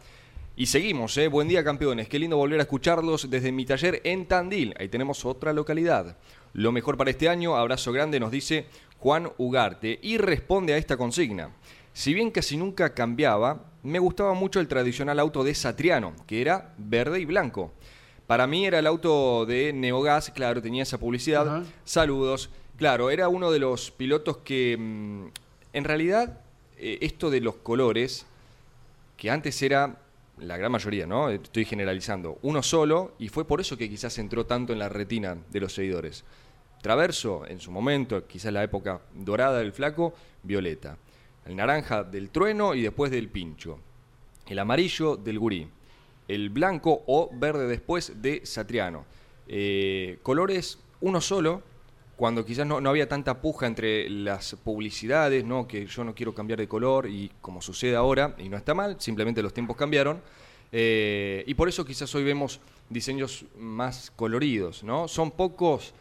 Y 0.55 0.67
seguimos, 0.67 1.17
¿eh? 1.17 1.27
Buen 1.27 1.47
día 1.47 1.63
campeones, 1.63 2.07
qué 2.07 2.19
lindo 2.19 2.37
volver 2.37 2.59
a 2.59 2.63
escucharlos 2.63 3.29
desde 3.29 3.51
mi 3.51 3.65
taller 3.65 4.01
en 4.03 4.27
Tandil. 4.27 4.75
Ahí 4.77 4.87
tenemos 4.87 5.25
otra 5.25 5.51
localidad. 5.51 6.15
Lo 6.53 6.71
mejor 6.71 6.97
para 6.97 7.09
este 7.09 7.29
año, 7.29 7.55
abrazo 7.55 7.91
grande, 7.91 8.19
nos 8.19 8.31
dice 8.31 8.67
Juan 8.99 9.31
Ugarte. 9.37 9.99
Y 10.01 10.17
responde 10.17 10.73
a 10.73 10.77
esta 10.77 10.97
consigna. 10.97 11.49
Si 11.93 12.13
bien 12.13 12.31
casi 12.31 12.57
nunca 12.57 12.93
cambiaba, 12.93 13.65
me 13.83 13.99
gustaba 13.99 14.33
mucho 14.33 14.59
el 14.59 14.67
tradicional 14.67 15.19
auto 15.19 15.43
de 15.43 15.53
Satriano, 15.55 16.13
que 16.25 16.41
era 16.41 16.73
verde 16.77 17.19
y 17.19 17.25
blanco. 17.25 17.73
Para 18.27 18.47
mí 18.47 18.65
era 18.65 18.79
el 18.79 18.87
auto 18.87 19.45
de 19.45 19.73
Neogas, 19.73 20.31
claro, 20.31 20.61
tenía 20.61 20.83
esa 20.83 20.97
publicidad. 20.97 21.63
Saludos. 21.83 22.49
Claro, 22.77 23.09
era 23.09 23.27
uno 23.27 23.51
de 23.51 23.59
los 23.59 23.91
pilotos 23.91 24.37
que, 24.37 24.77
mm, 24.79 25.25
en 25.73 25.83
realidad, 25.83 26.39
eh, 26.77 26.99
esto 27.01 27.29
de 27.29 27.41
los 27.41 27.55
colores, 27.57 28.25
que 29.17 29.29
antes 29.29 29.61
era 29.61 29.97
la 30.37 30.57
gran 30.57 30.71
mayoría, 30.71 31.05
¿no? 31.05 31.29
Estoy 31.29 31.65
generalizando, 31.65 32.39
uno 32.41 32.63
solo, 32.63 33.13
y 33.19 33.29
fue 33.29 33.45
por 33.45 33.61
eso 33.61 33.77
que 33.77 33.89
quizás 33.89 34.17
entró 34.17 34.45
tanto 34.45 34.73
en 34.73 34.79
la 34.79 34.89
retina 34.89 35.37
de 35.51 35.59
los 35.59 35.73
seguidores. 35.73 36.23
Traverso, 36.83 37.47
en 37.47 37.61
su 37.61 37.71
momento, 37.71 38.27
quizás 38.27 38.51
la 38.51 38.61
época 38.61 38.99
dorada 39.13 39.59
del 39.59 39.71
flaco, 39.71 40.13
violeta. 40.43 40.97
El 41.45 41.55
naranja 41.55 42.03
del 42.03 42.29
trueno 42.29 42.75
y 42.75 42.81
después 42.81 43.09
del 43.09 43.29
pincho. 43.29 43.79
El 44.47 44.59
amarillo 44.59 45.15
del 45.15 45.39
gurí. 45.39 45.65
El 46.27 46.49
blanco 46.49 47.03
o 47.07 47.29
verde 47.31 47.67
después 47.67 48.21
de 48.21 48.45
Satriano. 48.45 49.05
Eh, 49.47 50.19
colores 50.23 50.77
uno 50.99 51.21
solo, 51.21 51.63
cuando 52.17 52.43
quizás 52.43 52.67
no, 52.67 52.81
no 52.81 52.89
había 52.89 53.07
tanta 53.07 53.39
puja 53.39 53.65
entre 53.65 54.09
las 54.09 54.53
publicidades, 54.61 55.45
¿no? 55.45 55.65
que 55.65 55.85
yo 55.85 56.03
no 56.03 56.13
quiero 56.13 56.35
cambiar 56.35 56.59
de 56.59 56.67
color 56.67 57.07
y 57.07 57.31
como 57.39 57.61
sucede 57.61 57.95
ahora, 57.95 58.35
y 58.37 58.49
no 58.49 58.57
está 58.57 58.73
mal, 58.73 58.97
simplemente 58.99 59.41
los 59.41 59.53
tiempos 59.53 59.77
cambiaron. 59.77 60.21
eh, 60.73 61.45
y 61.47 61.53
por 61.53 61.69
eso 61.69 61.85
quizás 61.85 62.13
hoy 62.13 62.25
vemos 62.25 62.59
diseños 62.89 63.45
más 63.57 64.11
coloridos, 64.17 64.83
¿no? 64.83 65.07
Son 65.07 65.31
pocos, 65.31 65.93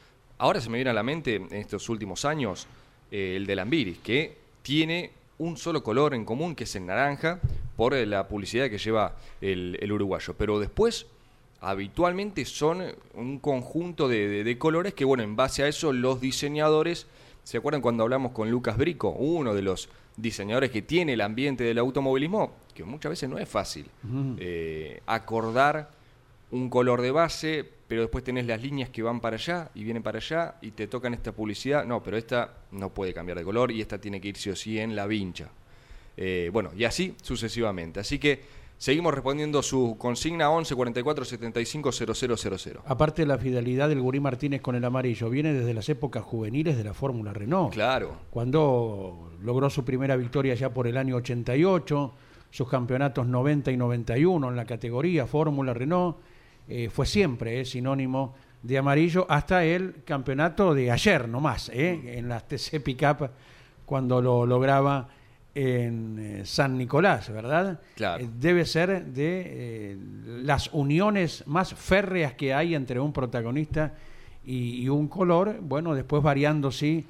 ahora 0.42 0.61
se 0.61 0.68
me 0.70 0.78
viene 0.78 0.90
a 0.90 0.94
la 0.94 1.02
mente 1.05 1.37
en 1.37 1.52
estos 1.52 1.88
últimos 1.88 2.24
años 2.24 2.66
eh, 3.11 3.35
el 3.37 3.46
de 3.46 3.55
Lambiris, 3.57 3.98
que 3.98 4.37
tiene 4.62 5.11
un 5.38 5.57
solo 5.57 5.83
color 5.83 6.14
en 6.14 6.24
común, 6.24 6.55
que 6.57 6.64
es 6.64 6.74
el 6.76 6.85
naranja, 6.87 7.40
por 7.76 7.94
eh, 7.94 8.07
la 8.07 8.26
publicidad 8.26 8.68
que 8.68 8.78
lleva 8.78 9.14
el, 9.40 9.78
el 9.81 9.92
uruguayo. 9.92 10.35
Pero 10.37 10.59
después 10.59 11.07
habitualmente 11.61 12.44
son 12.44 12.83
un 13.14 13.38
conjunto 13.38 14.09
de, 14.09 14.28
de- 14.28 14.44
de 14.44 14.59
colores 14.59 14.94
que, 14.94 15.05
bueno, 15.05 15.22
en 15.22 15.37
base 15.37 15.62
a 15.62 15.68
eso 15.68 15.92
los 15.92 16.20
diseñadores, 16.20 17.07
¿se 17.44 17.59
acuerdan 17.59 17.81
cuando 17.81 18.02
hablamos 18.02 18.33
con 18.33 18.50
Lucas 18.50 18.76
Brico, 18.76 19.11
uno 19.11 19.55
de 19.55 19.62
los 19.62 19.88
diseñadores 20.16 20.70
que 20.70 20.83
tiene 20.83 21.12
el 21.14 21.20
ambiente 21.20 21.62
del 21.64 21.78
automovilismo? 21.78 22.52
Que 22.74 22.83
muchas 22.85 23.11
veces 23.11 23.28
no 23.28 23.38
es 23.38 23.48
fácil 23.48 23.87
eh, 24.38 25.00
acordar 25.07 25.90
un 26.53 26.69
color 26.69 27.01
de 27.01 27.11
base, 27.11 27.69
pero 27.88 28.03
después 28.03 28.23
tenés 28.23 28.47
las 28.47 28.62
líneas 28.62 28.91
que 28.91 29.03
van 29.03 29.21
para 29.21 29.37
allá 29.37 29.71
y 29.75 29.85
vienen 29.85 30.03
para 30.03 30.19
allá 30.19 30.57
y 30.61 30.71
te 30.73 30.87
tocan 30.87 31.15
esta 31.15 31.33
publicidad. 31.33 31.85
No, 31.85 32.03
pero 32.03 32.17
esta 32.17 32.59
no 32.71 32.91
puede 32.91 33.12
cambiar 33.12 33.38
de 33.38 33.45
color 33.45 33.73
y 33.73 33.81
esta 33.81 33.99
tiene 33.99 34.21
que 34.21 34.29
ir 34.29 34.37
sí 34.37 34.51
o 34.51 34.57
sí 34.57 34.79
en 34.79 34.95
la 34.95 35.07
vincha. 35.07 35.49
Eh, 36.17 36.51
bueno, 36.53 36.71
y 36.77 36.85
así 36.85 37.17
sucesivamente. 37.23 38.01
Así 38.01 38.19
que 38.19 38.41
seguimos 38.77 39.15
respondiendo 39.15 39.62
su 39.62 39.97
consigna 39.99 40.51
11 40.51 40.75
44 40.75 41.25
75 41.25 41.91
000. 41.91 42.81
Aparte 42.85 43.25
la 43.25 43.38
fidelidad 43.38 43.88
del 43.88 44.03
Gurí 44.03 44.21
Martínez 44.21 44.61
con 44.61 44.75
el 44.75 44.85
amarillo 44.85 45.31
viene 45.31 45.55
desde 45.55 45.73
las 45.73 45.88
épocas 45.88 46.23
juveniles 46.23 46.77
de 46.77 46.85
la 46.85 46.93
Fórmula 46.93 47.33
Renault. 47.33 47.73
Claro, 47.73 48.17
Cuando 48.31 49.33
logró 49.41 49.71
su 49.71 49.87
primera 49.87 50.17
victoria 50.17 50.55
ya 50.55 50.75
por 50.75 50.87
el 50.87 50.99
año 50.99 51.17
88, 51.17 52.15
sus 52.51 52.69
campeonatos 52.69 53.27
90 53.27 53.73
y 53.73 53.79
91 53.79 54.51
en 54.51 54.57
la 54.57 54.67
categoría 54.67 55.27
Fórmula 55.27 55.73
Renault, 55.73 56.19
eh, 56.68 56.88
fue 56.90 57.07
siempre 57.07 57.61
eh, 57.61 57.64
sinónimo 57.64 58.35
de 58.62 58.79
amarillo 58.79 59.27
hasta 59.29 59.64
el 59.64 60.03
campeonato 60.05 60.75
de 60.75 60.90
ayer 60.90 61.29
nomás, 61.29 61.68
eh, 61.70 62.18
en 62.18 62.29
las 62.29 62.46
TC 62.46 62.81
Pickup, 62.83 63.31
cuando 63.85 64.22
lo 64.22 64.46
lograba 64.46 65.09
en 65.55 66.18
eh, 66.18 66.46
San 66.46 66.79
Nicolás, 66.79 67.31
¿verdad? 67.31 67.81
Claro. 67.96 68.25
Debe 68.38 68.64
ser 68.64 69.05
de 69.07 69.98
las 70.42 70.70
uniones 70.72 71.44
más 71.46 71.75
férreas 71.75 72.35
que 72.35 72.55
hay 72.55 72.75
entre 72.75 73.01
un 73.01 73.12
protagonista 73.12 73.94
y, 74.44 74.83
y 74.83 74.88
un 74.88 75.09
color, 75.09 75.59
bueno, 75.61 75.94
después 75.94 76.22
variando 76.22 76.70
sí 76.70 77.05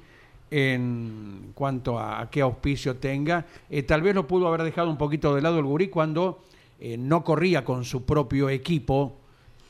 en 0.55 1.51
cuanto 1.55 1.97
a, 1.97 2.21
a 2.21 2.29
qué 2.29 2.41
auspicio 2.41 2.97
tenga. 2.97 3.45
Eh, 3.71 3.81
tal 3.81 4.03
vez 4.03 4.13
lo 4.13 4.27
pudo 4.27 4.47
haber 4.47 4.61
dejado 4.61 4.87
un 4.89 4.97
poquito 4.97 5.33
de 5.33 5.41
lado 5.41 5.57
el 5.57 5.65
gurí 5.65 5.87
cuando 5.87 6.43
eh, 6.79 6.95
no 6.95 7.23
corría 7.23 7.65
con 7.65 7.83
su 7.85 8.05
propio 8.05 8.49
equipo, 8.49 9.17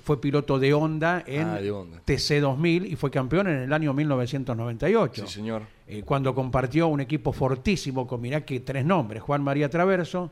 fue 0.03 0.19
piloto 0.19 0.59
de 0.59 0.73
Honda 0.73 1.23
en 1.25 1.47
Ah, 1.47 1.61
de 1.61 1.71
Honda. 1.71 2.01
TC 2.05 2.39
2000 2.41 2.85
y 2.85 2.95
fue 2.95 3.09
campeón 3.09 3.47
en 3.47 3.57
el 3.59 3.73
año 3.73 3.93
1998 3.93 5.25
sí 5.27 5.33
señor. 5.33 5.63
eh, 5.87 6.03
cuando 6.03 6.35
compartió 6.35 6.87
un 6.87 6.99
equipo 7.01 7.31
fortísimo 7.31 8.05
con, 8.05 8.19
mirá 8.21 8.41
que 8.45 8.59
tres 8.59 8.85
nombres, 8.85 9.21
Juan 9.23 9.41
María 9.43 9.69
Traverso, 9.69 10.29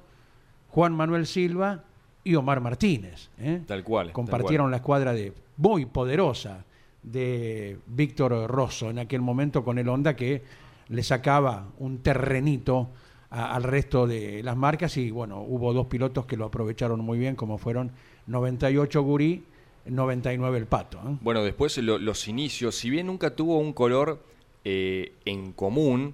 Juan 0.69 0.93
Manuel 0.93 1.25
Silva 1.25 1.83
y 2.23 2.35
Omar 2.35 2.61
Martínez. 2.61 3.29
¿eh? 3.39 3.61
Tal 3.65 3.83
cual. 3.83 4.07
tal 4.07 4.13
Compartieron 4.13 4.65
cual. 4.65 4.71
la 4.71 4.77
escuadra 4.77 5.13
de 5.13 5.33
muy 5.57 5.85
poderosa 5.85 6.65
de 7.03 7.77
Víctor 7.87 8.49
Rosso 8.49 8.89
en 8.89 8.99
aquel 8.99 9.21
momento 9.21 9.63
con 9.63 9.77
el 9.79 9.89
Honda 9.89 10.15
que 10.15 10.43
le 10.89 11.03
sacaba 11.03 11.67
un 11.79 11.99
terrenito 11.99 12.89
a- 13.29 13.55
al 13.55 13.63
resto 13.63 14.05
de 14.07 14.43
las 14.43 14.55
marcas 14.57 14.97
y 14.97 15.09
bueno, 15.09 15.41
hubo 15.41 15.73
dos 15.73 15.87
pilotos 15.87 16.25
que 16.25 16.35
lo 16.37 16.45
aprovecharon 16.45 16.99
muy 16.99 17.17
bien 17.17 17.35
como 17.35 17.57
fueron 17.57 17.91
98 18.27 19.01
Gurí, 19.01 19.43
99 19.85 20.57
el 20.57 20.65
Pato. 20.65 20.97
¿eh? 20.99 21.17
Bueno, 21.21 21.43
después 21.43 21.77
lo- 21.79 21.97
los 21.99 22.27
inicios, 22.27 22.75
si 22.75 22.89
bien 22.89 23.07
nunca 23.07 23.35
tuvo 23.35 23.57
un 23.57 23.73
color 23.73 24.23
eh, 24.63 25.13
en 25.25 25.53
común, 25.53 26.13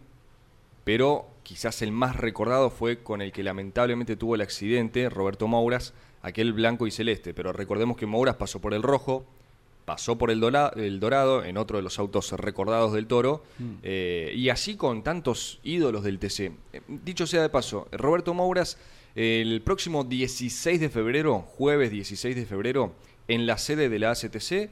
pero 0.84 1.28
quizás 1.44 1.82
el 1.82 1.92
más 1.92 2.16
recordado 2.16 2.70
fue 2.70 3.00
con 3.04 3.22
el 3.22 3.32
que 3.32 3.44
lamentablemente 3.44 4.16
tuvo 4.16 4.36
el 4.36 4.42
accidente, 4.42 5.10
Roberto 5.10 5.48
Mouras, 5.48 5.94
aquel 6.22 6.54
blanco 6.54 6.88
y 6.88 6.92
celeste. 6.92 7.34
Pero 7.34 7.52
recordemos 7.54 7.98
que 7.98 8.06
Mouras 8.06 8.36
pasó 8.36 8.60
por 8.62 8.74
el 8.74 8.84
rojo, 8.84 9.26
pasó 9.86 10.18
por 10.18 10.32
el, 10.32 10.40
dola- 10.40 10.72
el 10.76 11.00
dorado, 11.00 11.44
en 11.44 11.58
otro 11.58 11.78
de 11.78 11.84
los 11.84 12.00
autos 12.00 12.32
recordados 12.34 12.94
del 12.94 13.08
toro, 13.08 13.44
eh, 13.84 14.34
y 14.36 14.50
así 14.50 14.76
con 14.76 15.04
tantos 15.04 15.60
ídolos 15.64 16.04
del 16.04 16.20
TC. 16.20 16.52
Dicho 16.88 17.28
sea 17.28 17.42
de 17.42 17.50
paso, 17.50 17.88
Roberto 17.92 18.34
Mouras, 18.34 18.78
el 19.16 19.62
próximo 19.62 20.04
16 20.04 20.80
de 20.80 20.90
febrero, 20.90 21.40
jueves 21.40 21.92
16 21.92 22.36
de 22.36 22.46
febrero, 22.46 22.94
en 23.28 23.46
la 23.46 23.58
sede 23.58 23.90
de 23.90 24.00
la 24.00 24.12
ACTC, 24.12 24.70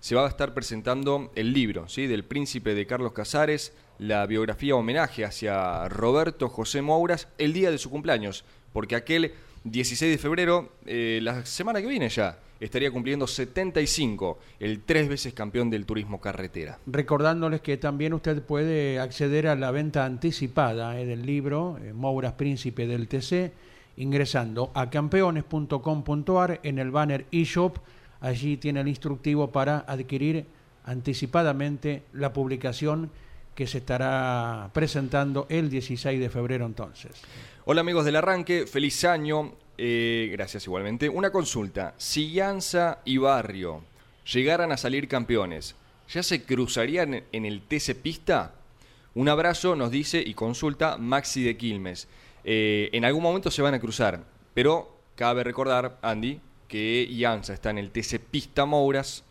se 0.00 0.14
va 0.14 0.26
a 0.26 0.28
estar 0.28 0.54
presentando 0.54 1.32
el 1.34 1.52
libro 1.52 1.88
¿sí? 1.88 2.06
del 2.06 2.24
príncipe 2.24 2.74
de 2.74 2.86
Carlos 2.86 3.12
Casares, 3.12 3.72
la 3.98 4.26
biografía 4.26 4.76
homenaje 4.76 5.24
hacia 5.24 5.88
Roberto 5.88 6.48
José 6.48 6.82
Mouras, 6.82 7.28
el 7.38 7.52
día 7.52 7.70
de 7.70 7.78
su 7.78 7.90
cumpleaños, 7.90 8.44
porque 8.72 8.94
aquel 8.94 9.32
16 9.64 10.12
de 10.12 10.18
febrero, 10.18 10.72
eh, 10.86 11.18
la 11.22 11.44
semana 11.44 11.80
que 11.80 11.88
viene 11.88 12.08
ya, 12.08 12.38
estaría 12.60 12.90
cumpliendo 12.90 13.26
75, 13.26 14.38
el 14.60 14.82
tres 14.82 15.08
veces 15.08 15.32
campeón 15.34 15.70
del 15.70 15.86
turismo 15.86 16.20
carretera. 16.20 16.78
Recordándoles 16.86 17.60
que 17.60 17.76
también 17.76 18.12
usted 18.12 18.42
puede 18.42 18.98
acceder 18.98 19.46
a 19.46 19.56
la 19.56 19.70
venta 19.70 20.04
anticipada 20.04 20.98
eh, 21.00 21.06
del 21.06 21.26
libro 21.26 21.78
eh, 21.82 21.92
Mouras 21.92 22.32
Príncipe 22.34 22.86
del 22.86 23.08
TC 23.08 23.52
ingresando 23.98 24.70
a 24.74 24.90
campeones.com.ar 24.90 26.60
en 26.62 26.78
el 26.78 26.90
banner 26.90 27.26
eShop. 27.32 27.78
Allí 28.20 28.56
tiene 28.56 28.80
el 28.80 28.88
instructivo 28.88 29.50
para 29.50 29.78
adquirir 29.80 30.46
anticipadamente 30.84 32.02
la 32.12 32.32
publicación 32.32 33.10
que 33.54 33.66
se 33.66 33.78
estará 33.78 34.70
presentando 34.72 35.46
el 35.48 35.68
16 35.68 36.20
de 36.20 36.30
febrero 36.30 36.64
entonces. 36.64 37.12
Hola 37.64 37.80
amigos 37.80 38.04
del 38.04 38.16
arranque, 38.16 38.66
feliz 38.66 39.04
año. 39.04 39.54
Eh, 39.76 40.28
gracias 40.32 40.64
igualmente. 40.66 41.08
Una 41.08 41.30
consulta. 41.30 41.94
Si 41.96 42.30
Llanza 42.30 43.00
y 43.04 43.18
Barrio 43.18 43.82
llegaran 44.32 44.72
a 44.72 44.76
salir 44.76 45.08
campeones, 45.08 45.76
¿ya 46.08 46.22
se 46.22 46.42
cruzarían 46.44 47.24
en 47.32 47.44
el 47.44 47.62
TC 47.62 47.94
Pista? 47.94 48.54
Un 49.14 49.28
abrazo, 49.28 49.74
nos 49.74 49.90
dice 49.90 50.22
y 50.24 50.34
consulta 50.34 50.96
Maxi 50.96 51.42
de 51.42 51.56
Quilmes. 51.56 52.08
Eh, 52.44 52.90
en 52.92 53.04
algún 53.04 53.22
momento 53.22 53.50
se 53.50 53.62
van 53.62 53.74
a 53.74 53.80
cruzar, 53.80 54.24
pero 54.54 54.96
cabe 55.16 55.44
recordar, 55.44 55.98
Andy, 56.02 56.40
que 56.68 57.06
Ianza 57.10 57.54
está 57.54 57.70
en 57.70 57.78
el 57.78 57.90
TC 57.90 58.20
Pista 58.20 58.66
Mouras 58.66 59.24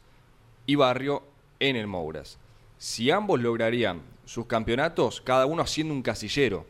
y 0.66 0.76
Barrio 0.76 1.24
en 1.60 1.76
el 1.76 1.88
Mouras. 1.88 2.38
Si 2.78 3.10
ambos 3.12 3.40
lograrían 3.40 4.02
sus 4.26 4.46
campeonatos, 4.46 5.22
cada 5.22 5.46
uno 5.46 5.62
haciendo 5.62 5.94
un 5.94 6.02
casillero, 6.02 6.66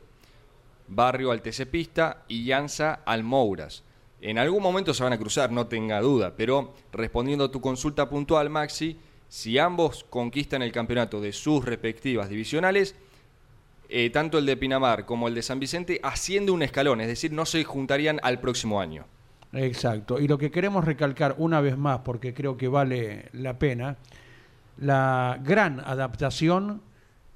Barrio 0.87 1.31
al 1.31 1.41
TC 1.41 1.65
Pista 1.65 2.23
y 2.27 2.45
Llanza 2.45 3.01
al 3.05 3.23
Mouras. 3.23 3.83
En 4.21 4.37
algún 4.37 4.63
momento 4.63 4.93
se 4.93 5.03
van 5.03 5.13
a 5.13 5.17
cruzar, 5.17 5.51
no 5.51 5.67
tenga 5.67 6.01
duda, 6.01 6.33
pero 6.35 6.73
respondiendo 6.91 7.45
a 7.45 7.51
tu 7.51 7.61
consulta 7.61 8.09
puntual, 8.09 8.49
Maxi, 8.49 8.97
si 9.27 9.57
ambos 9.57 10.05
conquistan 10.09 10.61
el 10.61 10.71
campeonato 10.71 11.19
de 11.19 11.33
sus 11.33 11.63
respectivas 11.65 12.29
divisionales, 12.29 12.95
eh, 13.89 14.09
tanto 14.09 14.37
el 14.37 14.45
de 14.45 14.57
Pinamar 14.57 15.05
como 15.05 15.27
el 15.27 15.35
de 15.35 15.41
San 15.41 15.59
Vicente 15.59 15.99
asciende 16.03 16.51
un 16.51 16.63
escalón, 16.63 17.01
es 17.01 17.07
decir, 17.07 17.31
no 17.31 17.45
se 17.45 17.63
juntarían 17.63 18.19
al 18.23 18.39
próximo 18.39 18.81
año. 18.81 19.05
Exacto. 19.53 20.19
Y 20.19 20.27
lo 20.27 20.37
que 20.37 20.51
queremos 20.51 20.85
recalcar 20.85 21.35
una 21.37 21.61
vez 21.61 21.77
más, 21.77 21.99
porque 21.99 22.33
creo 22.33 22.57
que 22.57 22.67
vale 22.67 23.29
la 23.33 23.57
pena, 23.57 23.97
la 24.77 25.39
gran 25.43 25.79
adaptación 25.79 26.81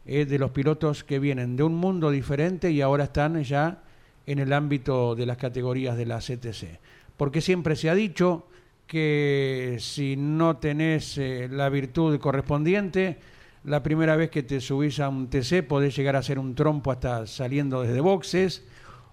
eh, 0.06 0.26
de 0.26 0.39
los 0.39 0.52
pilotos 0.52 1.04
que 1.04 1.19
vienen 1.19 1.56
de 1.56 1.63
un 1.63 1.76
mundo 1.76 2.12
diferente 2.12 2.71
y 2.71 2.82
ahora 2.82 3.06
están 3.06 3.43
ya 3.43 3.84
en 4.26 4.39
el 4.39 4.54
ámbito 4.54 5.15
de 5.15 5.26
las 5.26 5.38
categorías 5.38 5.97
de 5.97 6.06
la 6.06 6.19
CTC. 6.19 6.80
Porque 7.17 7.41
siempre 7.41 7.76
se 7.76 7.89
ha 7.89 7.95
dicho 7.95 8.47
que 8.88 9.78
si 9.80 10.15
no 10.17 10.58
tenés 10.58 11.17
eh, 11.17 11.47
la 11.50 11.69
virtud 11.69 12.19
correspondiente, 12.19 13.19
la 13.63 13.84
primera 13.84 14.15
vez 14.15 14.30
que 14.30 14.43
te 14.43 14.60
subís 14.60 15.00
a 15.00 15.08
un 15.08 15.30
TC 15.30 15.63
podés 15.67 15.95
llegar 15.95 16.15
a 16.15 16.24
ser 16.24 16.39
un 16.39 16.56
trompo 16.56 16.91
hasta 16.91 17.28
saliendo 17.28 17.84
desde 17.84 18.02
boxes 18.02 18.63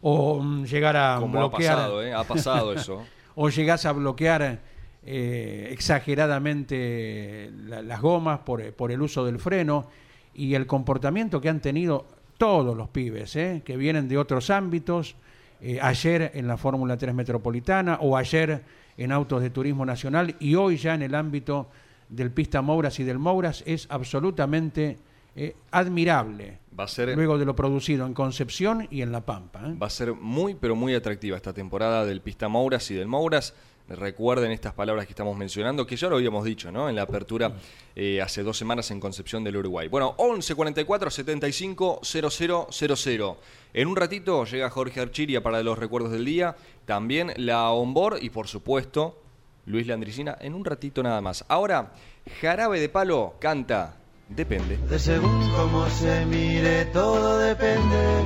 o 0.02 0.40
mm, 0.40 0.64
llegar 0.64 0.96
a 0.96 1.16
Como 1.20 1.38
ha 1.38 1.48
bloquear 1.48 1.76
pasado, 1.76 2.02
¿eh? 2.02 2.12
Ha 2.14 2.24
pasado 2.24 2.72
eso. 2.72 3.02
o 3.34 3.48
llegás 3.48 3.84
a 3.86 3.92
bloquear 3.92 4.60
eh, 5.04 5.68
exageradamente 5.72 7.50
la- 7.66 7.82
las 7.82 8.00
gomas 8.00 8.40
por, 8.40 8.72
por 8.74 8.92
el 8.92 9.00
uso 9.02 9.24
del 9.24 9.38
freno 9.38 9.86
y 10.34 10.54
el 10.54 10.66
comportamiento 10.66 11.40
que 11.40 11.48
han 11.48 11.60
tenido 11.60 12.06
todos 12.36 12.76
los 12.76 12.88
pibes, 12.88 13.34
¿eh? 13.36 13.62
que 13.64 13.76
vienen 13.76 14.08
de 14.08 14.16
otros 14.18 14.50
ámbitos, 14.50 15.16
eh, 15.60 15.78
ayer 15.82 16.30
en 16.34 16.46
la 16.46 16.56
Fórmula 16.56 16.96
3 16.96 17.12
Metropolitana 17.14 17.98
o 18.00 18.16
ayer 18.16 18.62
en 18.96 19.10
Autos 19.12 19.42
de 19.42 19.50
Turismo 19.50 19.84
Nacional 19.84 20.36
y 20.38 20.54
hoy 20.54 20.76
ya 20.76 20.94
en 20.94 21.02
el 21.02 21.14
ámbito 21.14 21.68
del 22.08 22.30
Pista 22.30 22.62
Mouras 22.62 22.98
y 23.00 23.04
del 23.04 23.18
Mouras, 23.18 23.62
es 23.66 23.86
absolutamente 23.90 24.98
eh, 25.34 25.54
admirable. 25.72 26.58
Va 26.78 26.84
a 26.84 26.88
ser 26.88 27.16
Luego 27.16 27.38
de 27.38 27.44
lo 27.44 27.56
producido 27.56 28.06
en 28.06 28.14
Concepción 28.14 28.86
y 28.90 29.02
en 29.02 29.10
La 29.10 29.26
Pampa. 29.26 29.62
¿eh? 29.66 29.74
Va 29.80 29.88
a 29.88 29.90
ser 29.90 30.14
muy, 30.14 30.54
pero 30.54 30.76
muy 30.76 30.94
atractiva 30.94 31.36
esta 31.36 31.52
temporada 31.52 32.04
del 32.04 32.20
Pista 32.20 32.48
Mouras 32.48 32.88
y 32.90 32.94
del 32.94 33.08
Mouras. 33.08 33.54
Recuerden 33.88 34.52
estas 34.52 34.74
palabras 34.74 35.06
que 35.06 35.12
estamos 35.12 35.36
mencionando, 35.36 35.86
que 35.86 35.96
ya 35.96 36.08
lo 36.08 36.16
habíamos 36.16 36.44
dicho, 36.44 36.70
¿no? 36.70 36.90
En 36.90 36.94
la 36.94 37.02
apertura 37.02 37.54
eh, 37.96 38.20
hace 38.20 38.42
dos 38.42 38.58
semanas 38.58 38.90
en 38.90 39.00
Concepción 39.00 39.42
del 39.42 39.56
Uruguay. 39.56 39.88
Bueno, 39.88 40.14
11 40.18 40.54
44 40.54 41.10
75 41.10 42.00
0000. 42.02 43.34
En 43.72 43.88
un 43.88 43.96
ratito 43.96 44.44
llega 44.44 44.68
Jorge 44.68 45.00
Archiria 45.00 45.42
para 45.42 45.62
los 45.62 45.78
recuerdos 45.78 46.12
del 46.12 46.26
día. 46.26 46.54
También 46.84 47.32
la 47.36 47.70
Onboard 47.70 48.22
y, 48.22 48.28
por 48.28 48.46
supuesto, 48.46 49.22
Luis 49.64 49.86
Landricina 49.86 50.36
en 50.40 50.54
un 50.54 50.64
ratito 50.64 51.02
nada 51.02 51.20
más. 51.20 51.44
Ahora, 51.48 51.92
Jarabe 52.40 52.78
de 52.80 52.88
Palo 52.90 53.36
canta 53.40 53.97
Depende. 54.28 54.76
De 54.88 54.98
según 54.98 55.50
cómo 55.56 55.88
se 55.88 56.24
mire, 56.26 56.84
todo 56.86 57.38
depende. 57.38 58.24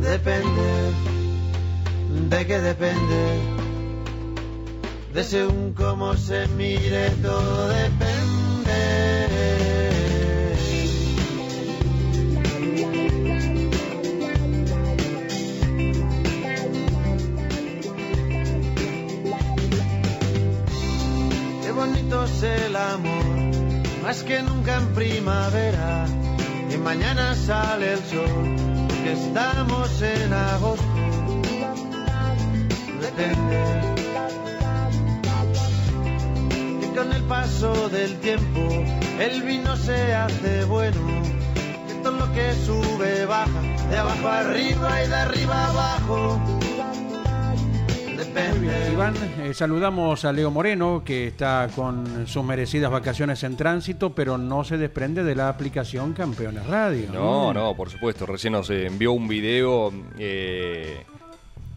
Depende. 0.00 0.92
¿De 2.30 2.46
qué 2.46 2.60
depende? 2.60 3.38
De 5.12 5.24
según 5.24 5.72
cómo 5.74 6.16
se 6.16 6.46
mire, 6.48 7.10
todo 7.22 7.68
depende. 7.68 8.30
Qué 21.62 21.72
bonito 21.72 22.24
es 22.24 22.42
el 22.42 22.76
amor, 22.76 23.19
más 24.02 24.22
que 24.22 24.42
nunca 24.42 24.76
en 24.76 24.94
primavera. 24.94 26.06
Y 26.72 26.76
mañana 26.78 27.34
sale 27.34 27.92
el 27.94 27.98
sol, 27.98 28.56
que 29.02 29.12
estamos 29.12 30.02
en 30.02 30.32
agosto. 30.32 30.84
Depende. 33.00 33.58
Que 36.80 36.86
con 36.96 37.12
el 37.12 37.22
paso 37.24 37.88
del 37.88 38.18
tiempo 38.20 38.60
el 39.18 39.42
vino 39.42 39.76
se 39.76 40.14
hace 40.14 40.64
bueno. 40.64 41.00
Que 41.88 41.94
todo 42.02 42.12
lo 42.12 42.32
que 42.32 42.54
sube 42.54 43.26
baja, 43.26 43.60
de 43.90 43.98
abajo 43.98 44.28
arriba 44.28 45.04
y 45.04 45.08
de 45.08 45.16
arriba 45.16 45.66
abajo. 45.66 46.59
Iván, 48.92 49.14
eh, 49.40 49.52
saludamos 49.54 50.24
a 50.24 50.32
Leo 50.32 50.52
Moreno, 50.52 51.02
que 51.04 51.26
está 51.26 51.68
con 51.74 52.28
sus 52.28 52.44
merecidas 52.44 52.90
vacaciones 52.90 53.42
en 53.42 53.56
tránsito, 53.56 54.14
pero 54.14 54.38
no 54.38 54.62
se 54.62 54.78
desprende 54.78 55.24
de 55.24 55.34
la 55.34 55.48
aplicación 55.48 56.12
Campeones 56.12 56.64
Radio. 56.66 57.10
No, 57.12 57.52
no, 57.52 57.74
por 57.74 57.90
supuesto. 57.90 58.26
Recién 58.26 58.52
nos 58.52 58.70
envió 58.70 59.12
un 59.12 59.26
video 59.26 59.92
eh, 60.16 61.04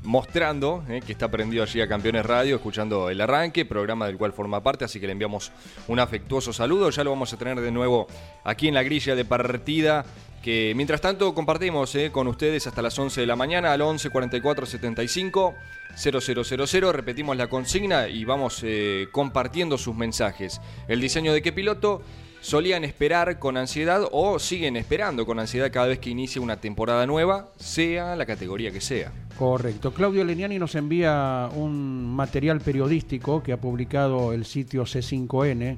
mostrando 0.04 0.84
eh, 0.90 1.02
que 1.04 1.14
está 1.14 1.32
prendido 1.32 1.64
allí 1.64 1.82
a 1.82 1.88
Campeones 1.88 2.24
Radio, 2.24 2.58
escuchando 2.58 3.10
el 3.10 3.20
arranque, 3.20 3.66
programa 3.66 4.06
del 4.06 4.18
cual 4.18 4.34
forma 4.34 4.62
parte, 4.62 4.86
así 4.86 5.00
que 5.00 5.08
le 5.08 5.14
enviamos 5.14 5.52
un 5.88 6.00
afectuoso 6.00 6.54
saludo. 6.54 6.92
Ya 6.92 7.04
lo 7.04 7.10
vamos 7.10 7.34
a 7.34 7.38
tener 7.38 7.60
de 7.62 7.72
nuevo 7.72 8.06
aquí 8.44 8.68
en 8.68 8.76
la 8.76 8.84
grilla 8.84 9.16
de 9.16 9.26
partida. 9.26 10.06
Que 10.44 10.74
mientras 10.76 11.00
tanto 11.00 11.34
compartimos 11.34 11.98
con 12.12 12.28
ustedes 12.28 12.68
hasta 12.68 12.82
las 12.82 13.00
11 13.00 13.22
de 13.22 13.28
la 13.28 13.38
mañana 13.38 13.72
al 13.72 13.82
11 13.82 14.10
44 14.10 14.66
75 14.66 15.56
0000. 15.96 16.94
Repetimos 16.94 17.38
la 17.38 17.48
consigna 17.48 18.08
y 18.08 18.26
vamos 18.26 18.62
eh, 18.64 19.08
compartiendo 19.12 19.78
sus 19.78 19.96
mensajes. 19.96 20.62
El 20.88 21.02
diseño 21.02 21.34
de 21.34 21.42
qué 21.42 21.52
piloto 21.52 22.02
solían 22.42 22.84
esperar 22.84 23.40
con 23.40 23.56
ansiedad 23.56 24.02
o 24.12 24.38
siguen 24.38 24.76
esperando 24.76 25.26
con 25.26 25.40
ansiedad 25.40 25.72
cada 25.72 25.88
vez 25.88 26.00
que 26.00 26.10
inicia 26.10 26.42
una 26.42 26.58
temporada 26.58 27.08
nueva, 27.08 27.52
sea 27.56 28.18
la 28.18 28.26
categoría 28.26 28.72
que 28.72 28.82
sea. 28.82 29.14
Correcto. 29.38 29.94
Claudio 29.94 30.26
Leniani 30.26 30.60
nos 30.60 30.76
envía 30.76 31.50
un 31.56 32.14
material 32.14 32.60
periodístico 32.60 33.42
que 33.42 33.54
ha 33.54 33.62
publicado 33.62 34.34
el 34.34 34.46
sitio 34.46 34.84
C5N 34.84 35.78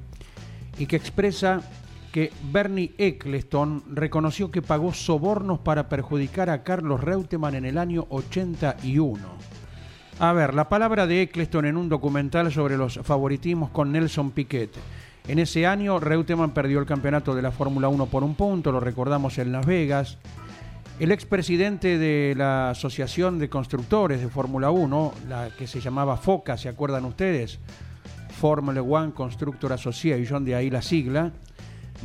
y 0.78 0.86
que 0.86 0.96
expresa 0.96 1.62
que 2.12 2.32
Bernie 2.50 2.94
Eccleston 2.98 3.84
reconoció 3.94 4.50
que 4.50 4.62
pagó 4.62 4.92
sobornos 4.92 5.60
para 5.60 5.88
perjudicar 5.88 6.50
a 6.50 6.64
Carlos 6.64 7.00
Reutemann 7.00 7.54
en 7.54 7.64
el 7.64 7.78
año 7.78 8.06
81. 8.08 9.18
A 10.18 10.32
ver, 10.32 10.54
la 10.54 10.70
palabra 10.70 11.06
de 11.06 11.20
Eccleston 11.20 11.66
en 11.66 11.76
un 11.76 11.90
documental 11.90 12.50
sobre 12.50 12.78
los 12.78 12.98
favoritismos 13.02 13.68
con 13.68 13.92
Nelson 13.92 14.30
Piquet. 14.30 14.70
En 15.28 15.38
ese 15.38 15.66
año, 15.66 16.00
Reutemann 16.00 16.52
perdió 16.52 16.78
el 16.78 16.86
campeonato 16.86 17.34
de 17.34 17.42
la 17.42 17.50
Fórmula 17.50 17.88
1 17.88 18.06
por 18.06 18.24
un 18.24 18.34
punto, 18.34 18.72
lo 18.72 18.80
recordamos 18.80 19.36
en 19.36 19.52
Las 19.52 19.66
Vegas. 19.66 20.16
El 20.98 21.12
expresidente 21.12 21.98
de 21.98 22.34
la 22.34 22.70
Asociación 22.70 23.38
de 23.38 23.50
Constructores 23.50 24.22
de 24.22 24.28
Fórmula 24.28 24.70
1, 24.70 25.12
la 25.28 25.50
que 25.50 25.66
se 25.66 25.82
llamaba 25.82 26.16
FOCA, 26.16 26.56
¿se 26.56 26.70
acuerdan 26.70 27.04
ustedes? 27.04 27.58
Formula 28.40 28.80
One 28.80 29.12
Constructor 29.12 29.74
Association, 29.74 30.46
de 30.46 30.54
ahí 30.54 30.70
la 30.70 30.80
sigla, 30.80 31.30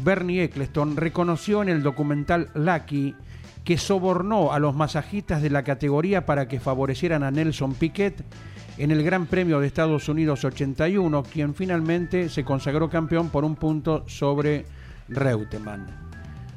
Bernie 0.03 0.43
Eccleston 0.43 0.97
reconoció 0.97 1.61
en 1.61 1.69
el 1.69 1.81
documental 1.81 2.49
Lucky 2.55 3.15
que 3.63 3.77
sobornó 3.77 4.53
a 4.53 4.59
los 4.59 4.75
masajistas 4.75 5.41
de 5.41 5.49
la 5.49 5.63
categoría 5.63 6.25
para 6.25 6.47
que 6.47 6.59
favorecieran 6.59 7.23
a 7.23 7.31
Nelson 7.31 7.73
Piquet 7.75 8.23
en 8.77 8.91
el 8.91 9.03
Gran 9.03 9.27
Premio 9.27 9.59
de 9.59 9.67
Estados 9.67 10.09
Unidos 10.09 10.43
81, 10.43 11.23
quien 11.23 11.53
finalmente 11.53 12.29
se 12.29 12.43
consagró 12.43 12.89
campeón 12.89 13.29
por 13.29 13.45
un 13.45 13.55
punto 13.55 14.03
sobre 14.07 14.65
Reutemann. 15.09 15.87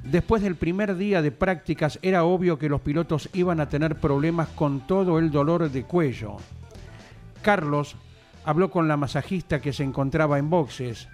Después 0.05 0.43
del 0.43 0.57
primer 0.57 0.97
día 0.97 1.23
de 1.23 1.33
prácticas 1.33 1.99
era 2.03 2.25
obvio 2.25 2.59
que 2.59 2.69
los 2.69 2.81
pilotos 2.81 3.29
iban 3.33 3.61
a 3.61 3.69
tener 3.69 3.97
problemas 3.97 4.49
con 4.49 4.87
todo 4.87 5.19
el 5.19 5.31
dolor 5.31 5.71
de 5.71 5.85
cuello. 5.85 6.37
Carlos 7.43 7.97
habló 8.45 8.71
con 8.71 8.87
la 8.87 8.97
masajista 8.97 9.61
que 9.61 9.73
se 9.73 9.83
encontraba 9.83 10.39
en 10.39 10.51
boxes. 10.51 11.09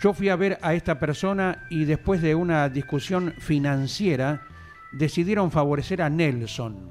Yo 0.00 0.14
fui 0.14 0.30
a 0.30 0.36
ver 0.36 0.58
a 0.62 0.74
esta 0.74 0.98
persona 0.98 1.66
y 1.68 1.84
después 1.84 2.22
de 2.22 2.34
una 2.34 2.68
discusión 2.70 3.34
financiera 3.38 4.42
decidieron 4.92 5.50
favorecer 5.50 6.02
a 6.02 6.10
Nelson. 6.10 6.90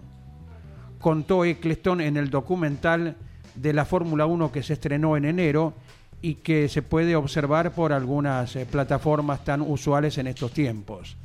Contó 0.99 1.45
Eccleston 1.45 2.01
en 2.01 2.17
el 2.17 2.29
documental 2.29 3.15
de 3.55 3.73
la 3.73 3.85
Fórmula 3.85 4.25
1 4.25 4.51
que 4.51 4.63
se 4.63 4.73
estrenó 4.73 5.15
en 5.17 5.25
enero 5.25 5.73
y 6.21 6.35
que 6.35 6.67
se 6.67 6.81
puede 6.81 7.15
observar 7.15 7.71
por 7.71 7.93
algunas 7.93 8.55
eh, 8.55 8.65
plataformas 8.69 9.43
tan 9.45 9.61
usuales 9.61 10.17
en 10.17 10.27
estos 10.27 10.51
tiempos. 10.51 11.15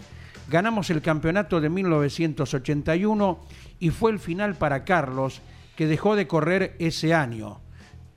Ganamos 0.49 0.91
el 0.91 1.03
campeonato 1.03 1.61
de 1.61 1.69
1981 1.71 3.39
y 3.81 3.91
fue 3.91 4.13
el 4.13 4.19
final 4.19 4.55
para 4.55 4.85
Carlos, 4.85 5.41
que 5.75 5.87
dejó 5.87 6.15
de 6.15 6.27
correr 6.29 6.77
ese 6.79 7.15
año. 7.15 7.61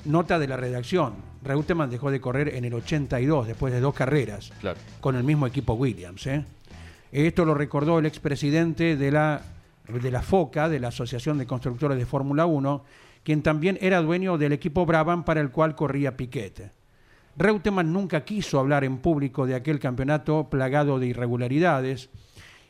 Nota 0.05 0.37
de 0.37 0.47
la 0.47 0.57
redacción. 0.57 1.15
Reutemann 1.43 1.89
dejó 1.89 2.11
de 2.11 2.21
correr 2.21 2.53
en 2.55 2.65
el 2.65 2.73
82, 2.73 3.47
después 3.47 3.73
de 3.73 3.79
dos 3.79 3.93
carreras, 3.95 4.51
Claro. 4.59 4.79
con 4.99 5.15
el 5.15 5.23
mismo 5.23 5.47
equipo 5.47 5.73
Williams. 5.73 6.27
¿eh? 6.27 6.45
Esto 7.11 7.45
lo 7.45 7.53
recordó 7.53 7.99
el 7.99 8.05
expresidente 8.05 8.97
de 8.97 9.11
la, 9.11 9.41
de 9.87 10.11
la 10.11 10.21
FOCA, 10.21 10.67
de 10.67 10.79
la 10.79 10.89
Asociación 10.89 11.37
de 11.37 11.45
Constructores 11.45 11.97
de 11.97 12.05
Fórmula 12.05 12.45
1, 12.45 12.83
quien 13.23 13.41
también 13.41 13.77
era 13.81 14.01
dueño 14.01 14.37
del 14.37 14.53
equipo 14.53 14.85
Brabham 14.85 15.23
para 15.23 15.41
el 15.41 15.51
cual 15.51 15.75
corría 15.75 16.17
Piquet. 16.17 16.71
Reutemann 17.37 17.93
nunca 17.93 18.25
quiso 18.25 18.59
hablar 18.59 18.83
en 18.83 18.97
público 18.97 19.45
de 19.45 19.55
aquel 19.55 19.79
campeonato 19.79 20.49
plagado 20.49 20.99
de 20.99 21.07
irregularidades. 21.07 22.09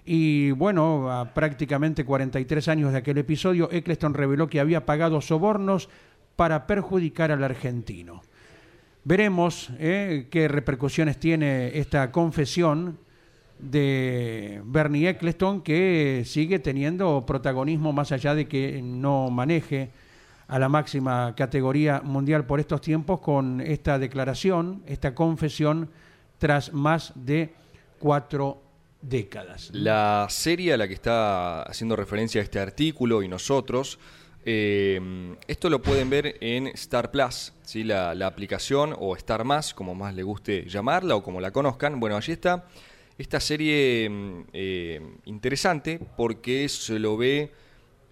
Y 0.05 0.51
bueno, 0.51 1.11
a 1.11 1.33
prácticamente 1.33 2.05
43 2.05 2.67
años 2.67 2.91
de 2.91 2.99
aquel 2.99 3.17
episodio, 3.17 3.69
Eccleston 3.71 4.13
reveló 4.13 4.47
que 4.47 4.59
había 4.59 4.85
pagado 4.85 5.21
sobornos 5.21 5.89
para 6.35 6.67
perjudicar 6.67 7.31
al 7.31 7.43
argentino. 7.43 8.21
Veremos 9.03 9.71
eh, 9.79 10.27
qué 10.29 10.47
repercusiones 10.47 11.17
tiene 11.17 11.77
esta 11.77 12.11
confesión 12.11 12.99
de 13.59 14.61
Bernie 14.65 15.09
Eccleston, 15.09 15.61
que 15.61 16.23
sigue 16.25 16.59
teniendo 16.59 17.25
protagonismo 17.25 17.93
más 17.93 18.11
allá 18.11 18.35
de 18.35 18.47
que 18.47 18.81
no 18.81 19.29
maneje 19.29 19.89
a 20.47 20.59
la 20.59 20.69
máxima 20.69 21.33
categoría 21.35 22.01
mundial 22.03 22.45
por 22.45 22.59
estos 22.59 22.81
tiempos 22.81 23.19
con 23.19 23.59
esta 23.61 23.99
declaración, 23.99 24.83
esta 24.85 25.13
confesión, 25.13 25.89
tras 26.37 26.71
más 26.71 27.11
de 27.15 27.53
cuatro 27.99 28.61
décadas. 29.01 29.69
La 29.73 30.27
serie 30.29 30.73
a 30.73 30.77
la 30.77 30.87
que 30.87 30.93
está 30.93 31.63
haciendo 31.63 31.95
referencia 31.95 32.41
este 32.41 32.59
artículo 32.59 33.23
y 33.23 33.27
nosotros, 33.27 33.99
eh, 34.45 35.35
esto 35.47 35.69
lo 35.69 35.81
pueden 35.81 36.09
ver 36.09 36.37
en 36.39 36.67
Star 36.67 37.11
Plus, 37.11 37.53
¿sí? 37.63 37.83
la, 37.83 38.15
la 38.15 38.27
aplicación 38.27 38.95
o 38.97 39.15
Star 39.15 39.43
Más, 39.43 39.73
como 39.73 39.95
más 39.95 40.13
le 40.13 40.23
guste 40.23 40.65
llamarla 40.69 41.15
o 41.15 41.23
como 41.23 41.41
la 41.41 41.51
conozcan. 41.51 41.99
Bueno, 41.99 42.15
allí 42.15 42.31
está 42.31 42.65
esta 43.17 43.39
serie 43.39 44.09
mm, 44.09 44.43
eh, 44.53 45.01
interesante 45.25 45.99
porque 46.15 46.69
se 46.69 46.99
lo 46.99 47.17
ve 47.17 47.51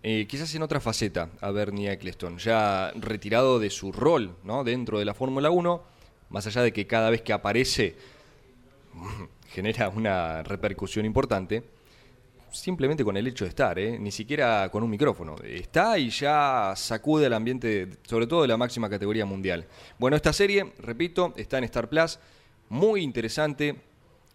eh, 0.04 0.28
quizás 0.28 0.54
en 0.54 0.62
otra 0.62 0.80
faceta 0.80 1.30
a 1.41 1.52
Bernie 1.52 1.91
Eccleston, 1.91 2.38
ya 2.38 2.91
retirado 2.96 3.60
de 3.60 3.70
su 3.70 3.91
rol 3.91 4.36
¿no? 4.44 4.63
dentro 4.63 5.00
de 5.00 5.06
la 5.06 5.13
Fórmula 5.13 5.50
1, 5.50 5.84
más 6.30 6.46
allá 6.48 6.62
de 6.62 6.72
que 6.72 6.86
cada 6.86 7.10
vez 7.10 7.22
que 7.22 7.34
aparece 7.34 7.96
genera 9.50 9.89
una 9.89 10.44
repercusión 10.44 11.06
importante, 11.06 11.63
simplemente 12.52 13.04
con 13.04 13.18
el 13.18 13.28
hecho 13.28 13.46
de 13.46 13.50
estar, 13.50 13.78
¿eh? 13.80 13.98
ni 14.00 14.12
siquiera 14.12 14.70
con 14.70 14.84
un 14.84 14.89
micrófono. 14.89 15.36
Está 15.44 15.98
y 15.98 16.10
ya 16.10 16.74
sacude 16.76 17.26
el 17.26 17.34
ambiente, 17.34 17.89
sobre 18.04 18.28
todo 18.28 18.44
de 18.44 18.48
la 18.48 18.58
máxima 18.58 18.89
categoría 18.89 19.26
mundial. 19.26 19.65
Bueno, 19.98 20.15
esta 20.15 20.34
serie, 20.34 20.74
repito, 20.80 21.34
está 21.36 21.58
en 21.58 21.65
Star 21.65 21.89
Plus, 21.89 22.20
muy 22.70 23.02
interesante, 23.02 23.76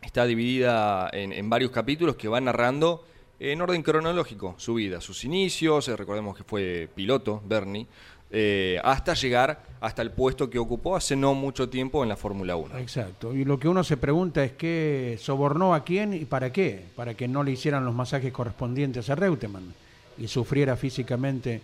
está 0.03 0.25
dividida 0.27 1.09
en, 1.13 1.49
varios 1.51 1.71
capítulos 1.71 2.17
que 2.17 2.29
van 2.29 2.45
narrando 2.45 3.05
en 3.39 3.61
orden 3.61 3.83
cronológico 3.83 4.55
su 4.59 4.75
vida, 4.75 5.01
sus 5.01 5.25
inicios, 5.25 5.89
eh, 5.89 5.97
recordemos 5.97 6.37
que 6.37 6.45
fue 6.45 6.89
piloto, 6.95 7.43
Bernie, 7.47 7.87
eh, 8.33 8.79
hasta 8.85 9.15
llegar 9.15 9.61
hasta 9.81 10.03
el 10.03 10.13
puesto 10.13 10.49
que 10.49 10.59
ocupó 10.59 10.95
hace 10.95 11.17
no 11.17 11.35
mucho 11.35 11.69
tiempo 11.69 12.05
en 12.05 12.11
la 12.11 12.17
Fórmula 12.17 12.55
1. 12.55 12.79
Exacto. 12.79 13.35
Y 13.35 13.45
lo 13.45 13.59
que 13.59 13.67
uno 13.67 13.83
se 13.83 13.97
pregunta 13.97 14.45
es 14.45 14.53
qué 14.53 15.17
sobornó 15.19 15.75
a 15.75 15.83
quién 15.83 16.13
y 16.15 16.27
para 16.27 16.53
qué. 16.53 16.85
Para 16.95 17.15
que 17.15 17.27
no 17.27 17.43
le 17.43 17.53
hicieran 17.53 17.85
los 17.85 17.95
masajes 17.95 18.33
correspondientes 18.33 19.11
a 19.11 19.17
Reutemann 19.17 19.75
y 20.17 20.29
sufriera 20.29 20.77
físicamente 20.77 21.61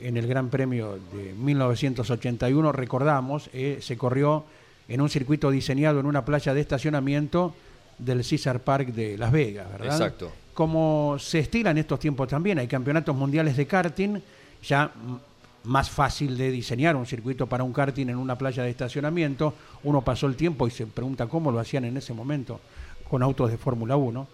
en 0.00 0.16
el 0.16 0.26
Gran 0.26 0.48
Premio 0.48 0.98
de 1.12 1.34
1981. 1.34 2.72
Recordamos, 2.72 3.50
eh, 3.52 3.78
se 3.80 3.98
corrió 3.98 4.44
en 4.88 5.00
un 5.00 5.08
circuito 5.08 5.50
diseñado 5.50 6.00
en 6.00 6.06
una 6.06 6.24
playa 6.24 6.54
de 6.54 6.60
estacionamiento 6.60 7.54
del 7.98 8.26
Caesar 8.28 8.60
Park 8.60 8.88
de 8.88 9.16
Las 9.16 9.32
Vegas, 9.32 9.70
¿verdad? 9.70 9.92
Exacto. 9.92 10.32
Como 10.52 11.16
se 11.18 11.40
estila 11.40 11.70
en 11.70 11.78
estos 11.78 11.98
tiempos 11.98 12.28
también, 12.28 12.58
hay 12.58 12.68
campeonatos 12.68 13.14
mundiales 13.16 13.56
de 13.56 13.66
karting, 13.66 14.20
ya 14.62 14.92
más 15.64 15.90
fácil 15.90 16.36
de 16.36 16.50
diseñar 16.50 16.94
un 16.94 17.06
circuito 17.06 17.46
para 17.46 17.64
un 17.64 17.72
karting 17.72 18.08
en 18.08 18.16
una 18.16 18.36
playa 18.36 18.62
de 18.62 18.70
estacionamiento. 18.70 19.54
Uno 19.82 20.02
pasó 20.02 20.26
el 20.26 20.36
tiempo 20.36 20.68
y 20.68 20.70
se 20.70 20.86
pregunta 20.86 21.26
cómo 21.26 21.50
lo 21.50 21.58
hacían 21.58 21.84
en 21.84 21.96
ese 21.96 22.12
momento 22.12 22.60
con 23.08 23.22
autos 23.22 23.50
de 23.50 23.58
Fórmula 23.58 23.96
1. 23.96 24.26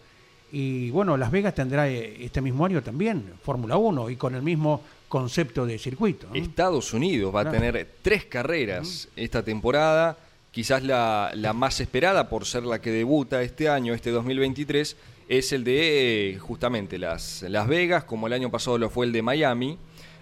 Y 0.52 0.90
bueno, 0.90 1.16
Las 1.16 1.30
Vegas 1.30 1.54
tendrá 1.54 1.88
eh, 1.88 2.24
este 2.24 2.40
mismo 2.40 2.66
año 2.66 2.82
también 2.82 3.34
Fórmula 3.42 3.76
1 3.76 4.10
y 4.10 4.16
con 4.16 4.34
el 4.34 4.42
mismo 4.42 4.82
concepto 5.08 5.64
de 5.64 5.78
circuito. 5.78 6.28
Estados 6.34 6.92
Unidos 6.92 7.34
va 7.34 7.42
a 7.42 7.50
tener 7.50 7.88
tres 8.02 8.24
carreras 8.24 9.08
esta 9.14 9.44
temporada, 9.44 10.16
quizás 10.50 10.82
la, 10.82 11.30
la 11.34 11.52
más 11.52 11.80
esperada 11.80 12.28
por 12.28 12.44
ser 12.44 12.64
la 12.64 12.80
que 12.80 12.90
debuta 12.90 13.42
este 13.42 13.68
año, 13.68 13.94
este 13.94 14.10
2023, 14.10 14.96
es 15.30 15.52
el 15.52 15.62
de 15.62 16.30
eh, 16.30 16.38
justamente 16.40 16.98
las, 16.98 17.44
Vegas, 17.68 18.02
como 18.02 18.26
el 18.26 18.32
año 18.32 18.50
pasado 18.50 18.78
lo 18.78 18.90
fue 18.90 19.06
el 19.06 19.12
de 19.12 19.22
Miami. 19.22 19.78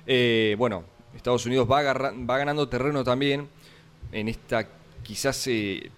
Eh, 0.06 0.54
bueno, 0.58 0.84
Estados 1.16 1.46
Unidos 1.46 1.66
va, 1.66 1.82
va 1.82 2.38
ganando 2.38 2.68
terreno 2.68 3.02
también 3.02 3.48
en 4.12 4.28
esta 4.28 4.68
quizás 5.02 5.46
eh, 5.46 5.90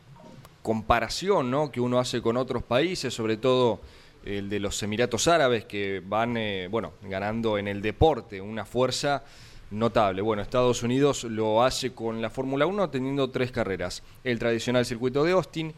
comparación 0.62 1.50
¿no? 1.50 1.72
que 1.72 1.80
uno 1.80 1.98
hace 1.98 2.22
con 2.22 2.36
otros 2.36 2.62
países, 2.62 3.12
sobre 3.12 3.36
todo 3.36 3.80
el 4.24 4.48
de 4.48 4.60
los 4.60 4.80
Emiratos 4.80 5.26
Árabes, 5.26 5.64
que 5.64 6.00
van 6.06 6.38
bueno, 6.70 6.92
ganando 7.02 7.58
en 7.58 7.66
el 7.66 7.82
deporte 7.82 8.40
una 8.40 8.64
fuerza 8.64 9.24
notable. 9.70 10.22
Bueno, 10.22 10.42
Estados 10.42 10.82
Unidos 10.82 11.24
lo 11.24 11.62
hace 11.62 11.92
con 11.92 12.20
la 12.20 12.30
Fórmula 12.30 12.66
1 12.66 12.90
teniendo 12.90 13.30
tres 13.30 13.52
carreras. 13.52 14.02
El 14.24 14.38
tradicional 14.38 14.84
circuito 14.84 15.24
de 15.24 15.32
Austin, 15.32 15.72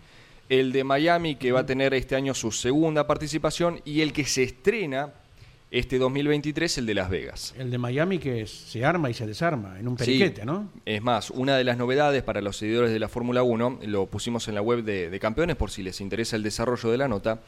el 0.49 0.73
de 0.73 0.85
Miami, 0.85 1.37
que 1.37 1.53
va 1.53 1.61
a 1.61 1.67
tener 1.67 1.95
este 1.95 2.17
año 2.17 2.35
su 2.35 2.53
segunda 2.53 3.07
participación, 3.07 3.81
y 3.85 4.01
el 4.01 4.13
que 4.13 4.25
se 4.25 4.43
estrena 4.43 5.13
este 5.73 5.99
2023, 5.99 6.79
el 6.79 6.87
de 6.87 6.95
Las 6.95 7.09
Vegas. 7.09 7.55
El 7.59 7.71
de 7.71 7.79
Miami 7.79 8.19
que 8.19 8.47
se 8.47 8.85
arma 8.85 9.09
y 9.09 9.15
se 9.15 9.27
desarma 9.27 9.81
en 9.81 9.89
un 9.89 9.97
Sí. 9.99 10.05
periquete, 10.05 10.45
¿no? 10.45 10.69
Es 10.85 11.01
más, 11.01 11.31
una 11.31 11.57
de 11.57 11.65
las 11.65 11.79
novedades 11.79 12.23
para 12.23 12.43
los 12.43 12.59
seguidores 12.59 12.93
de 12.93 12.99
la 12.99 13.09
Fórmula 13.09 13.43
1, 13.43 13.79
lo 13.87 14.05
pusimos 14.05 14.47
en 14.49 14.55
la 14.55 14.61
web 14.61 14.85
de, 14.85 15.09
de 15.09 15.19
Campeones 15.19 15.57
por 15.57 15.71
si 15.71 15.83
les 15.83 16.03
interesa 16.03 16.37
el 16.37 16.43
desarrollo 16.43 16.91
de 16.91 16.99
la 16.99 17.09
nota, 17.09 17.41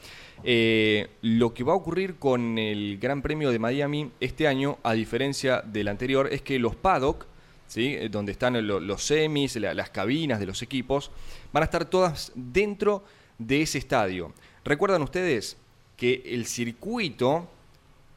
eh, 0.42 1.08
lo 1.20 1.52
que 1.52 1.64
va 1.64 1.74
a 1.74 1.76
ocurrir 1.76 2.14
con 2.16 2.56
el 2.56 2.98
Gran 2.98 3.20
Premio 3.20 3.50
de 3.50 3.58
Miami 3.58 4.10
este 4.20 4.48
año, 4.48 4.78
a 4.82 4.94
diferencia 4.94 5.60
del 5.60 5.88
anterior, 5.88 6.30
es 6.32 6.40
que 6.40 6.58
los 6.58 6.74
paddock, 6.74 7.26
¿sí? 7.66 7.94
Eh, 7.94 8.08
donde 8.10 8.32
están 8.32 8.54
lo- 8.66 8.80
los 8.80 9.04
semis, 9.04 9.54
la- 9.56 9.74
las 9.74 9.90
cabinas 9.90 10.40
de 10.40 10.46
los 10.46 10.62
equipos, 10.62 11.10
van 11.52 11.62
a 11.62 11.66
estar 11.66 11.84
todas 11.84 12.32
dentro 12.34 13.04
de 13.38 13.60
ese 13.60 13.76
estadio. 13.76 14.32
¿Recuerdan 14.64 15.02
ustedes 15.02 15.58
que 15.98 16.22
el 16.24 16.46
circuito 16.46 17.50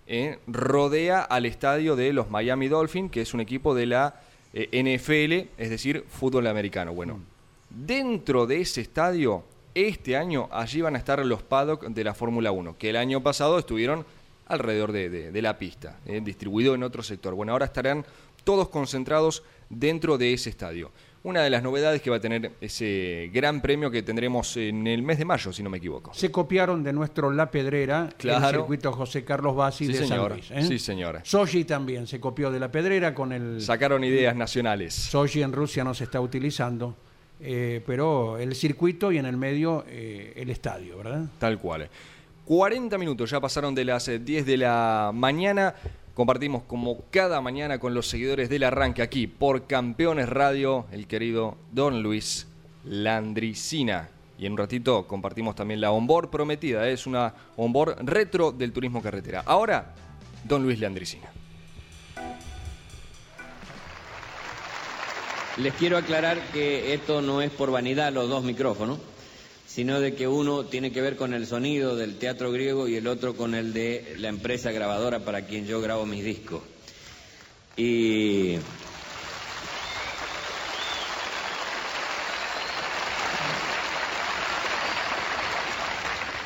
eh, 0.08 0.40
rodea 0.48 1.22
al 1.22 1.46
estadio 1.46 1.96
de 1.96 2.14
los 2.14 2.30
Miami 2.30 2.70
Dolphins, 2.70 3.12
que 3.12 3.22
es 3.22 3.34
un 3.34 3.42
equipo 3.42 3.76
de 3.76 3.86
la 3.86 4.22
eh, 4.54 4.70
NFL, 4.72 5.62
es 5.62 5.70
decir, 5.70 6.06
fútbol 6.08 6.48
americano. 6.48 6.94
Bueno, 6.94 7.20
dentro 7.70 8.48
de 8.48 8.62
ese 8.62 8.82
estadio, 8.82 9.44
este 9.76 10.16
año, 10.16 10.48
allí 10.52 10.82
van 10.82 10.96
a 10.96 10.98
estar 10.98 11.24
los 11.26 11.44
paddock 11.44 11.88
de 11.88 12.04
la 12.04 12.14
Fórmula 12.14 12.52
1, 12.52 12.78
que 12.78 12.90
el 12.90 12.96
año 12.96 13.22
pasado 13.22 13.60
estuvieron 13.60 14.06
alrededor 14.48 14.94
de, 14.94 15.42
la 15.42 15.58
pista, 15.58 16.00
eh, 16.06 16.22
distribuido 16.24 16.74
en 16.74 16.84
otro 16.84 17.04
sector. 17.04 17.36
Bueno, 17.36 17.52
ahora 17.52 17.66
estarán 17.66 18.06
todos 18.46 18.70
concentrados 18.70 19.44
dentro 19.70 20.18
de 20.18 20.34
ese 20.34 20.50
estadio. 20.50 20.92
Una 21.24 21.42
de 21.42 21.50
las 21.50 21.62
novedades 21.64 22.02
que 22.02 22.10
va 22.10 22.18
a 22.18 22.20
tener 22.22 22.52
ese 22.62 23.30
gran 23.34 23.60
premio 23.62 23.92
que 23.92 24.02
tendremos 24.04 24.56
en 24.56 24.88
el 24.88 25.02
mes 25.02 25.18
de 25.18 25.26
mayo, 25.26 25.52
si 25.52 25.62
no 25.64 25.70
me 25.70 25.78
equivoco. 25.80 26.14
Se 26.14 26.32
copiaron 26.32 26.84
de 26.84 26.94
nuestro 26.94 27.32
La 27.32 27.52
Pedrera, 27.52 28.08
el 28.10 28.14
Claro. 28.16 28.60
circuito 28.60 28.94
José 28.94 29.26
Carlos 29.26 29.56
Bassi 29.56 29.88
Sí, 29.88 29.94
de 29.94 29.98
señor. 30.08 30.30
San 30.30 30.30
Luis. 30.38 30.52
¿eh? 30.52 30.68
Sí, 30.68 30.80
señor. 30.80 31.20
Sochi 31.24 31.66
también 31.66 32.08
se 32.08 32.20
copió 32.20 32.50
de 32.52 32.60
La 32.60 32.72
Pedrera 32.72 33.14
con 33.14 33.34
el... 33.34 33.62
Sacaron 33.62 34.04
ideas 34.04 34.36
nacionales. 34.36 34.94
Sochi 34.94 35.42
en 35.42 35.52
Rusia 35.52 35.84
no 35.84 35.94
se 35.94 36.06
está 36.06 36.22
utilizando, 36.22 36.96
eh, 37.42 37.82
pero 37.86 38.38
el 38.38 38.56
circuito 38.56 39.12
y 39.12 39.18
en 39.18 39.26
el 39.26 39.36
medio 39.38 39.84
eh, 39.88 40.34
el 40.38 40.50
estadio, 40.50 40.98
¿verdad? 40.98 41.26
Tal 41.40 41.60
cual. 41.60 41.90
40 42.46 42.98
minutos 42.98 43.30
ya 43.32 43.42
pasaron 43.42 43.76
de 43.76 43.84
las 43.84 44.08
eh, 44.08 44.20
10 44.20 44.46
de 44.46 44.58
la 44.58 45.12
mañana. 45.14 45.76
Compartimos 46.18 46.64
como 46.64 47.04
cada 47.12 47.42
mañana 47.42 47.78
con 47.78 47.94
los 47.94 48.10
seguidores 48.10 48.50
del 48.50 48.64
arranque 48.64 49.04
aquí 49.04 49.28
por 49.28 49.68
Campeones 49.68 50.28
Radio, 50.28 50.88
el 50.92 51.06
querido 51.06 51.60
Don 51.72 52.02
Luis 52.02 52.48
Landricina. 52.86 54.10
Y 54.40 54.48
en 54.48 54.54
un 54.54 54.58
ratito 54.58 55.06
compartimos 55.06 55.54
también 55.54 55.80
la 55.80 55.92
onboard 55.92 56.32
prometida. 56.32 56.90
Es 56.90 57.06
una 57.06 57.36
onboard 57.56 58.00
retro 58.00 58.52
del 58.52 58.74
turismo 58.74 59.00
carretera. 59.00 59.44
Ahora, 59.46 59.94
Don 60.44 60.64
Luis 60.64 60.80
Landricina. 60.80 61.30
Les 65.58 65.74
quiero 65.76 65.98
aclarar 65.98 66.40
que 66.52 66.96
esto 66.96 67.22
no 67.22 67.44
es 67.44 67.52
por 67.52 67.70
vanidad 67.70 68.12
los 68.12 68.28
dos 68.28 68.44
micrófonos, 68.44 68.98
sino 69.78 70.00
de 70.00 70.16
que 70.16 70.28
uno 70.28 70.66
tiene 70.66 70.92
que 70.92 71.02
ver 71.02 71.16
con 71.16 71.36
el 71.36 71.46
sonido 71.46 71.96
del 71.96 72.18
teatro 72.18 72.52
griego 72.52 72.88
y 72.88 72.96
el 72.96 73.06
otro 73.06 73.36
con 73.36 73.54
el 73.54 73.74
de 73.74 74.16
la 74.18 74.28
empresa 74.28 74.72
grabadora 74.72 75.20
para 75.20 75.44
quien 75.44 75.68
yo 75.68 75.80
grabo 75.82 76.08
mis 76.08 76.24
discos. 76.24 76.64
Y 77.76 78.56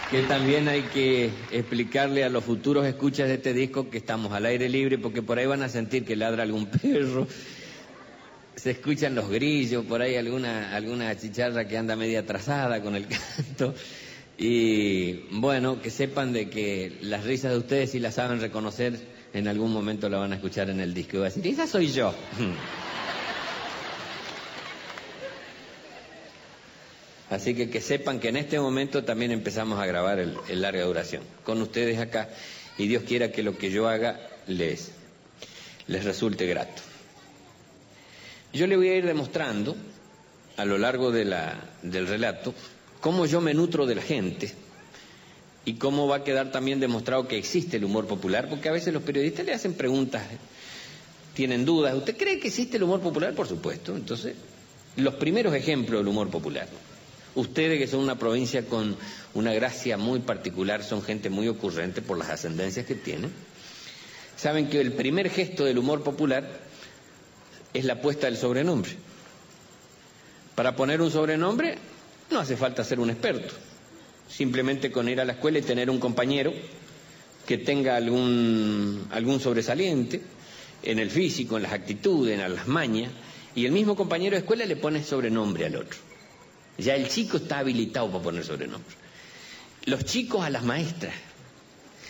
que 0.09 0.23
también 0.27 0.67
hay 0.67 0.81
que 0.81 1.31
explicarle 1.51 2.25
a 2.25 2.29
los 2.29 2.43
futuros 2.43 2.85
escuchas 2.85 3.29
de 3.29 3.35
este 3.35 3.53
disco 3.53 3.89
que 3.89 3.99
estamos 3.99 4.33
al 4.33 4.45
aire 4.45 4.67
libre 4.67 4.97
porque 4.97 5.21
por 5.21 5.39
ahí 5.39 5.45
van 5.45 5.63
a 5.63 5.69
sentir 5.69 6.03
que 6.03 6.17
ladra 6.17 6.43
algún 6.43 6.65
perro, 6.81 7.25
se 8.61 8.71
escuchan 8.71 9.15
los 9.15 9.27
grillos, 9.27 9.83
por 9.85 10.03
ahí 10.03 10.15
alguna, 10.15 10.75
alguna 10.75 11.17
chicharra 11.17 11.67
que 11.67 11.77
anda 11.79 11.95
media 11.95 12.19
atrasada 12.19 12.79
con 12.83 12.95
el 12.95 13.07
canto. 13.37 13.73
Y 14.37 15.13
bueno, 15.31 15.81
que 15.81 15.89
sepan 15.89 16.31
de 16.31 16.47
que 16.49 16.99
las 17.01 17.23
risas 17.23 17.53
de 17.53 17.57
ustedes 17.57 17.89
si 17.91 17.99
las 17.99 18.13
saben 18.15 18.39
reconocer, 18.39 18.99
en 19.33 19.47
algún 19.47 19.73
momento 19.73 20.09
la 20.09 20.19
van 20.19 20.33
a 20.33 20.35
escuchar 20.35 20.69
en 20.69 20.79
el 20.79 20.93
disco 20.93 21.17
y 21.17 21.19
va 21.21 21.25
a 21.25 21.29
decir, 21.29 21.47
esa 21.47 21.65
soy 21.65 21.91
yo. 21.91 22.13
Así 27.31 27.55
que 27.55 27.71
que 27.71 27.81
sepan 27.81 28.19
que 28.19 28.27
en 28.29 28.37
este 28.37 28.59
momento 28.59 29.03
también 29.03 29.31
empezamos 29.31 29.79
a 29.79 29.87
grabar 29.87 30.19
el, 30.19 30.37
larga 30.61 30.83
duración 30.83 31.23
con 31.43 31.59
ustedes 31.61 31.97
acá 31.97 32.29
y 32.77 32.87
Dios 32.87 33.01
quiera 33.03 33.31
que 33.31 33.41
lo 33.41 33.57
que 33.57 33.71
yo 33.71 33.87
haga 33.87 34.19
les, 34.47 34.91
les 35.87 36.03
resulte 36.03 36.45
grato. 36.45 36.90
Yo 38.53 38.67
le 38.67 38.75
voy 38.75 38.89
a 38.89 38.95
ir 38.95 39.05
demostrando 39.05 39.75
a 40.57 40.65
lo 40.65 40.77
largo 40.77 41.11
de 41.11 41.25
la, 41.25 41.55
del 41.81 42.07
relato 42.07 42.53
cómo 42.99 43.25
yo 43.25 43.41
me 43.41 43.53
nutro 43.53 43.85
de 43.85 43.95
la 43.95 44.01
gente 44.01 44.53
y 45.65 45.75
cómo 45.75 46.07
va 46.07 46.17
a 46.17 46.23
quedar 46.23 46.51
también 46.51 46.79
demostrado 46.79 47.27
que 47.27 47.37
existe 47.37 47.77
el 47.77 47.85
humor 47.85 48.07
popular, 48.07 48.47
porque 48.49 48.69
a 48.69 48.71
veces 48.71 48.93
los 48.93 49.03
periodistas 49.03 49.45
le 49.45 49.53
hacen 49.53 49.73
preguntas, 49.73 50.23
tienen 51.33 51.65
dudas. 51.65 51.95
¿Usted 51.95 52.17
cree 52.17 52.39
que 52.39 52.47
existe 52.47 52.77
el 52.77 52.83
humor 52.83 52.99
popular? 53.01 53.33
Por 53.33 53.47
supuesto. 53.47 53.95
Entonces, 53.95 54.35
los 54.97 55.15
primeros 55.15 55.53
ejemplos 55.53 55.99
del 56.01 56.07
humor 56.07 56.29
popular. 56.29 56.67
Ustedes 57.35 57.79
que 57.79 57.87
son 57.87 58.01
una 58.01 58.17
provincia 58.19 58.65
con 58.65 58.97
una 59.33 59.53
gracia 59.53 59.97
muy 59.97 60.19
particular, 60.19 60.83
son 60.83 61.01
gente 61.01 61.29
muy 61.29 61.47
ocurrente 61.47 62.01
por 62.01 62.17
las 62.17 62.29
ascendencias 62.29 62.85
que 62.85 62.95
tienen, 62.95 63.31
saben 64.35 64.67
que 64.67 64.81
el 64.81 64.91
primer 64.93 65.29
gesto 65.29 65.63
del 65.63 65.77
humor 65.77 66.03
popular 66.03 66.49
es 67.73 67.85
la 67.85 68.01
puesta 68.01 68.27
del 68.27 68.37
sobrenombre. 68.37 68.91
Para 70.55 70.75
poner 70.75 71.01
un 71.01 71.11
sobrenombre 71.11 71.77
no 72.29 72.39
hace 72.39 72.57
falta 72.57 72.83
ser 72.83 72.99
un 72.99 73.09
experto, 73.09 73.53
simplemente 74.29 74.91
con 74.91 75.09
ir 75.09 75.19
a 75.21 75.25
la 75.25 75.33
escuela 75.33 75.59
y 75.59 75.63
tener 75.63 75.89
un 75.89 75.99
compañero 75.99 76.53
que 77.45 77.57
tenga 77.57 77.95
algún, 77.95 79.07
algún 79.11 79.39
sobresaliente 79.39 80.21
en 80.83 80.99
el 80.99 81.09
físico, 81.09 81.57
en 81.57 81.63
las 81.63 81.73
actitudes, 81.73 82.39
en 82.39 82.53
las 82.55 82.67
mañas, 82.67 83.11
y 83.55 83.65
el 83.65 83.71
mismo 83.71 83.95
compañero 83.95 84.35
de 84.35 84.39
escuela 84.39 84.65
le 84.65 84.75
pone 84.75 85.03
sobrenombre 85.03 85.65
al 85.65 85.75
otro. 85.75 85.97
Ya 86.77 86.95
el 86.95 87.07
chico 87.09 87.37
está 87.37 87.59
habilitado 87.59 88.09
para 88.09 88.23
poner 88.23 88.43
sobrenombre. 88.45 88.95
Los 89.85 90.05
chicos 90.05 90.43
a 90.43 90.49
las 90.49 90.63
maestras, 90.63 91.13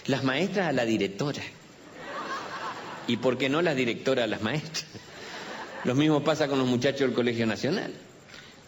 las 0.06 0.24
maestras 0.24 0.68
a 0.68 0.72
la 0.72 0.86
directora. 0.86 1.42
Y 3.08 3.18
por 3.18 3.38
qué 3.38 3.50
no 3.50 3.62
la 3.62 3.74
directora 3.74 4.26
a 4.26 4.28
las 4.28 4.42
maestras. 4.42 4.86
Lo 5.84 5.96
mismo 5.96 6.24
pasa 6.24 6.48
con 6.48 6.60
los 6.60 6.68
muchachos 6.68 7.02
del 7.02 7.14
Colegio 7.14 7.46
Nacional, 7.48 7.92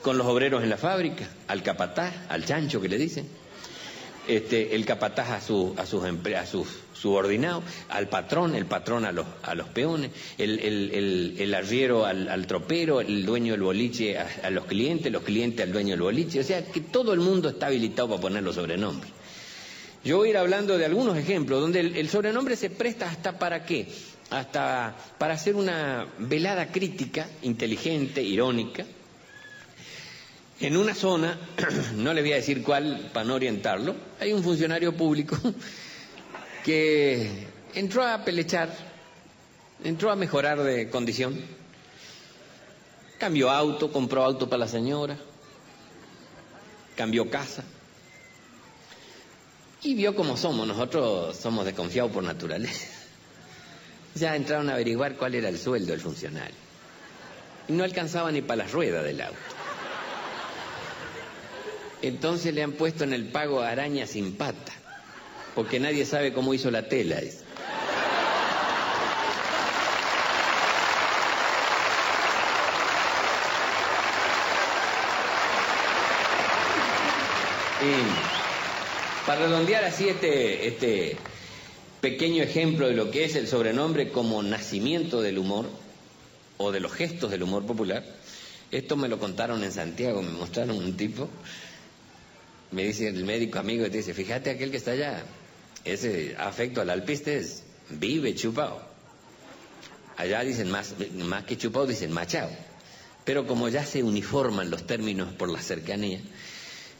con 0.01 0.17
los 0.17 0.25
obreros 0.27 0.63
en 0.63 0.69
la 0.69 0.77
fábrica, 0.77 1.27
al 1.47 1.61
capataz, 1.61 2.13
al 2.29 2.45
chancho 2.45 2.81
que 2.81 2.89
le 2.89 2.97
dicen. 2.97 3.27
Este, 4.27 4.73
el 4.73 4.85
capataz 4.85 5.29
a, 5.31 5.41
su, 5.41 5.75
a, 5.77 5.85
sus, 5.85 6.03
a 6.05 6.45
sus 6.45 6.67
subordinados, 6.93 7.63
al 7.89 8.07
patrón, 8.07 8.55
el 8.55 8.65
patrón 8.65 9.03
a 9.03 9.11
los, 9.11 9.25
a 9.43 9.53
los 9.53 9.67
peones, 9.67 10.11
el, 10.37 10.59
el, 10.59 11.35
el, 11.37 11.53
arriero 11.53 12.05
al, 12.05 12.47
tropero, 12.47 13.01
el 13.01 13.25
dueño 13.25 13.51
del 13.51 13.61
boliche 13.63 14.17
a, 14.17 14.49
los 14.49 14.65
clientes, 14.65 15.11
los 15.11 15.23
clientes 15.23 15.65
al 15.65 15.73
dueño 15.73 15.91
del 15.91 16.01
boliche. 16.01 16.39
O 16.39 16.43
sea, 16.43 16.65
que 16.65 16.79
todo 16.81 17.11
el 17.13 17.19
mundo 17.19 17.49
está 17.49 17.67
habilitado 17.67 18.07
para 18.07 18.21
poner 18.21 18.43
los 18.43 18.55
sobrenombres. 18.55 19.11
Yo 20.05 20.17
voy 20.17 20.27
a 20.27 20.31
ir 20.31 20.37
hablando 20.37 20.77
de 20.77 20.85
algunos 20.85 21.17
ejemplos 21.17 21.61
donde 21.61 21.79
el, 21.79 22.09
sobrenombre 22.09 22.55
se 22.57 22.69
presta 22.69 23.09
hasta 23.09 23.39
para 23.39 23.65
qué, 23.65 23.87
hasta 24.29 24.95
para 25.17 25.33
hacer 25.33 25.55
una 25.55 26.07
velada 26.17 26.71
crítica, 26.71 27.27
inteligente, 27.41 28.21
irónica. 28.21 28.85
En 30.59 30.77
una 30.77 30.95
zona, 30.95 31.37
no 31.95 32.13
le 32.13 32.21
voy 32.21 32.33
a 32.33 32.37
decir 32.37 32.63
cuál 32.63 33.09
para 33.13 33.25
no 33.25 33.35
orientarlo, 33.35 33.95
hay 34.19 34.33
un 34.33 34.43
funcionario 34.43 34.95
público 34.95 35.37
que 36.63 37.47
entró 37.73 38.05
a 38.05 38.23
pelechar, 38.23 38.69
entró 39.83 40.11
a 40.11 40.15
mejorar 40.15 40.61
de 40.63 40.89
condición, 40.89 41.39
cambió 43.17 43.49
auto, 43.51 43.91
compró 43.91 44.23
auto 44.23 44.49
para 44.49 44.61
la 44.61 44.67
señora, 44.67 45.17
cambió 46.95 47.29
casa 47.29 47.63
y 49.83 49.95
vio 49.95 50.15
cómo 50.15 50.37
somos, 50.37 50.65
nosotros 50.65 51.35
somos 51.35 51.65
desconfiados 51.65 52.11
por 52.11 52.23
naturaleza. 52.23 52.87
Ya 54.15 54.35
entraron 54.35 54.69
a 54.69 54.73
averiguar 54.73 55.15
cuál 55.15 55.35
era 55.35 55.49
el 55.49 55.57
sueldo 55.57 55.91
del 55.91 56.01
funcionario. 56.01 56.55
Y 57.67 57.73
no 57.73 57.83
alcanzaba 57.83 58.31
ni 58.31 58.41
para 58.41 58.63
las 58.63 58.71
ruedas 58.71 59.03
del 59.03 59.21
auto. 59.21 59.37
Entonces 62.01 62.53
le 62.53 62.63
han 62.63 62.73
puesto 62.73 63.03
en 63.03 63.13
el 63.13 63.25
pago 63.25 63.61
araña 63.61 64.05
sin 64.05 64.35
pata 64.35 64.73
porque 65.55 65.79
nadie 65.79 66.05
sabe 66.05 66.33
cómo 66.33 66.53
hizo 66.53 66.71
la 66.71 66.87
tela. 66.87 67.19
Y 77.81 79.25
para 79.27 79.41
redondear 79.41 79.83
así 79.83 80.07
este, 80.09 80.67
este 80.67 81.17
pequeño 82.03 82.43
ejemplo 82.43 82.89
de 82.89 82.95
lo 82.95 83.11
que 83.11 83.23
es 83.23 83.33
el 83.37 83.47
sobrenombre 83.47 84.09
como 84.09 84.43
nacimiento 84.43 85.21
del 85.21 85.37
humor 85.37 85.69
o 86.57 86.73
de 86.73 86.81
los 86.81 86.91
gestos 86.91 87.31
del 87.31 87.43
humor 87.43 87.65
popular, 87.65 88.03
esto 88.71 88.97
me 88.97 89.07
lo 89.07 89.19
contaron 89.19 89.63
en 89.63 89.71
Santiago, 89.71 90.21
me 90.21 90.31
mostraron 90.31 90.75
un 90.75 90.97
tipo, 90.97 91.29
me 92.71 92.83
dice 92.83 93.07
el 93.07 93.23
médico 93.23 93.57
amigo, 93.57 93.85
te 93.85 93.99
dice, 93.99 94.13
fíjate 94.13 94.49
aquel 94.49 94.69
que 94.69 94.75
está 94.75 94.91
allá, 94.91 95.23
ese 95.85 96.35
afecto 96.37 96.81
al 96.81 96.89
alpiste 96.89 97.37
es 97.37 97.63
vive 97.89 98.35
chupado. 98.35 98.81
Allá 100.17 100.41
dicen 100.41 100.69
más, 100.69 100.95
más 101.15 101.45
que 101.45 101.57
chupado, 101.57 101.87
dicen 101.87 102.11
machado. 102.11 102.51
Pero 103.23 103.47
como 103.47 103.69
ya 103.69 103.85
se 103.85 104.03
uniforman 104.03 104.69
los 104.69 104.85
términos 104.85 105.33
por 105.35 105.49
la 105.49 105.61
cercanía, 105.61 106.19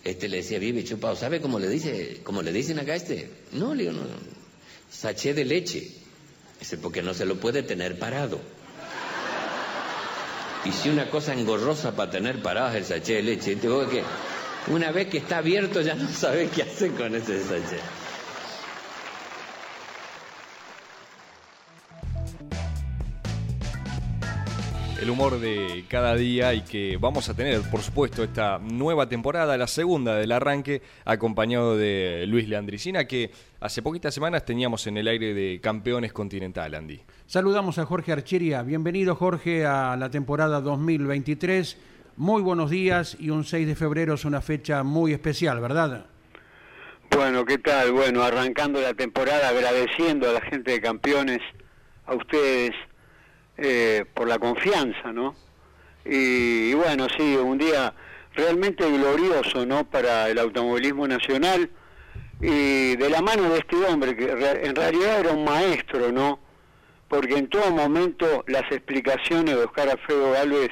este 0.06 0.30
le 0.30 0.38
decía 0.38 0.60
vive 0.60 0.86
chupado. 0.86 1.18
¿Sabe 1.18 1.42
cómo 1.42 1.60
le 1.60 1.68
dice, 1.68 2.22
cómo 2.24 2.42
le 2.42 2.54
dicen 2.54 2.80
acá 2.80 2.96
este? 2.96 3.30
No, 3.52 3.76
le 3.76 3.84
digo, 3.84 3.96
no, 3.96 4.43
Saché 4.94 5.34
de 5.34 5.44
leche. 5.44 5.92
Dice, 6.60 6.78
porque 6.78 7.02
no 7.02 7.14
se 7.14 7.26
lo 7.26 7.36
puede 7.40 7.64
tener 7.64 7.98
parado. 7.98 8.40
Y 10.66 10.72
si 10.72 10.90
una 10.90 11.10
cosa 11.10 11.34
engorrosa 11.34 11.94
para 11.96 12.12
tener 12.12 12.42
parado 12.42 12.70
es 12.70 12.76
el 12.76 12.86
sachet 12.86 13.18
de 13.18 13.24
leche, 13.24 13.56
te 13.58 13.68
que 13.68 14.04
una 14.68 14.92
vez 14.92 15.08
que 15.10 15.18
está 15.18 15.40
abierto 15.40 15.82
ya 15.82 15.96
no 15.96 16.08
sabe 16.10 16.48
qué 16.48 16.64
hacer 16.64 16.92
con 16.92 17.14
ese 17.16 17.44
sachet. 17.44 18.03
El 25.04 25.10
humor 25.10 25.38
de 25.38 25.84
cada 25.90 26.16
día 26.16 26.54
y 26.54 26.62
que 26.62 26.98
vamos 26.98 27.28
a 27.28 27.34
tener, 27.34 27.60
por 27.70 27.82
supuesto, 27.82 28.24
esta 28.24 28.58
nueva 28.58 29.10
temporada, 29.10 29.58
la 29.58 29.68
segunda 29.68 30.16
del 30.16 30.32
arranque, 30.32 30.82
acompañado 31.04 31.76
de 31.76 32.24
Luis 32.26 32.48
Leandricina, 32.48 33.06
que 33.06 33.30
hace 33.60 33.82
poquitas 33.82 34.14
semanas 34.14 34.46
teníamos 34.46 34.88
en 34.88 34.96
el 34.96 35.10
aire 35.10 35.34
de 35.34 35.60
Campeones 35.62 36.14
Continental, 36.14 36.74
Andy. 36.74 37.02
Saludamos 37.26 37.80
a 37.80 37.86
Jorge 37.86 38.14
Archeria. 38.14 38.62
Bienvenido, 38.64 39.16
Jorge, 39.16 39.66
a 39.66 39.98
la 39.98 40.10
temporada 40.10 40.62
2023. 40.62 41.78
Muy 42.16 42.42
buenos 42.42 42.70
días 42.70 43.18
y 43.20 43.30
un 43.30 43.44
6 43.44 43.68
de 43.68 43.76
febrero 43.76 44.14
es 44.14 44.24
una 44.24 44.40
fecha 44.40 44.84
muy 44.84 45.12
especial, 45.12 45.60
¿verdad? 45.60 46.06
Bueno, 47.14 47.44
¿qué 47.44 47.58
tal? 47.58 47.92
Bueno, 47.92 48.24
arrancando 48.24 48.80
la 48.80 48.94
temporada 48.94 49.50
agradeciendo 49.50 50.30
a 50.30 50.34
la 50.34 50.42
gente 50.42 50.72
de 50.72 50.80
Campeones, 50.80 51.42
a 52.06 52.16
ustedes, 52.16 52.72
eh, 53.58 54.06
por 54.14 54.28
la 54.28 54.40
confianza, 54.40 55.12
¿no? 55.12 55.36
Y, 56.06 56.74
bueno, 56.74 57.08
sí, 57.18 57.36
un 57.38 57.58
día 57.58 57.94
realmente 58.34 58.90
glorioso, 58.90 59.66
¿no? 59.66 59.90
Para 59.90 60.30
el 60.30 60.40
automovilismo 60.40 61.08
nacional 61.08 61.70
y 62.42 62.96
de 62.96 63.10
la 63.10 63.22
mano 63.22 63.50
de 63.50 63.60
este 63.60 63.76
hombre 63.86 64.16
que 64.18 64.30
en 64.30 64.76
realidad 64.76 65.20
era 65.22 65.32
un 65.32 65.46
maestro, 65.46 66.12
¿no? 66.12 66.40
Porque 67.08 67.38
en 67.38 67.48
todo 67.48 67.72
momento 67.72 68.44
las 68.48 68.64
explicaciones 68.72 69.56
de 69.56 69.64
Oscar 69.64 69.90
Alfredo 69.90 70.32
Galvez 70.32 70.72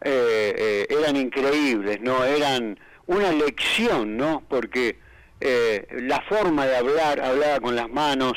eh, 0.00 0.54
eh, 0.56 0.86
eran 0.90 1.16
increíbles, 1.16 2.00
¿no? 2.00 2.24
Eran 2.24 2.78
una 3.06 3.30
lección, 3.30 4.16
¿no? 4.16 4.42
Porque 4.48 4.98
eh, 5.40 5.86
la 6.00 6.20
forma 6.22 6.66
de 6.66 6.76
hablar, 6.76 7.20
hablaba 7.20 7.60
con 7.60 7.76
las 7.76 7.88
manos 7.88 8.32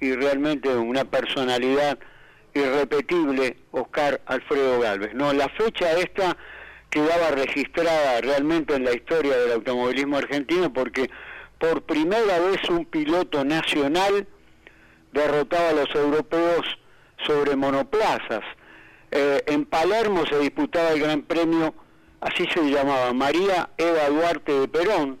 y 0.00 0.12
realmente 0.12 0.68
una 0.68 1.04
personalidad 1.04 1.98
irrepetible, 2.54 3.56
Oscar 3.70 4.20
Alfredo 4.26 4.80
Galvez. 4.80 5.14
No, 5.14 5.32
la 5.32 5.48
fecha 5.48 5.92
esta 5.92 6.36
quedaba 6.90 7.30
registrada 7.30 8.20
realmente 8.20 8.74
en 8.74 8.84
la 8.84 8.92
historia 8.92 9.36
del 9.36 9.52
automovilismo 9.52 10.18
argentino 10.18 10.72
porque 10.72 11.10
por 11.58 11.82
primera 11.82 12.38
vez 12.40 12.68
un 12.68 12.84
piloto 12.84 13.44
nacional 13.44 14.26
derrotaba 15.12 15.70
a 15.70 15.72
los 15.72 15.94
europeos 15.94 16.78
sobre 17.26 17.56
monoplazas. 17.56 18.42
Eh, 19.10 19.42
en 19.46 19.64
Palermo 19.64 20.24
se 20.26 20.38
disputaba 20.38 20.90
el 20.90 21.00
Gran 21.00 21.22
Premio, 21.22 21.74
así 22.20 22.46
se 22.52 22.62
llamaba, 22.70 23.12
María 23.12 23.70
Eva 23.76 24.08
Duarte 24.08 24.52
de 24.52 24.68
Perón. 24.68 25.18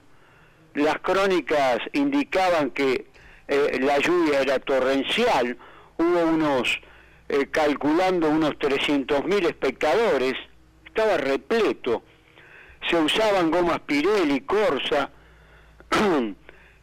Las 0.74 0.98
crónicas 0.98 1.78
indicaban 1.92 2.70
que 2.70 3.06
eh, 3.48 3.78
la 3.80 3.98
lluvia 3.98 4.40
era 4.40 4.58
torrencial, 4.58 5.58
hubo 5.98 6.24
unos, 6.24 6.80
eh, 7.32 7.48
calculando 7.50 8.28
unos 8.28 8.52
300.000 8.58 9.46
espectadores, 9.46 10.34
estaba 10.84 11.16
repleto. 11.16 12.02
Se 12.90 12.96
usaban 12.96 13.50
gomas 13.50 13.80
Pirelli, 13.80 14.42
Corsa, 14.42 15.10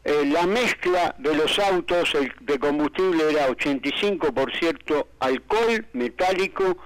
la 0.03 0.47
mezcla 0.47 1.13
de 1.19 1.35
los 1.35 1.59
autos 1.59 2.17
de 2.39 2.57
combustible 2.57 3.29
era 3.29 3.47
85% 3.47 5.05
alcohol 5.19 5.85
metálico 5.93 6.77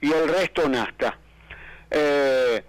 y 0.00 0.12
el 0.12 0.28
resto 0.28 0.68
nasta. 0.68 1.18
Eh, 1.90 2.62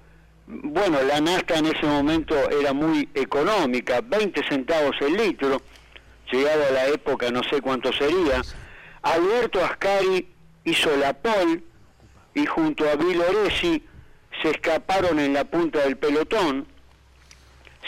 bueno, 0.47 1.03
la 1.03 1.21
nasta 1.21 1.59
en 1.59 1.67
ese 1.67 1.85
momento 1.85 2.35
era 2.49 2.73
muy 2.73 3.07
económica, 3.13 4.01
20 4.01 4.41
centavos 4.49 4.95
el 5.01 5.13
litro, 5.13 5.61
llegado 6.31 6.63
a 6.69 6.71
la 6.71 6.87
época 6.87 7.29
no 7.29 7.43
sé 7.43 7.61
cuánto 7.61 7.93
sería. 7.93 8.41
Alberto 9.03 9.63
Ascari 9.63 10.38
hizo 10.69 10.95
la 10.97 11.13
pole 11.13 11.63
y 12.33 12.45
junto 12.45 12.89
a 12.89 12.95
Bill 12.95 13.21
Oresi 13.21 13.83
se 14.41 14.49
escaparon 14.51 15.19
en 15.19 15.33
la 15.33 15.45
punta 15.45 15.79
del 15.79 15.97
pelotón, 15.97 16.67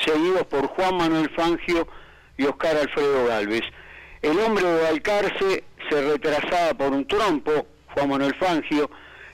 seguidos 0.04 0.46
por 0.48 0.68
Juan 0.68 0.98
Manuel 0.98 1.30
Fangio 1.30 1.88
y 2.38 2.46
Oscar 2.46 2.78
Alfredo 2.78 3.28
Galvez. 3.28 3.64
El 4.22 4.40
hombre 4.40 4.66
de 4.66 4.88
Alcarce 4.88 5.64
se 5.90 6.02
retrasaba 6.02 6.74
por 6.74 6.92
un 6.92 7.08
trompo, 7.08 7.68
Juan 7.94 8.10
Manuel 8.10 8.36
Fangio, 8.36 8.90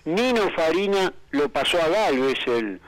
Nino 0.06 0.50
Farina 0.56 1.14
lo 1.32 1.50
pasó 1.50 1.82
a 1.82 1.88
Galvez, 1.88 2.40
el, 2.48 2.80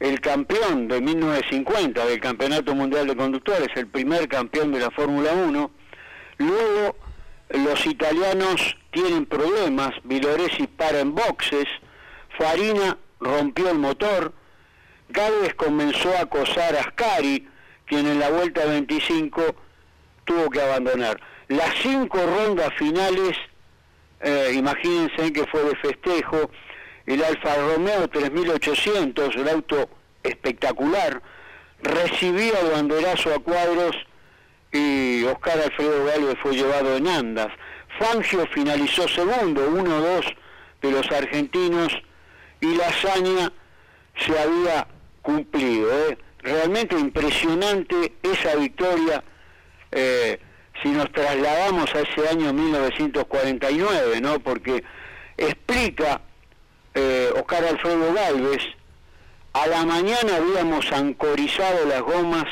el 0.00 0.20
campeón 0.20 0.88
de 0.88 1.00
1950 1.00 2.04
del 2.06 2.20
Campeonato 2.20 2.74
Mundial 2.74 3.06
de 3.06 3.16
Conductores, 3.16 3.68
el 3.76 3.86
primer 3.86 4.28
campeón 4.28 4.72
de 4.72 4.80
la 4.80 4.90
Fórmula 4.90 5.32
1. 5.32 5.70
Luego 6.38 6.96
los 7.50 7.86
italianos 7.86 8.76
tienen 8.90 9.26
problemas, 9.26 9.90
Viloresi 10.04 10.66
para 10.66 11.00
en 11.00 11.14
boxes, 11.14 11.66
Farina 12.38 12.98
rompió 13.20 13.70
el 13.70 13.78
motor, 13.78 14.32
Galvez 15.08 15.54
comenzó 15.54 16.12
a 16.16 16.22
acosar 16.22 16.76
a 16.76 16.80
Ascari, 16.80 17.48
quien 17.86 18.06
en 18.06 18.18
la 18.18 18.30
vuelta 18.30 18.64
25 18.64 19.42
tuvo 20.24 20.50
que 20.50 20.60
abandonar. 20.60 21.20
Las 21.48 21.72
cinco 21.82 22.18
rondas 22.18 22.72
finales 22.74 23.36
eh, 24.20 24.52
imagínense 24.54 25.32
que 25.32 25.46
fue 25.46 25.62
de 25.62 25.76
festejo, 25.76 26.50
el 27.06 27.22
Alfa 27.22 27.54
Romeo 27.56 28.08
3800, 28.08 29.36
el 29.36 29.48
auto 29.48 29.88
espectacular, 30.22 31.22
recibía 31.82 32.58
el 32.60 32.70
banderazo 32.70 33.34
a 33.34 33.38
cuadros 33.38 33.94
y 34.72 35.24
Oscar 35.24 35.58
Alfredo 35.58 36.04
Galvez 36.04 36.36
fue 36.42 36.54
llevado 36.54 36.96
en 36.96 37.08
andas. 37.08 37.48
Fangio 37.98 38.46
finalizó 38.52 39.08
segundo, 39.08 39.68
uno 39.68 40.00
dos 40.00 40.26
de 40.82 40.90
los 40.90 41.10
argentinos 41.10 41.92
y 42.60 42.74
la 42.74 42.88
hazaña 42.88 43.52
se 44.18 44.38
había 44.38 44.86
cumplido. 45.22 45.90
¿eh? 46.08 46.18
Realmente 46.40 46.98
impresionante 46.98 48.14
esa 48.22 48.56
victoria. 48.56 49.22
Eh, 49.92 50.40
si 50.82 50.90
nos 50.90 51.10
trasladamos 51.12 51.94
a 51.94 52.00
ese 52.00 52.28
año 52.28 52.52
1949, 52.52 54.20
¿no? 54.20 54.38
Porque 54.40 54.84
explica 55.36 56.20
eh, 56.94 57.30
Oscar 57.34 57.64
Alfredo 57.64 58.12
Galvez, 58.12 58.62
a 59.54 59.66
la 59.68 59.86
mañana 59.86 60.36
habíamos 60.36 60.92
ancorizado 60.92 61.86
las 61.86 62.02
gomas 62.02 62.44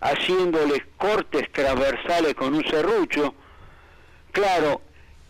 haciéndoles 0.00 0.82
cortes 0.96 1.50
transversales 1.52 2.34
con 2.34 2.54
un 2.54 2.64
serrucho. 2.64 3.34
Claro, 4.32 4.80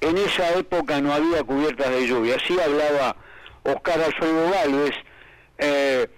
en 0.00 0.18
esa 0.18 0.54
época 0.56 1.00
no 1.00 1.12
había 1.12 1.42
cubiertas 1.42 1.90
de 1.90 2.06
lluvia, 2.06 2.36
así 2.36 2.58
hablaba 2.58 3.16
Oscar 3.62 4.00
Alfredo 4.00 4.50
Galvez. 4.50 4.94
Eh, 5.58 6.08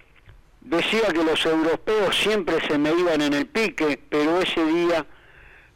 decía 0.61 1.07
que 1.11 1.23
los 1.23 1.45
europeos 1.45 2.15
siempre 2.15 2.55
se 2.67 2.77
me 2.77 2.91
iban 2.91 3.21
en 3.21 3.33
el 3.33 3.45
pique, 3.45 3.99
pero 4.09 4.41
ese 4.41 4.63
día 4.65 5.05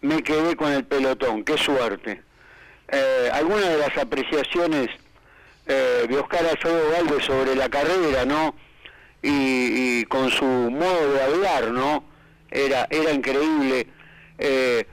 me 0.01 0.23
quedé 0.23 0.55
con 0.55 0.71
el 0.71 0.85
pelotón, 0.85 1.43
qué 1.43 1.57
suerte. 1.57 2.21
Eh, 2.89 3.29
algunas 3.33 3.67
de 3.67 3.77
las 3.77 3.97
apreciaciones 3.97 4.89
eh, 5.65 6.05
de 6.07 6.17
Oscar 6.17 6.45
Alfredo 6.45 6.91
Galvez 6.91 7.25
sobre 7.25 7.55
la 7.55 7.67
carrera, 7.67 8.25
¿no? 8.25 8.55
Y, 9.21 10.05
con 10.05 10.29
su 10.29 10.45
modo 10.45 11.13
de 11.13 11.23
hablar, 11.23 11.71
¿no? 11.71 12.05
Era, 12.51 12.87
era 12.89 13.11
increíble. 13.11 13.87
Eh, 14.37 14.85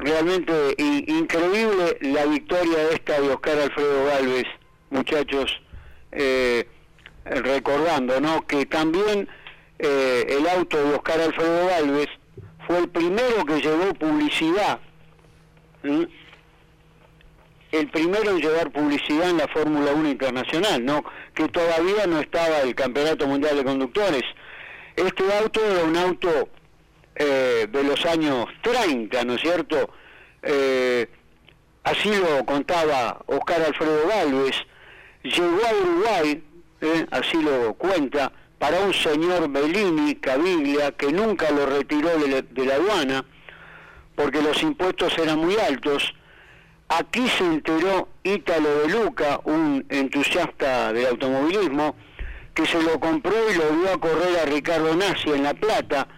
realmente 0.00 0.74
increíble 0.78 1.98
la 2.00 2.24
victoria 2.26 2.90
esta 2.92 3.20
de 3.20 3.30
Oscar 3.30 3.58
Alfredo 3.58 4.06
Galvez, 4.06 4.46
muchachos, 4.90 5.60
recordando, 7.24 8.20
¿no? 8.20 8.46
Que 8.46 8.64
también 8.66 9.28
el 9.78 10.48
auto 10.48 10.76
de 10.82 10.94
Oscar 10.94 11.20
Alfredo 11.20 11.66
Galvez 11.66 12.08
fue 12.66 12.78
el 12.78 12.88
primero 12.88 13.44
que 13.44 13.60
llevó 13.60 13.92
publicidad, 13.94 14.78
el 17.72 17.90
primero 17.90 18.30
en 18.30 18.40
llevar 18.40 18.70
publicidad 18.70 19.30
en 19.30 19.38
la 19.38 19.48
Fórmula 19.48 19.92
1 19.92 20.08
internacional, 20.08 20.84
¿no? 20.84 21.04
que 21.34 21.48
todavía 21.48 22.06
no 22.06 22.20
estaba 22.20 22.60
el 22.60 22.74
Campeonato 22.74 23.26
Mundial 23.26 23.56
de 23.56 23.64
Conductores. 23.64 24.22
Este 24.96 25.24
auto 25.38 25.60
era 25.64 25.84
un 25.84 25.96
auto 25.96 26.48
eh, 27.16 27.66
de 27.70 27.82
los 27.82 28.04
años 28.04 28.46
30, 28.62 29.24
¿no 29.24 29.34
es 29.34 29.40
cierto? 29.40 29.90
Eh, 30.42 31.08
así 31.82 32.14
lo 32.14 32.44
contaba 32.44 33.22
Oscar 33.26 33.62
Alfredo 33.62 34.06
Galvez, 34.06 34.54
llegó 35.22 35.60
a 35.66 35.74
Uruguay, 35.82 36.44
¿eh? 36.82 37.06
así 37.10 37.42
lo 37.42 37.74
cuenta, 37.74 38.32
para 38.58 38.80
un 38.80 38.92
señor 38.94 39.48
Bellini 39.50 40.14
Caviglia 40.16 40.92
que 40.92 41.12
nunca 41.12 41.50
lo 41.50 41.66
retiró 41.66 42.10
de 42.18 42.64
la, 42.64 42.74
aduana 42.74 43.24
porque 44.14 44.40
los 44.40 44.62
impuestos 44.62 45.16
eran 45.18 45.38
muy 45.38 45.56
altos. 45.56 46.14
Aquí 46.88 47.28
se 47.28 47.44
enteró 47.44 48.08
Ítalo 48.22 48.80
de 48.80 48.88
Luca, 48.88 49.40
un 49.44 49.84
entusiasta 49.88 50.92
del 50.92 51.06
automovilismo, 51.06 51.96
que 52.54 52.64
se 52.64 52.82
lo 52.82 52.98
compró 52.98 53.34
y 53.50 53.56
lo 53.56 53.70
dio 53.72 53.92
a 53.92 54.00
correr 54.00 54.38
a 54.38 54.46
Ricardo 54.46 54.94
Nassi 54.94 55.30
en 55.30 55.42
La 55.42 55.52
Plata. 55.52 56.08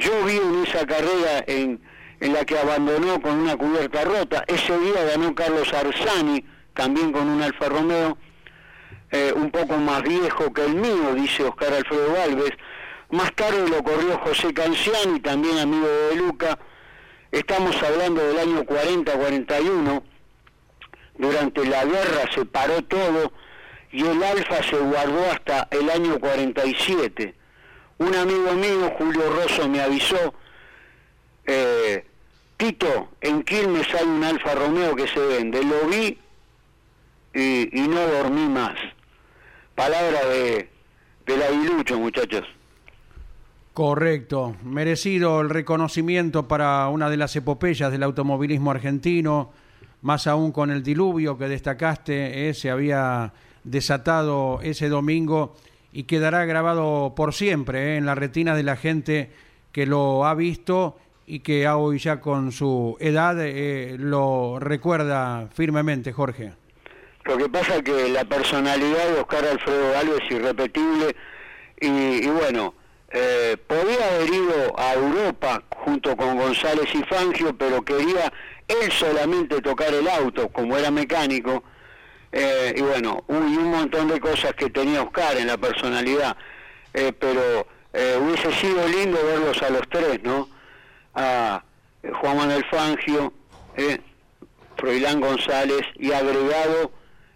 Yo 0.00 0.24
vi 0.24 0.38
en 0.38 0.64
esa 0.64 0.86
carrera 0.86 1.44
en, 1.46 1.78
la 2.20 2.46
que 2.46 2.58
abandonó 2.58 3.20
con 3.20 3.38
una 3.38 3.54
cubierta 3.54 4.02
rota. 4.02 4.44
Ese 4.46 4.78
día 4.78 5.04
ganó 5.04 5.34
Carlos 5.34 5.70
Arzani, 5.74 6.42
también 6.72 7.12
con 7.12 7.28
un 7.28 7.42
Alfa 7.42 7.68
Romeo 7.68 8.16
eh, 9.10 9.30
un 9.36 9.50
poco 9.50 9.76
más 9.76 10.02
viejo 10.02 10.54
que 10.54 10.64
el 10.64 10.74
mío, 10.74 11.14
dice 11.14 11.44
Oscar 11.44 11.74
Alfredo 11.74 12.14
Galvez. 12.14 12.52
Más 13.10 13.30
tarde 13.34 13.68
lo 13.68 13.82
corrió 13.82 14.18
José 14.20 14.54
Canciani, 14.54 15.20
también 15.20 15.58
amigo 15.58 15.86
de 15.86 16.16
Luca. 16.16 16.58
Estamos 17.30 17.76
hablando 17.82 18.26
del 18.26 18.38
año 18.38 18.64
40-41. 18.64 20.02
Durante 21.18 21.66
la 21.66 21.84
guerra 21.84 22.22
se 22.34 22.46
paró 22.46 22.82
todo 22.84 23.32
y 23.92 24.06
el 24.06 24.22
Alfa 24.22 24.62
se 24.62 24.76
guardó 24.76 25.30
hasta 25.30 25.68
el 25.70 25.90
año 25.90 26.18
47. 26.18 27.39
Un 28.00 28.14
amigo 28.14 28.52
mío, 28.54 28.92
Julio 28.98 29.30
Rosso, 29.30 29.68
me 29.68 29.80
avisó, 29.80 30.34
eh, 31.46 32.04
Tito, 32.56 33.08
en 33.20 33.42
Quilmes 33.42 33.86
hay 33.94 34.06
un 34.06 34.22
Alfa 34.22 34.54
Romeo 34.54 34.94
que 34.94 35.06
se 35.06 35.20
vende. 35.20 35.62
Lo 35.64 35.86
vi 35.86 36.18
y 37.32 37.88
no 37.88 38.06
dormí 38.06 38.48
más 38.48 38.76
palabra 39.80 40.26
de, 40.28 40.68
la 41.26 41.46
aguilucho, 41.46 41.98
muchachos. 41.98 42.44
Correcto, 43.72 44.56
merecido 44.62 45.40
el 45.40 45.48
reconocimiento 45.48 46.46
para 46.46 46.86
una 46.88 47.08
de 47.08 47.16
las 47.16 47.34
epopeyas 47.34 47.90
del 47.90 48.02
automovilismo 48.02 48.72
argentino, 48.72 49.52
más 50.02 50.26
aún 50.26 50.52
con 50.52 50.70
el 50.70 50.82
diluvio 50.82 51.38
que 51.38 51.48
destacaste, 51.48 52.50
eh, 52.50 52.52
se 52.52 52.68
había 52.68 53.32
desatado 53.64 54.60
ese 54.62 54.90
domingo 54.90 55.56
y 55.92 56.04
quedará 56.04 56.44
grabado 56.44 57.14
por 57.16 57.34
siempre 57.34 57.94
eh, 57.94 57.96
en 57.96 58.06
la 58.06 58.14
retina 58.14 58.54
de 58.54 58.62
la 58.62 58.76
gente 58.76 59.30
que 59.72 59.86
lo 59.86 60.26
ha 60.26 60.34
visto 60.34 60.96
y 61.26 61.40
que 61.40 61.68
hoy 61.68 61.98
ya 61.98 62.20
con 62.20 62.52
su 62.52 62.96
edad 63.00 63.36
eh, 63.40 63.96
lo 63.98 64.58
recuerda 64.58 65.48
firmemente, 65.54 66.12
Jorge. 66.12 66.52
Lo 67.24 67.36
que 67.36 67.48
pasa 67.48 67.76
es 67.76 67.82
que 67.82 68.08
la 68.08 68.24
personalidad 68.24 69.08
de 69.08 69.20
Oscar 69.20 69.44
Alfredo 69.44 69.92
Galvez 69.92 70.18
es 70.24 70.36
irrepetible 70.36 71.16
y, 71.80 72.26
bueno, 72.26 72.74
eh, 73.10 73.56
podía 73.66 74.08
haber 74.08 74.28
ido 74.28 74.78
a 74.78 74.94
Europa 74.94 75.62
junto 75.76 76.16
con 76.16 76.36
González 76.36 76.88
y 76.94 77.02
Fangio, 77.04 77.56
pero 77.56 77.84
quería 77.84 78.32
él 78.66 78.90
solamente 78.90 79.60
tocar 79.60 79.92
el 79.94 80.08
auto, 80.08 80.48
como 80.48 80.76
era 80.76 80.90
mecánico, 80.90 81.62
eh, 82.32 82.74
y 82.76 82.80
bueno, 82.80 83.24
y 83.28 83.32
un 83.32 83.70
montón 83.70 84.08
de 84.08 84.20
cosas 84.20 84.54
que 84.54 84.70
tenía 84.70 85.02
Oscar 85.02 85.36
en 85.36 85.46
la 85.46 85.56
personalidad, 85.56 86.36
eh, 86.94 87.12
pero 87.12 87.66
hubiese 88.22 88.52
sido 88.52 88.86
lindo 88.86 89.18
verlos 89.24 89.60
a 89.62 89.70
los 89.70 89.82
tres, 89.88 90.22
¿no? 90.22 90.48
A 91.14 91.62
Juan 92.20 92.36
Manuel 92.36 92.64
Fangio, 92.70 93.32
Froilán 94.76 95.20
González 95.20 95.82
y 95.96 96.12
agregado 96.12 96.92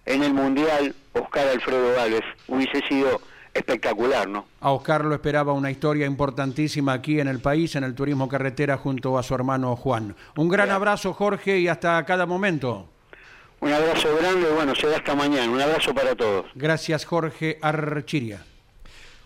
en 0.07 0.23
el 0.23 0.33
Mundial 0.33 0.95
Oscar 1.13 1.49
Alfredo 1.49 1.95
Gálvez. 1.95 2.23
Hubiese 2.47 2.81
sido 2.87 3.21
espectacular, 3.53 4.29
¿no? 4.29 4.47
A 4.61 4.71
Oscar 4.73 5.05
lo 5.05 5.15
esperaba 5.15 5.53
una 5.53 5.71
historia 5.71 6.07
importantísima 6.07 6.93
aquí 6.93 7.21
en 7.21 7.29
el 7.29 7.41
país, 7.41 7.77
en 7.77 7.85
el 7.85 7.95
turismo 7.95 8.29
carretera, 8.29 8.77
junto 8.77 9.17
a 9.19 9.23
su 9.23 9.35
hermano 9.35 9.77
Juan. 9.77 10.17
Un 10.37 10.49
gran 10.49 10.71
abrazo, 10.71 11.13
Jorge, 11.13 11.59
y 11.59 11.69
hasta 11.69 12.05
cada 12.05 12.27
momento. 12.27 12.89
Un 13.65 13.73
abrazo 13.73 14.15
grande, 14.19 14.47
bueno, 14.51 14.75
será 14.75 14.99
hasta 14.99 15.15
mañana. 15.15 15.51
Un 15.51 15.59
abrazo 15.59 15.95
para 15.95 16.15
todos. 16.15 16.45
Gracias, 16.55 17.07
Jorge 17.07 17.59
Archiria. 17.63 18.45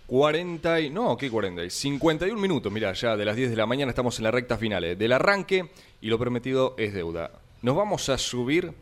40 0.07 0.81
y... 0.81 0.91
No, 0.91 1.17
¿qué 1.17 1.29
40? 1.29 1.69
51 1.69 2.41
minutos, 2.41 2.71
mira, 2.71 2.93
ya 2.93 3.17
de 3.17 3.25
las 3.25 3.35
10 3.35 3.51
de 3.51 3.57
la 3.57 3.67
mañana 3.67 3.91
estamos 3.91 4.17
en 4.19 4.23
la 4.23 4.31
recta 4.31 4.57
final 4.57 4.85
eh, 4.85 4.95
del 4.95 5.11
arranque 5.11 5.71
y 6.01 6.07
lo 6.07 6.21
prometido 6.21 6.77
es 6.79 6.95
deuda. 6.95 7.33
Nos 7.63 7.75
vamos 7.75 8.09
a 8.11 8.17
subir 8.17 8.73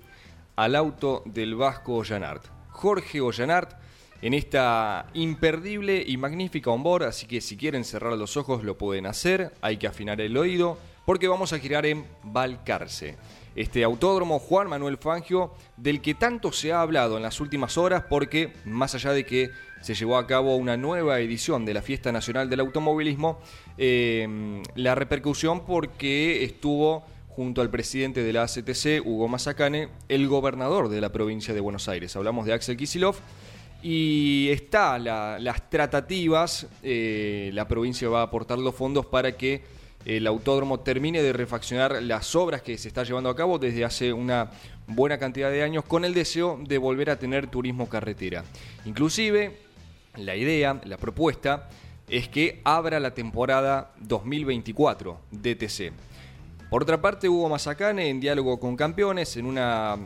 al 0.57 0.77
auto 0.77 1.23
del 1.25 1.55
Vasco 1.55 1.95
Ollanart. 1.95 2.45
Jorge 2.69 3.23
Ollanart 3.23 3.79
en 4.21 4.35
esta 4.35 5.07
imperdible 5.15 6.05
y 6.07 6.19
magnífica 6.19 6.71
onboard, 6.71 7.05
así 7.05 7.27
que 7.27 7.41
si 7.41 7.57
quieren 7.57 7.85
cerrar 7.85 8.13
los 8.13 8.37
ojos 8.37 8.63
lo 8.63 8.77
pueden 8.77 9.07
hacer, 9.07 9.55
hay 9.63 9.79
que 9.79 9.87
afinar 9.87 10.21
el 10.21 10.37
oído, 10.37 10.77
porque 11.07 11.29
vamos 11.29 11.55
a 11.55 11.59
girar 11.59 11.87
en 11.87 12.05
Valcarce. 12.25 13.17
Este 13.57 13.83
autódromo 13.85 14.39
Juan 14.39 14.69
Manuel 14.69 14.99
Fangio, 14.99 15.55
del 15.79 16.03
que 16.03 16.15
tanto 16.15 16.53
se 16.53 16.73
ha 16.73 16.83
hablado 16.83 17.17
en 17.17 17.23
las 17.23 17.41
últimas 17.41 17.79
horas, 17.79 18.05
porque 18.09 18.53
más 18.67 18.95
allá 18.95 19.13
de 19.13 19.25
que 19.25 19.51
se 19.81 19.95
llevó 19.95 20.19
a 20.19 20.27
cabo 20.27 20.57
una 20.57 20.77
nueva 20.77 21.21
edición 21.21 21.65
de 21.65 21.73
la 21.73 21.81
Fiesta 21.81 22.13
Nacional 22.13 22.51
del 22.51 22.61
Automovilismo, 22.61 23.41
eh, 23.79 24.63
la 24.75 24.95
repercusión 24.95 25.65
porque 25.65 26.45
estuvo 26.45 27.07
junto 27.31 27.63
al 27.63 27.71
presidente 27.71 28.23
de 28.23 28.33
la 28.35 28.43
ACTC, 28.43 29.01
Hugo 29.03 29.27
Mazacane, 29.27 29.89
el 30.09 30.29
gobernador 30.29 30.91
de 30.91 31.01
la 31.01 31.11
provincia 31.11 31.55
de 31.55 31.61
Buenos 31.61 31.89
Aires. 31.89 32.15
Hablamos 32.15 32.45
de 32.45 32.53
Axel 32.53 32.77
Kisilov. 32.77 33.17
Y 33.83 34.49
está 34.51 34.99
las 34.99 35.71
tratativas, 35.71 36.67
eh, 36.83 37.51
la 37.53 37.69
provincia 37.69 38.09
va 38.09 38.21
a 38.21 38.25
aportar 38.25 38.59
los 38.59 38.75
fondos 38.75 39.07
para 39.07 39.37
que 39.37 39.63
el 40.07 40.27
autódromo 40.29 40.81
termine 40.81 41.21
de 41.21 41.33
refaccionar 41.33 42.01
las 42.01 42.37
obras 42.37 42.63
que 42.63 42.79
se 42.79 42.87
está 42.87 43.03
llevando 43.03 43.29
a 43.29 43.35
cabo 43.35 43.59
desde 43.59 43.85
hace 43.85 44.13
una 44.13 44.53
buena 44.87 45.19
cantidad 45.19 45.51
de 45.51 45.65
años 45.65 45.85
con 45.85 46.05
el 46.05 46.15
deseo 46.15 46.61
de 46.63 46.79
volver 46.79 47.11
a 47.11 47.19
tener 47.19 47.49
turismo 47.49 47.89
carretera. 47.89 48.45
Inclusive, 48.85 49.59
la 50.17 50.37
idea, 50.37 50.81
la 50.85 50.97
propuesta, 50.97 51.69
es 52.09 52.29
que 52.29 52.61
abra 52.63 53.01
la 53.01 53.15
temporada 53.15 53.91
2024 53.99 55.19
DTC. 55.33 55.93
Por 56.71 56.83
otra 56.83 57.01
parte, 57.01 57.29
Hugo 57.29 57.49
Mazacane, 57.49 58.09
en 58.09 58.21
diálogo 58.21 58.61
con 58.61 58.77
campeones, 58.77 59.37
en 59.37 59.47
una 59.47 59.97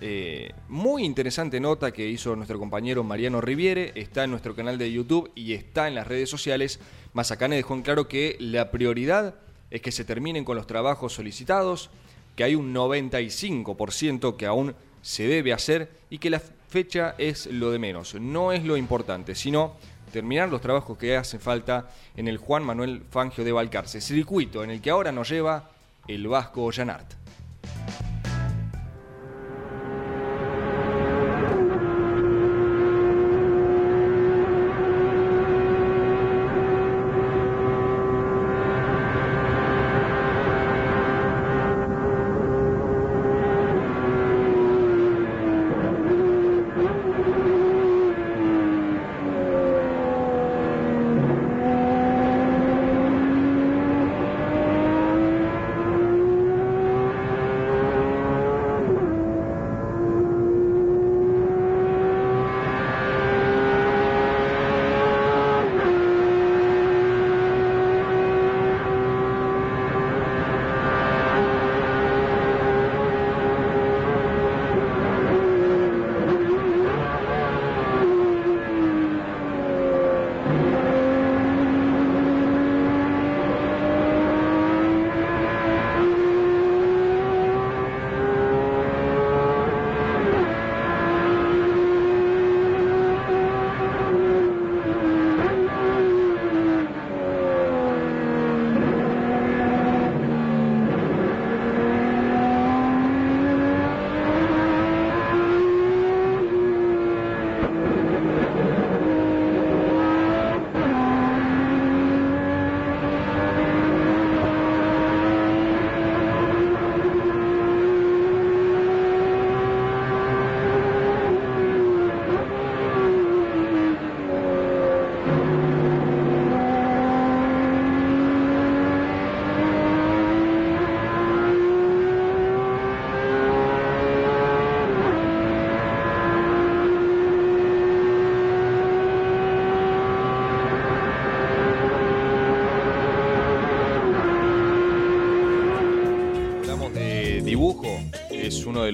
eh, 0.00 0.50
muy 0.68 1.04
interesante 1.04 1.60
nota 1.60 1.92
que 1.92 2.08
hizo 2.08 2.34
nuestro 2.34 2.58
compañero 2.58 3.04
Mariano 3.04 3.40
Riviere, 3.40 3.92
está 3.94 4.24
en 4.24 4.30
nuestro 4.30 4.56
canal 4.56 4.78
de 4.78 4.90
YouTube 4.90 5.30
y 5.36 5.54
está 5.54 5.86
en 5.86 5.94
las 5.94 6.08
redes 6.08 6.28
sociales, 6.28 6.80
Mazacane 7.12 7.56
dejó 7.56 7.74
en 7.74 7.82
claro 7.82 8.08
que 8.08 8.36
la 8.40 8.72
prioridad 8.72 9.34
es 9.74 9.82
que 9.82 9.90
se 9.90 10.04
terminen 10.04 10.44
con 10.44 10.56
los 10.56 10.68
trabajos 10.68 11.14
solicitados, 11.14 11.90
que 12.36 12.44
hay 12.44 12.54
un 12.54 12.72
95% 12.72 14.36
que 14.36 14.46
aún 14.46 14.72
se 15.02 15.26
debe 15.26 15.52
hacer 15.52 15.90
y 16.10 16.18
que 16.18 16.30
la 16.30 16.40
fecha 16.68 17.16
es 17.18 17.46
lo 17.46 17.72
de 17.72 17.80
menos, 17.80 18.14
no 18.14 18.52
es 18.52 18.62
lo 18.62 18.76
importante, 18.76 19.34
sino 19.34 19.74
terminar 20.12 20.48
los 20.48 20.60
trabajos 20.60 20.96
que 20.96 21.16
hacen 21.16 21.40
falta 21.40 21.90
en 22.16 22.28
el 22.28 22.38
Juan 22.38 22.62
Manuel 22.62 23.02
Fangio 23.10 23.42
de 23.42 23.50
Valcarce, 23.50 24.00
circuito 24.00 24.62
en 24.62 24.70
el 24.70 24.80
que 24.80 24.90
ahora 24.90 25.10
nos 25.10 25.28
lleva 25.28 25.68
el 26.06 26.28
Vasco 26.28 26.62
Ollanart. 26.62 27.12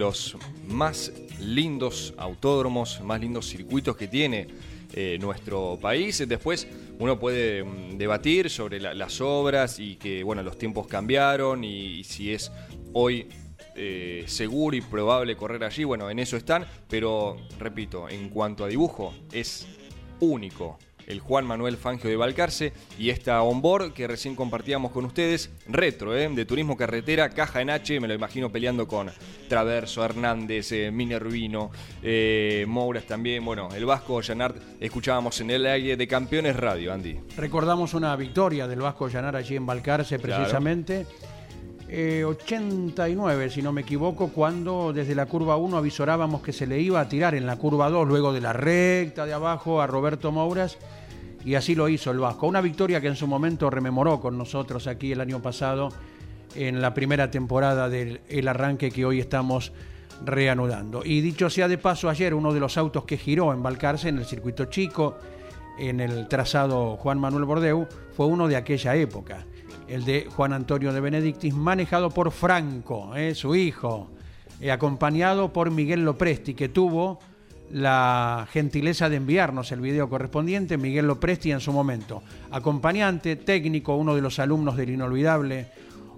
Los 0.01 0.35
más 0.67 1.13
lindos 1.41 2.15
autódromos, 2.17 3.03
más 3.03 3.21
lindos 3.21 3.47
circuitos 3.47 3.97
que 3.99 4.09
tiene 4.09 4.49
eh, 4.95 5.19
nuestro 5.21 5.79
país. 5.81 6.27
Después 6.27 6.67
uno 6.99 7.19
puede 7.19 7.63
mm, 7.63 7.99
debatir 7.99 8.49
sobre 8.49 8.81
las 8.81 9.21
obras 9.21 9.79
y 9.79 9.97
que 9.97 10.25
bueno, 10.25 10.43
los 10.43 10.57
tiempos 10.57 10.87
cambiaron 10.87 11.63
y, 11.65 12.03
si 12.05 12.33
es 12.33 12.51
hoy 12.95 13.29
eh, 13.77 14.25
seguro 14.27 14.75
y 14.75 14.81
probable 14.81 15.37
correr 15.37 15.63
allí. 15.65 15.85
Bueno, 15.85 16.09
en 16.09 16.19
eso 16.19 16.39
están, 16.39 16.67
pero 16.89 17.37
repito, 17.59 18.09
en 18.09 18.31
cuanto 18.31 18.65
a 18.65 18.69
dibujo, 18.69 19.13
es 19.33 19.67
único. 20.19 20.79
El 21.11 21.21
Juan 21.21 21.47
Manuel 21.47 21.77
Fangio 21.77 22.09
de 22.09 22.17
Balcarce 22.17 22.73
y 22.99 23.11
esta 23.11 23.43
onboard 23.43 23.93
que 23.93 24.07
recién 24.07 24.35
compartíamos 24.35 24.93
con 24.93 25.05
ustedes, 25.05 25.51
retro, 25.69 26.17
¿eh? 26.17 26.29
de 26.29 26.45
turismo 26.45 26.77
carretera, 26.77 27.31
caja 27.31 27.61
en 27.61 27.71
H, 27.71 28.01
me 28.01 28.09
lo 28.09 28.15
imagino 28.15 28.51
peleando 28.51 28.87
con 28.87 29.11
Traverso, 29.49 30.05
Hernández, 30.05 30.73
eh, 30.73 30.91
Minervino, 30.91 31.71
eh, 32.03 32.65
Mouras 32.69 33.05
también, 33.05 33.45
bueno, 33.45 33.69
el 33.75 33.85
Vasco 33.85 34.21
Llanart, 34.21 34.57
escuchábamos 34.81 35.41
en 35.41 35.51
el 35.51 35.67
aire 35.67 35.97
de 35.97 36.07
Campeones 36.07 36.57
Radio, 36.57 36.93
Andy. 36.93 37.19
Recordamos 37.37 37.95
una 37.95 38.15
victoria 38.17 38.69
del 38.69 38.81
Vasco 38.81 39.09
Llanar 39.09 39.37
allí 39.37 39.57
en 39.57 39.67
Balcarce 39.67 40.19
precisamente. 40.19 41.07
89, 41.93 43.45
eh, 43.45 43.51
si 43.51 43.63
no 43.63 43.73
me 43.73 43.81
equivoco, 43.81 44.29
cuando 44.29 44.93
desde 44.93 45.15
la 45.15 45.27
curva 45.27 45.57
1 45.57 45.77
avisorábamos 45.77 46.41
que 46.41 46.53
se 46.53 46.67
le 46.67 46.81
iba 46.81 47.01
a 47.01 47.09
tirar 47.09 47.35
en 47.35 47.47
la 47.47 47.57
curva 47.57 47.91
2, 47.91 48.07
luego 48.07 48.33
de 48.33 48.41
la 48.41 48.53
recta 48.53 49.27
de 49.27 49.33
abajo 49.33 49.81
a 49.81 49.87
Roberto 49.87 50.31
Mouras, 50.31 50.79
y 51.45 51.55
así 51.55 51.74
lo 51.74 51.88
hizo 51.88 52.11
el 52.11 52.18
Vasco. 52.18 52.47
Una 52.47 52.61
victoria 52.61 53.01
que 53.01 53.09
en 53.09 53.16
su 53.16 53.26
momento 53.26 53.70
rememoró 53.70 54.20
con 54.20 54.36
nosotros 54.36 54.86
aquí 54.86 55.12
el 55.12 55.20
año 55.20 55.41
pasado, 55.41 55.91
en 56.55 56.80
la 56.80 56.95
primera 56.95 57.30
temporada 57.30 57.88
del 57.88 58.49
arranque 58.49 58.91
que 58.91 59.05
hoy 59.05 59.20
estamos 59.20 59.72
reanudando. 60.24 61.03
Y 61.05 61.20
dicho 61.20 61.49
sea 61.49 61.68
de 61.68 61.78
paso, 61.78 62.09
ayer 62.09 62.34
uno 62.34 62.53
de 62.53 62.61
los 62.61 62.76
autos 62.76 63.05
que 63.05 63.16
giró 63.16 63.53
en 63.53 63.62
Balcarce, 63.62 64.09
en 64.09 64.18
el 64.18 64.24
circuito 64.24 64.64
chico, 64.66 65.16
en 65.78 66.01
el 66.01 66.28
trazado 66.28 66.97
Juan 66.97 67.18
Manuel 67.18 67.45
Bordeu, 67.45 67.86
fue 68.12 68.26
uno 68.26 68.49
de 68.49 68.57
aquella 68.57 68.97
época 68.97 69.47
el 69.91 70.05
de 70.05 70.28
Juan 70.36 70.53
Antonio 70.53 70.93
de 70.93 71.01
Benedictis, 71.01 71.53
manejado 71.53 72.11
por 72.11 72.30
Franco, 72.30 73.14
eh, 73.16 73.34
su 73.34 73.57
hijo, 73.57 74.09
eh, 74.61 74.70
acompañado 74.70 75.53
por 75.53 75.70
Miguel 75.72 76.05
Lopresti, 76.05 76.55
que 76.55 76.68
tuvo 76.68 77.18
la 77.73 78.49
gentileza 78.53 79.09
de 79.09 79.16
enviarnos 79.16 79.73
el 79.73 79.81
video 79.81 80.09
correspondiente, 80.09 80.77
Miguel 80.77 81.07
Lopresti 81.07 81.53
en 81.53 81.61
su 81.61 81.73
momento, 81.73 82.23
acompañante, 82.51 83.37
técnico, 83.37 83.97
uno 83.97 84.14
de 84.14 84.23
los 84.23 84.39
alumnos 84.39 84.77
del 84.77 84.91
inolvidable 84.91 85.68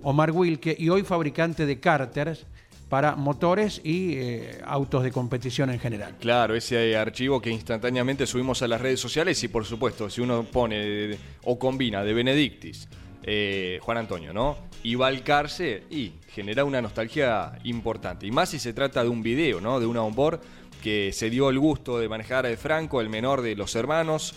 Omar 0.03 0.30
Wilke 0.32 0.74
y 0.78 0.88
hoy 0.88 1.03
fabricante 1.03 1.66
de 1.66 1.78
cárteres 1.78 2.46
para 2.88 3.14
motores 3.16 3.80
y 3.84 4.16
eh, 4.16 4.61
autos 4.66 5.03
de 5.03 5.11
competición 5.11 5.70
en 5.70 5.80
general. 5.80 6.14
Claro, 6.20 6.55
ese 6.55 6.94
archivo 6.96 7.40
que 7.40 7.48
instantáneamente 7.48 8.26
subimos 8.26 8.61
a 8.61 8.68
las 8.68 8.80
redes 8.80 9.00
sociales 9.00 9.42
y 9.44 9.48
por 9.48 9.64
supuesto, 9.64 10.11
si 10.11 10.20
uno 10.20 10.44
pone 10.44 11.16
o 11.44 11.59
combina 11.59 12.05
de 12.05 12.12
Benedictis 12.12 12.88
eh, 13.22 13.78
Juan 13.82 13.98
Antonio, 13.98 14.32
¿no? 14.32 14.59
Y 14.82 14.96
Balcarce 14.96 15.84
y 15.90 16.12
genera 16.28 16.64
una 16.64 16.82
nostalgia 16.82 17.53
importante. 17.64 18.26
Y 18.26 18.32
más 18.32 18.50
si 18.50 18.59
se 18.59 18.72
trata 18.72 19.03
de 19.03 19.09
un 19.09 19.22
video, 19.22 19.61
¿no? 19.61 19.78
De 19.78 19.86
una 19.86 20.03
onboard 20.03 20.40
que 20.83 21.12
se 21.12 21.30
dio 21.30 21.49
el 21.49 21.59
gusto 21.59 21.99
de 21.99 22.09
manejar 22.09 22.45
a 22.45 22.57
Franco, 22.57 23.01
el 23.01 23.09
menor 23.09 23.41
de 23.41 23.57
los 23.57 23.74
hermanos, 23.76 24.35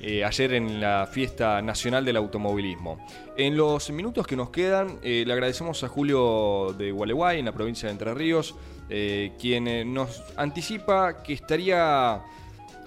eh, 0.00 0.24
ayer 0.24 0.54
en 0.54 0.80
la 0.80 1.08
fiesta 1.10 1.60
nacional 1.60 2.04
del 2.04 2.16
automovilismo. 2.16 3.04
En 3.36 3.56
los 3.56 3.90
minutos 3.90 4.26
que 4.26 4.36
nos 4.36 4.50
quedan, 4.50 4.98
eh, 5.02 5.24
le 5.26 5.32
agradecemos 5.32 5.82
a 5.84 5.88
Julio 5.88 6.74
de 6.78 6.92
Gualeguay, 6.92 7.40
en 7.40 7.44
la 7.44 7.52
provincia 7.52 7.88
de 7.88 7.92
Entre 7.92 8.14
Ríos, 8.14 8.54
quien 9.38 9.92
nos 9.92 10.22
anticipa 10.36 11.22
que 11.22 11.34
estaría 11.34 12.22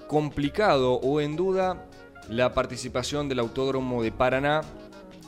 complicado 0.08 0.94
o 0.94 1.20
en 1.20 1.36
duda 1.36 1.86
la 2.28 2.52
participación 2.52 3.28
del 3.28 3.38
Autódromo 3.38 4.02
de 4.02 4.10
Paraná 4.10 4.62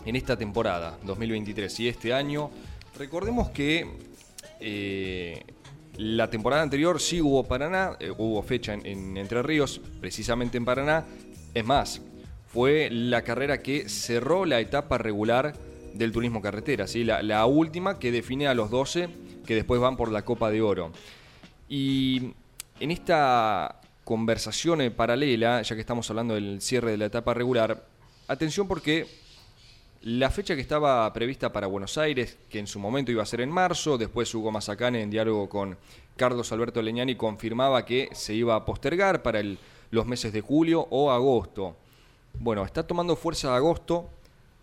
en 0.05 0.17
esta 0.17 0.37
temporada 0.37 0.99
2023 1.05 1.81
y 1.81 1.89
este 1.89 2.13
año. 2.13 2.51
Recordemos 2.99 3.51
que 3.51 3.87
eh, 4.61 5.43
la 5.97 6.31
temporada 6.31 6.63
anterior 6.63 7.01
sí 7.01 7.21
hubo 7.21 7.45
Paraná, 7.45 7.97
eh, 8.01 8.11
hubo 8.17 8.43
fecha 8.43 8.75
en, 8.75 9.17
Entre 9.17 9.43
Ríos, 9.43 9.81
precisamente 10.01 10.59
en 10.59 10.65
Paraná. 10.65 11.05
Es 11.55 11.65
más, 11.65 12.01
fue 12.49 12.89
la 12.91 13.23
carrera 13.23 13.63
que 13.63 13.89
cerró 13.89 14.45
la 14.45 14.61
etapa 14.61 14.99
regular 14.99 15.55
del 15.95 16.13
turismo 16.13 16.43
carretera, 16.43 16.87
¿sí? 16.87 17.05
la, 17.05 17.23
la 17.23 17.47
última 17.47 17.99
que 17.99 18.11
define 18.11 18.49
a 18.49 18.55
los 18.55 18.71
12 18.71 19.09
que 19.47 19.55
después 19.55 19.81
van 19.81 19.97
por 19.97 20.11
la 20.11 20.25
Copa 20.25 20.51
de 20.51 20.63
Oro. 20.63 20.93
Y 21.69 22.33
en 22.81 22.91
esta 22.91 23.81
conversación 24.03 24.93
paralela, 24.97 25.63
ya 25.63 25.75
que 25.75 25.81
estamos 25.81 26.09
hablando 26.11 26.35
del 26.35 26.61
cierre 26.61 26.93
de 26.93 26.97
la 26.97 27.07
etapa 27.07 27.35
regular, 27.35 27.87
atención 28.29 28.67
porque 28.67 29.07
la 30.05 30.29
fecha 30.29 30.55
que 30.55 30.61
estaba 30.61 31.11
prevista 31.15 31.51
para 31.51 31.67
Buenos 31.67 31.97
Aires, 31.97 32.37
que 32.51 32.59
en 32.59 32.67
su 32.67 32.79
momento 32.79 33.11
iba 33.11 33.23
a 33.23 33.27
ser 33.27 33.41
en 33.41 33.49
marzo, 33.49 33.97
después 33.97 34.35
Hugo 34.35 34.51
Mazacane 34.51 35.01
en 35.01 35.11
diálogo 35.11 35.49
con 35.49 35.79
Carlos 36.15 36.53
Alberto 36.53 36.83
Leñani 36.83 37.15
confirmaba 37.15 37.87
que 37.87 38.11
se 38.13 38.35
iba 38.35 38.55
a 38.55 38.67
postergar 38.67 39.23
para 39.23 39.41
los 39.91 40.07
meses 40.07 40.35
de 40.35 40.43
julio 40.43 40.87
o 40.91 41.11
agosto. 41.11 41.75
Bueno, 42.35 42.67
está 42.67 42.87
tomando 42.87 43.17
fuerza 43.17 43.57
agosto 43.57 44.11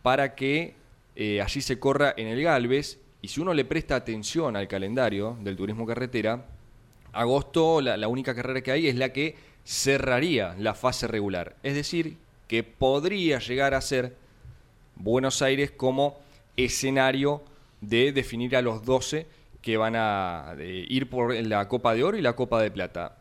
para 0.04 0.36
que 0.36 0.76
eh, 1.16 1.42
allí 1.42 1.62
se 1.62 1.80
corra 1.80 2.14
en 2.16 2.28
el 2.28 2.44
Galvez 2.44 3.00
y 3.24 3.30
si 3.30 3.42
uno 3.42 3.56
le 3.56 3.66
presta 3.66 3.96
atención 3.96 4.56
al 4.56 4.68
calendario 4.68 5.38
del 5.42 5.58
turismo 5.58 5.88
carretera, 5.88 6.46
agosto 7.14 7.82
la 7.82 8.08
única 8.08 8.36
carrera 8.36 8.62
que 8.62 8.74
hay 8.74 8.88
es 8.88 8.96
la 8.96 9.12
que 9.12 9.36
cerraría 9.66 10.54
la 10.60 10.76
fase 10.76 11.08
regular. 11.08 11.56
Es 11.64 11.74
decir, 11.74 12.18
que 12.48 12.62
podría 12.62 13.39
llegar 13.39 13.74
a 13.74 13.82
ser 13.82 14.22
Buenos 15.04 15.41
Aires 15.41 15.72
como 15.72 16.20
escenario 16.56 17.41
de 17.82 18.12
definir 18.12 18.56
a 18.56 18.62
los 18.62 18.86
12 18.86 19.28
que 19.62 19.78
van 19.78 19.95
a 19.95 20.56
ir 20.60 21.10
por 21.10 21.36
la 21.36 21.68
Copa 21.68 21.93
de 21.93 22.04
Oro 22.04 22.18
y 22.18 22.22
la 22.22 22.34
Copa 22.34 22.62
de 22.62 22.72
Plata. 22.72 23.18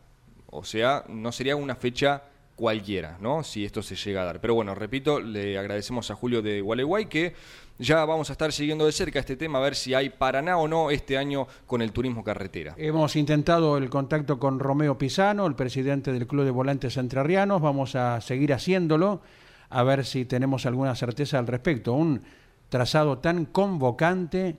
O 0.47 0.63
sea, 0.63 1.03
no 1.07 1.31
sería 1.31 1.55
una 1.55 1.75
fecha 1.75 2.23
cualquiera, 2.55 3.17
¿no? 3.19 3.43
Si 3.43 3.65
esto 3.65 3.81
se 3.81 3.95
llega 3.95 4.21
a 4.21 4.25
dar. 4.25 4.41
Pero 4.41 4.53
bueno, 4.53 4.75
repito, 4.75 5.19
le 5.19 5.57
agradecemos 5.57 6.11
a 6.11 6.15
Julio 6.15 6.41
de 6.41 6.61
Gualeguay 6.61 7.05
que 7.05 7.33
ya 7.79 8.05
vamos 8.05 8.29
a 8.29 8.33
estar 8.33 8.51
siguiendo 8.51 8.85
de 8.85 8.91
cerca 8.91 9.19
este 9.19 9.35
tema, 9.35 9.57
a 9.57 9.61
ver 9.61 9.75
si 9.75 9.95
hay 9.95 10.11
Paraná 10.11 10.57
o 10.57 10.67
no 10.67 10.91
este 10.91 11.17
año 11.17 11.47
con 11.65 11.81
el 11.81 11.91
turismo 11.91 12.23
carretera. 12.23 12.75
Hemos 12.77 13.15
intentado 13.15 13.77
el 13.77 13.89
contacto 13.89 14.37
con 14.37 14.59
Romeo 14.59 14.97
Pisano, 14.97 15.47
el 15.47 15.55
presidente 15.55 16.13
del 16.13 16.27
Club 16.27 16.45
de 16.45 16.51
Volantes 16.51 16.97
Entrerrianos, 16.97 17.61
vamos 17.61 17.95
a 17.95 18.21
seguir 18.21 18.53
haciéndolo 18.53 19.21
a 19.71 19.83
ver 19.83 20.05
si 20.05 20.25
tenemos 20.25 20.65
alguna 20.65 20.93
certeza 20.95 21.39
al 21.39 21.47
respecto. 21.47 21.93
Un 21.93 22.21
trazado 22.69 23.17
tan 23.17 23.45
convocante, 23.45 24.57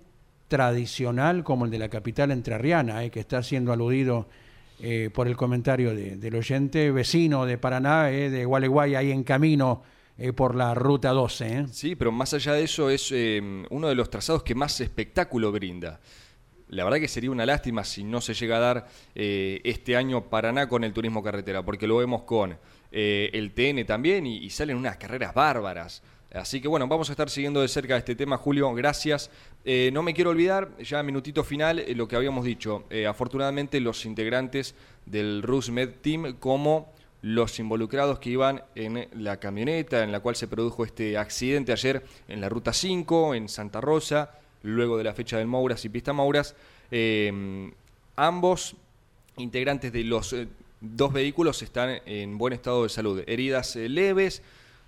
tradicional 0.48 1.44
como 1.44 1.64
el 1.64 1.70
de 1.70 1.78
la 1.78 1.88
capital 1.88 2.30
entrerriana, 2.30 3.02
eh, 3.04 3.10
que 3.10 3.20
está 3.20 3.42
siendo 3.42 3.72
aludido 3.72 4.28
eh, 4.80 5.08
por 5.12 5.26
el 5.26 5.34
comentario 5.34 5.94
del 5.94 6.34
oyente, 6.34 6.90
vecino 6.90 7.46
de 7.46 7.56
Paraná, 7.56 8.10
eh, 8.10 8.28
de 8.28 8.44
Gualeguay, 8.44 8.94
ahí 8.94 9.10
en 9.10 9.24
camino 9.24 9.82
por 10.36 10.54
la 10.54 10.74
ruta 10.74 11.08
12. 11.08 11.68
Sí, 11.72 11.96
pero 11.96 12.12
más 12.12 12.34
allá 12.34 12.52
de 12.52 12.64
eso 12.64 12.90
es 12.90 13.12
uno 13.70 13.88
de 13.88 13.94
los 13.94 14.08
trazados 14.08 14.44
que 14.44 14.54
más 14.54 14.80
espectáculo 14.80 15.50
brinda. 15.50 15.98
La 16.72 16.84
verdad 16.84 16.98
que 16.98 17.08
sería 17.08 17.30
una 17.30 17.46
lástima 17.46 17.84
si 17.84 18.02
no 18.02 18.20
se 18.20 18.34
llega 18.34 18.56
a 18.56 18.60
dar 18.60 18.88
este 19.14 19.94
año 19.94 20.24
Paraná 20.24 20.68
con 20.68 20.84
el 20.84 20.92
turismo 20.92 21.22
carretera, 21.22 21.62
porque 21.62 21.86
lo 21.86 21.98
vemos 21.98 22.22
con 22.22 22.56
eh, 22.94 23.30
el 23.32 23.52
TN 23.52 23.86
también, 23.86 24.26
y, 24.26 24.48
salen 24.50 24.76
unas 24.76 24.98
carreras 24.98 25.34
bárbaras. 25.34 26.02
Así 26.32 26.60
que 26.60 26.68
bueno, 26.68 26.86
vamos 26.86 27.08
a 27.08 27.12
estar 27.12 27.28
siguiendo 27.28 27.60
de 27.60 27.68
cerca 27.68 27.96
este 27.96 28.14
tema, 28.14 28.36
Julio, 28.36 28.72
gracias. 28.74 29.30
Eh, 29.64 29.90
no 29.92 30.02
me 30.02 30.14
quiero 30.14 30.30
olvidar, 30.30 30.76
ya 30.78 31.02
minutito 31.02 31.42
final, 31.42 31.78
eh, 31.78 31.94
lo 31.94 32.06
que 32.06 32.16
habíamos 32.16 32.44
dicho. 32.44 32.84
afortunadamente 33.08 33.80
los 33.80 34.04
integrantes 34.04 34.74
del 35.06 35.42
RusMed 35.42 35.90
Team 36.00 36.36
como 36.38 36.92
los 37.22 37.58
involucrados 37.58 38.18
que 38.18 38.30
iban 38.30 38.62
en 38.74 39.08
la 39.12 39.38
camioneta 39.38 40.02
en 40.02 40.10
la 40.10 40.20
cual 40.20 40.36
se 40.36 40.48
produjo 40.48 40.84
este 40.84 41.16
accidente 41.16 41.72
ayer 41.72 42.02
en 42.28 42.40
la 42.40 42.48
Ruta 42.48 42.72
5, 42.72 43.34
en 43.34 43.48
Santa 43.48 43.80
Rosa, 43.80 44.38
luego 44.62 44.98
de 44.98 45.04
la 45.04 45.12
fecha 45.12 45.38
del 45.38 45.46
Mouras 45.46 45.84
y 45.84 45.88
Pista 45.88 46.12
Mouras. 46.12 46.54
ambos 48.16 48.76
integrantes 49.36 49.92
de 49.92 50.04
los 50.04 50.34
Dos 50.84 51.12
vehículos 51.12 51.62
están 51.62 52.00
en 52.06 52.36
buen 52.36 52.52
estado 52.52 52.82
de 52.82 52.88
salud. 52.88 53.22
Heridas 53.28 53.76
eh, 53.76 53.88
leves, 53.88 54.42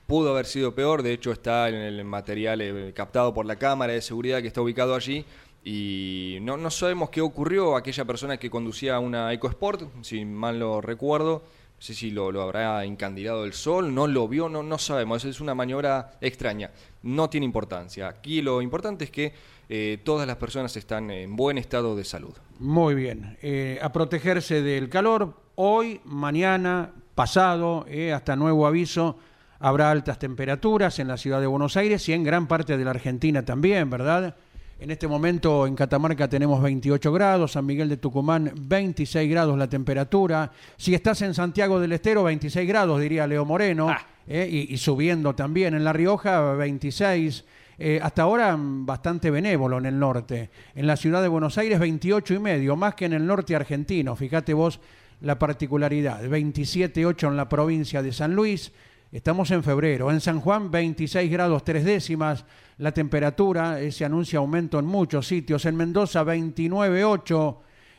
pudo 0.09 0.33
haber 0.33 0.45
sido 0.45 0.75
peor, 0.75 1.05
de 1.05 1.13
hecho 1.13 1.31
está 1.31 1.69
en 1.69 1.77
el 1.77 2.05
material 2.05 2.61
eh, 2.61 2.93
captado 2.93 3.33
por 3.33 3.47
la 3.47 3.55
cámara 3.55 3.93
de 3.93 4.03
seguridad 4.03 4.43
que 4.43 4.49
está 4.49 4.61
ubicado 4.61 4.97
allí. 4.97 5.25
Y 5.63 6.39
no, 6.43 6.57
no 6.57 6.69
sabemos 6.73 7.11
qué 7.11 7.21
ocurrió 7.21 7.77
aquella 7.77 8.05
persona 8.05 8.39
que 8.39 8.51
conducía 8.51 8.99
una 8.99 9.33
EcoSport, 9.33 9.83
si 10.03 10.25
mal 10.25 10.59
lo 10.59 10.81
recuerdo. 10.81 11.45
Sé 11.85 11.95
si 11.95 12.11
lo, 12.11 12.41
habrá 12.41 12.85
encandilado 12.85 13.45
el 13.45 13.53
sol, 13.53 13.95
no 13.95 14.07
lo 14.07 14.27
vio, 14.27 14.49
no, 14.49 14.63
no 14.63 14.79
sabemos. 14.79 15.25
Es 15.25 15.41
una 15.41 15.55
maniobra 15.55 16.13
extraña. 16.21 16.71
No 17.03 17.29
tiene 17.29 17.45
importancia. 17.45 18.09
Aquí 18.09 18.41
lo 18.41 18.63
importante 18.63 19.05
es 19.05 19.11
que 19.11 19.35
eh, 19.69 19.99
todas 20.03 20.27
las 20.27 20.37
personas 20.37 20.75
están 20.77 21.11
en 21.11 21.37
buen 21.37 21.59
estado 21.59 21.95
de 21.95 22.05
salud. 22.05 22.35
Muy 22.59 22.95
bien. 22.95 23.37
a 23.83 23.93
protegerse 23.93 24.63
del 24.63 24.89
calor, 24.89 25.45
Hoy, 25.57 26.01
mañana, 26.05 26.91
pasado, 27.15 27.87
eh, 27.89 28.13
hasta 28.13 28.35
nuevo 28.35 28.67
aviso, 28.67 29.17
habrá 29.61 29.93
altas 29.93 30.19
temperaturas 30.19 30.99
en 30.99 31.07
la 31.07 31.17
ciudad 31.17 31.41
de 31.41 31.47
Buenos 31.47 31.77
Aires 31.77 32.09
y 32.09 32.13
en 32.13 32.25
gran 32.25 32.49
parte 32.49 32.77
de 32.77 32.85
la 32.85 32.91
Argentina 32.91 33.45
también, 33.45 33.89
¿verdad? 33.89 34.35
En 34.81 34.91
este 34.91 35.07
momento 35.09 35.67
en 35.67 35.77
Catamarca 35.77 36.29
tenemos 36.29 36.61
28 36.63 37.13
grados, 37.13 37.53
San 37.53 37.65
Miguel 37.65 37.89
de 37.89 37.97
Tucumán 37.97 38.53
26 38.55 39.31
grados 39.31 39.57
la 39.57 39.69
temperatura. 39.69 40.51
Si 40.77 40.95
estás 40.95 41.23
en 41.23 41.33
Santiago 41.33 41.81
del 41.81 41.93
Estero, 41.93 42.25
26 42.25 42.69
grados, 42.69 43.01
diría 43.01 43.27
Leo 43.27 43.45
Moreno, 43.45 43.89
Ah. 43.89 44.01
eh, 44.27 44.49
y, 44.51 44.75
y 44.75 44.77
subiendo 44.77 45.35
también. 45.35 45.75
En 45.75 45.85
La 45.85 45.93
Rioja, 45.93 46.53
26. 46.55 47.45
Eh, 47.79 47.99
hasta 48.03 48.23
ahora 48.23 48.57
mm, 48.57 48.85
bastante 48.85 49.31
benévolo 49.31 49.79
en 49.79 49.87
el 49.87 49.99
norte. 49.99 50.51
En 50.75 50.87
la 50.87 50.97
ciudad 50.97 51.23
de 51.23 51.29
Buenos 51.29 51.57
Aires, 51.57 51.79
28 51.79 52.35
y 52.35 52.39
medio, 52.41 52.77
más 52.77 52.95
que 52.95 53.05
en 53.07 53.15
el 53.15 53.27
norte 53.27 53.57
argentino. 53.57 54.15
Fíjate 54.17 54.55
vos 54.55 54.81
la 55.21 55.39
particularidad. 55.39 56.23
27,8 56.25 57.29
en 57.29 57.37
la 57.37 57.49
provincia 57.49 58.03
de 58.03 58.13
San 58.13 58.35
Luis. 58.35 58.73
Estamos 59.15 59.53
en 59.53 59.63
febrero. 59.63 60.11
En 60.11 60.21
San 60.21 60.41
Juan, 60.41 60.73
26 60.73 61.31
grados 61.31 61.63
tres 61.63 61.85
décimas. 61.85 62.45
La 62.79 62.91
temperatura, 62.91 63.81
eh, 63.81 63.93
se 63.93 64.05
anuncia 64.05 64.41
aumento 64.41 64.77
en 64.81 64.87
muchos 64.87 65.29
sitios. 65.29 65.65
En 65.67 65.77
Mendoza, 65.77 66.25
29,8. 66.25 67.57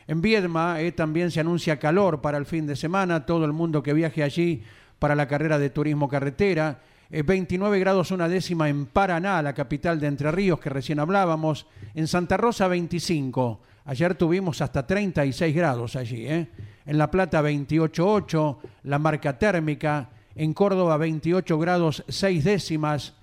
En 0.07 0.21
Viedma 0.21 0.81
eh, 0.81 0.91
también 0.91 1.31
se 1.31 1.39
anuncia 1.39 1.79
calor 1.79 2.19
para 2.19 2.37
el 2.37 2.45
fin 2.45 2.67
de 2.67 2.75
semana. 2.75 3.25
Todo 3.25 3.45
el 3.45 3.53
mundo 3.53 3.81
que 3.81 3.93
viaje 3.93 4.23
allí 4.23 4.61
para 4.99 5.15
la 5.15 5.25
carrera 5.25 5.57
de 5.57 5.69
turismo 5.69 6.09
carretera. 6.09 6.81
Eh, 7.09 7.23
29 7.23 7.79
grados 7.79 8.11
una 8.11 8.27
décima 8.27 8.67
en 8.67 8.85
Paraná, 8.85 9.41
la 9.41 9.53
capital 9.53 10.01
de 10.01 10.07
Entre 10.07 10.29
Ríos 10.33 10.59
que 10.59 10.69
recién 10.69 10.99
hablábamos. 10.99 11.65
En 11.93 12.09
Santa 12.09 12.35
Rosa 12.35 12.67
25. 12.67 13.61
Ayer 13.85 14.15
tuvimos 14.15 14.61
hasta 14.61 14.85
36 14.85 15.55
grados 15.55 15.95
allí. 15.95 16.27
¿eh? 16.27 16.49
En 16.85 16.97
La 16.97 17.09
Plata 17.09 17.41
28,8. 17.41 18.57
La 18.83 18.99
marca 18.99 19.39
térmica. 19.39 20.09
En 20.35 20.53
Córdoba 20.53 20.97
28 20.97 21.57
grados 21.57 22.03
6 22.07 22.43
décimas. 22.43 23.13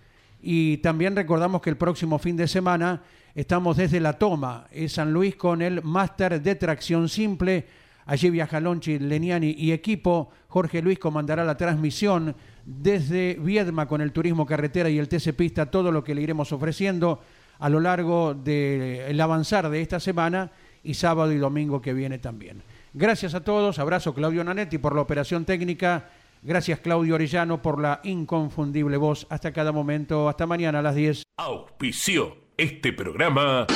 Y 0.41 0.79
también 0.79 1.15
recordamos 1.15 1.63
que 1.63 1.71
el 1.71 1.77
próximo 1.77 2.19
fin 2.19 2.37
de 2.37 2.49
semana 2.49 3.03
estamos 3.35 3.77
desde 3.77 4.01
La 4.01 4.15
Toma, 4.15 4.67
en 4.71 4.89
San 4.89 5.13
Luis, 5.13 5.37
con 5.37 5.63
el 5.63 5.83
máster 5.83 6.43
de 6.43 6.55
tracción 6.55 7.09
simple. 7.09 7.67
Allí 8.07 8.31
viaja 8.31 8.61
Lonchi, 8.61 8.99
Leniani 8.99 9.55
y 9.57 9.73
equipo. 9.73 10.31
Jorge 10.49 10.83
Luis 10.83 10.99
comandará 10.99 11.45
la 11.45 11.57
transmisión 11.57 12.35
desde 12.65 13.35
Viedma 13.41 13.87
con 13.87 14.01
el 14.01 14.13
turismo 14.13 14.47
carretera 14.47 14.89
y 14.91 14.99
el 14.99 15.09
TC 15.09 15.35
Pista, 15.35 15.71
todo 15.71 15.93
lo 15.93 16.03
que 16.03 16.15
le 16.15 16.23
iremos 16.23 16.51
ofreciendo 16.53 17.21
a 17.59 17.69
lo 17.69 17.79
largo 17.79 18.35
del 18.35 19.21
avanzar 19.21 19.69
de 19.71 19.81
esta 19.81 20.01
semana 20.01 20.51
y 20.83 20.95
sábado 20.95 21.31
y 21.33 21.39
domingo 21.39 21.81
que 21.81 21.93
viene 21.93 22.19
también. 22.19 22.63
Gracias 22.93 23.35
a 23.35 23.41
todos, 23.45 23.79
abrazo 23.79 24.15
Claudio 24.15 24.43
Nanetti 24.43 24.79
por 24.79 24.95
la 24.95 25.01
operación 25.01 25.45
técnica, 25.45 26.11
gracias 26.43 26.81
Claudio 26.81 27.15
Orellano 27.15 27.63
por 27.63 27.81
la 27.81 28.01
inconfundible 28.05 28.97
voz. 28.97 29.27
Hasta 29.31 29.53
cada 29.53 29.73
momento, 29.73 30.29
hasta 30.29 30.47
mañana 30.47 30.81
a 30.81 30.83
las 30.83 30.95
10. 30.95 31.23
Auspició 31.39 32.37
este 32.57 32.93
programa. 32.93 33.67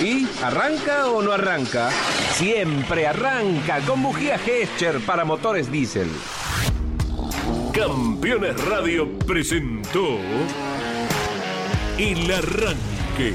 ¿Y 0.00 0.26
arranca 0.42 1.08
o 1.10 1.22
no 1.22 1.32
arranca? 1.32 1.90
Siempre 2.32 3.06
arranca 3.06 3.80
con 3.80 4.02
bujía 4.02 4.38
Gescher 4.38 5.00
para 5.00 5.24
motores 5.24 5.70
diésel. 5.70 6.08
Campeones 7.72 8.64
Radio 8.64 9.18
presentó 9.20 10.18
El 11.96 12.30
Arranque. 12.32 13.34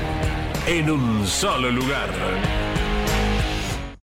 en 0.67 0.89
un 0.89 1.27
solo 1.27 1.71
lugar. 1.71 2.09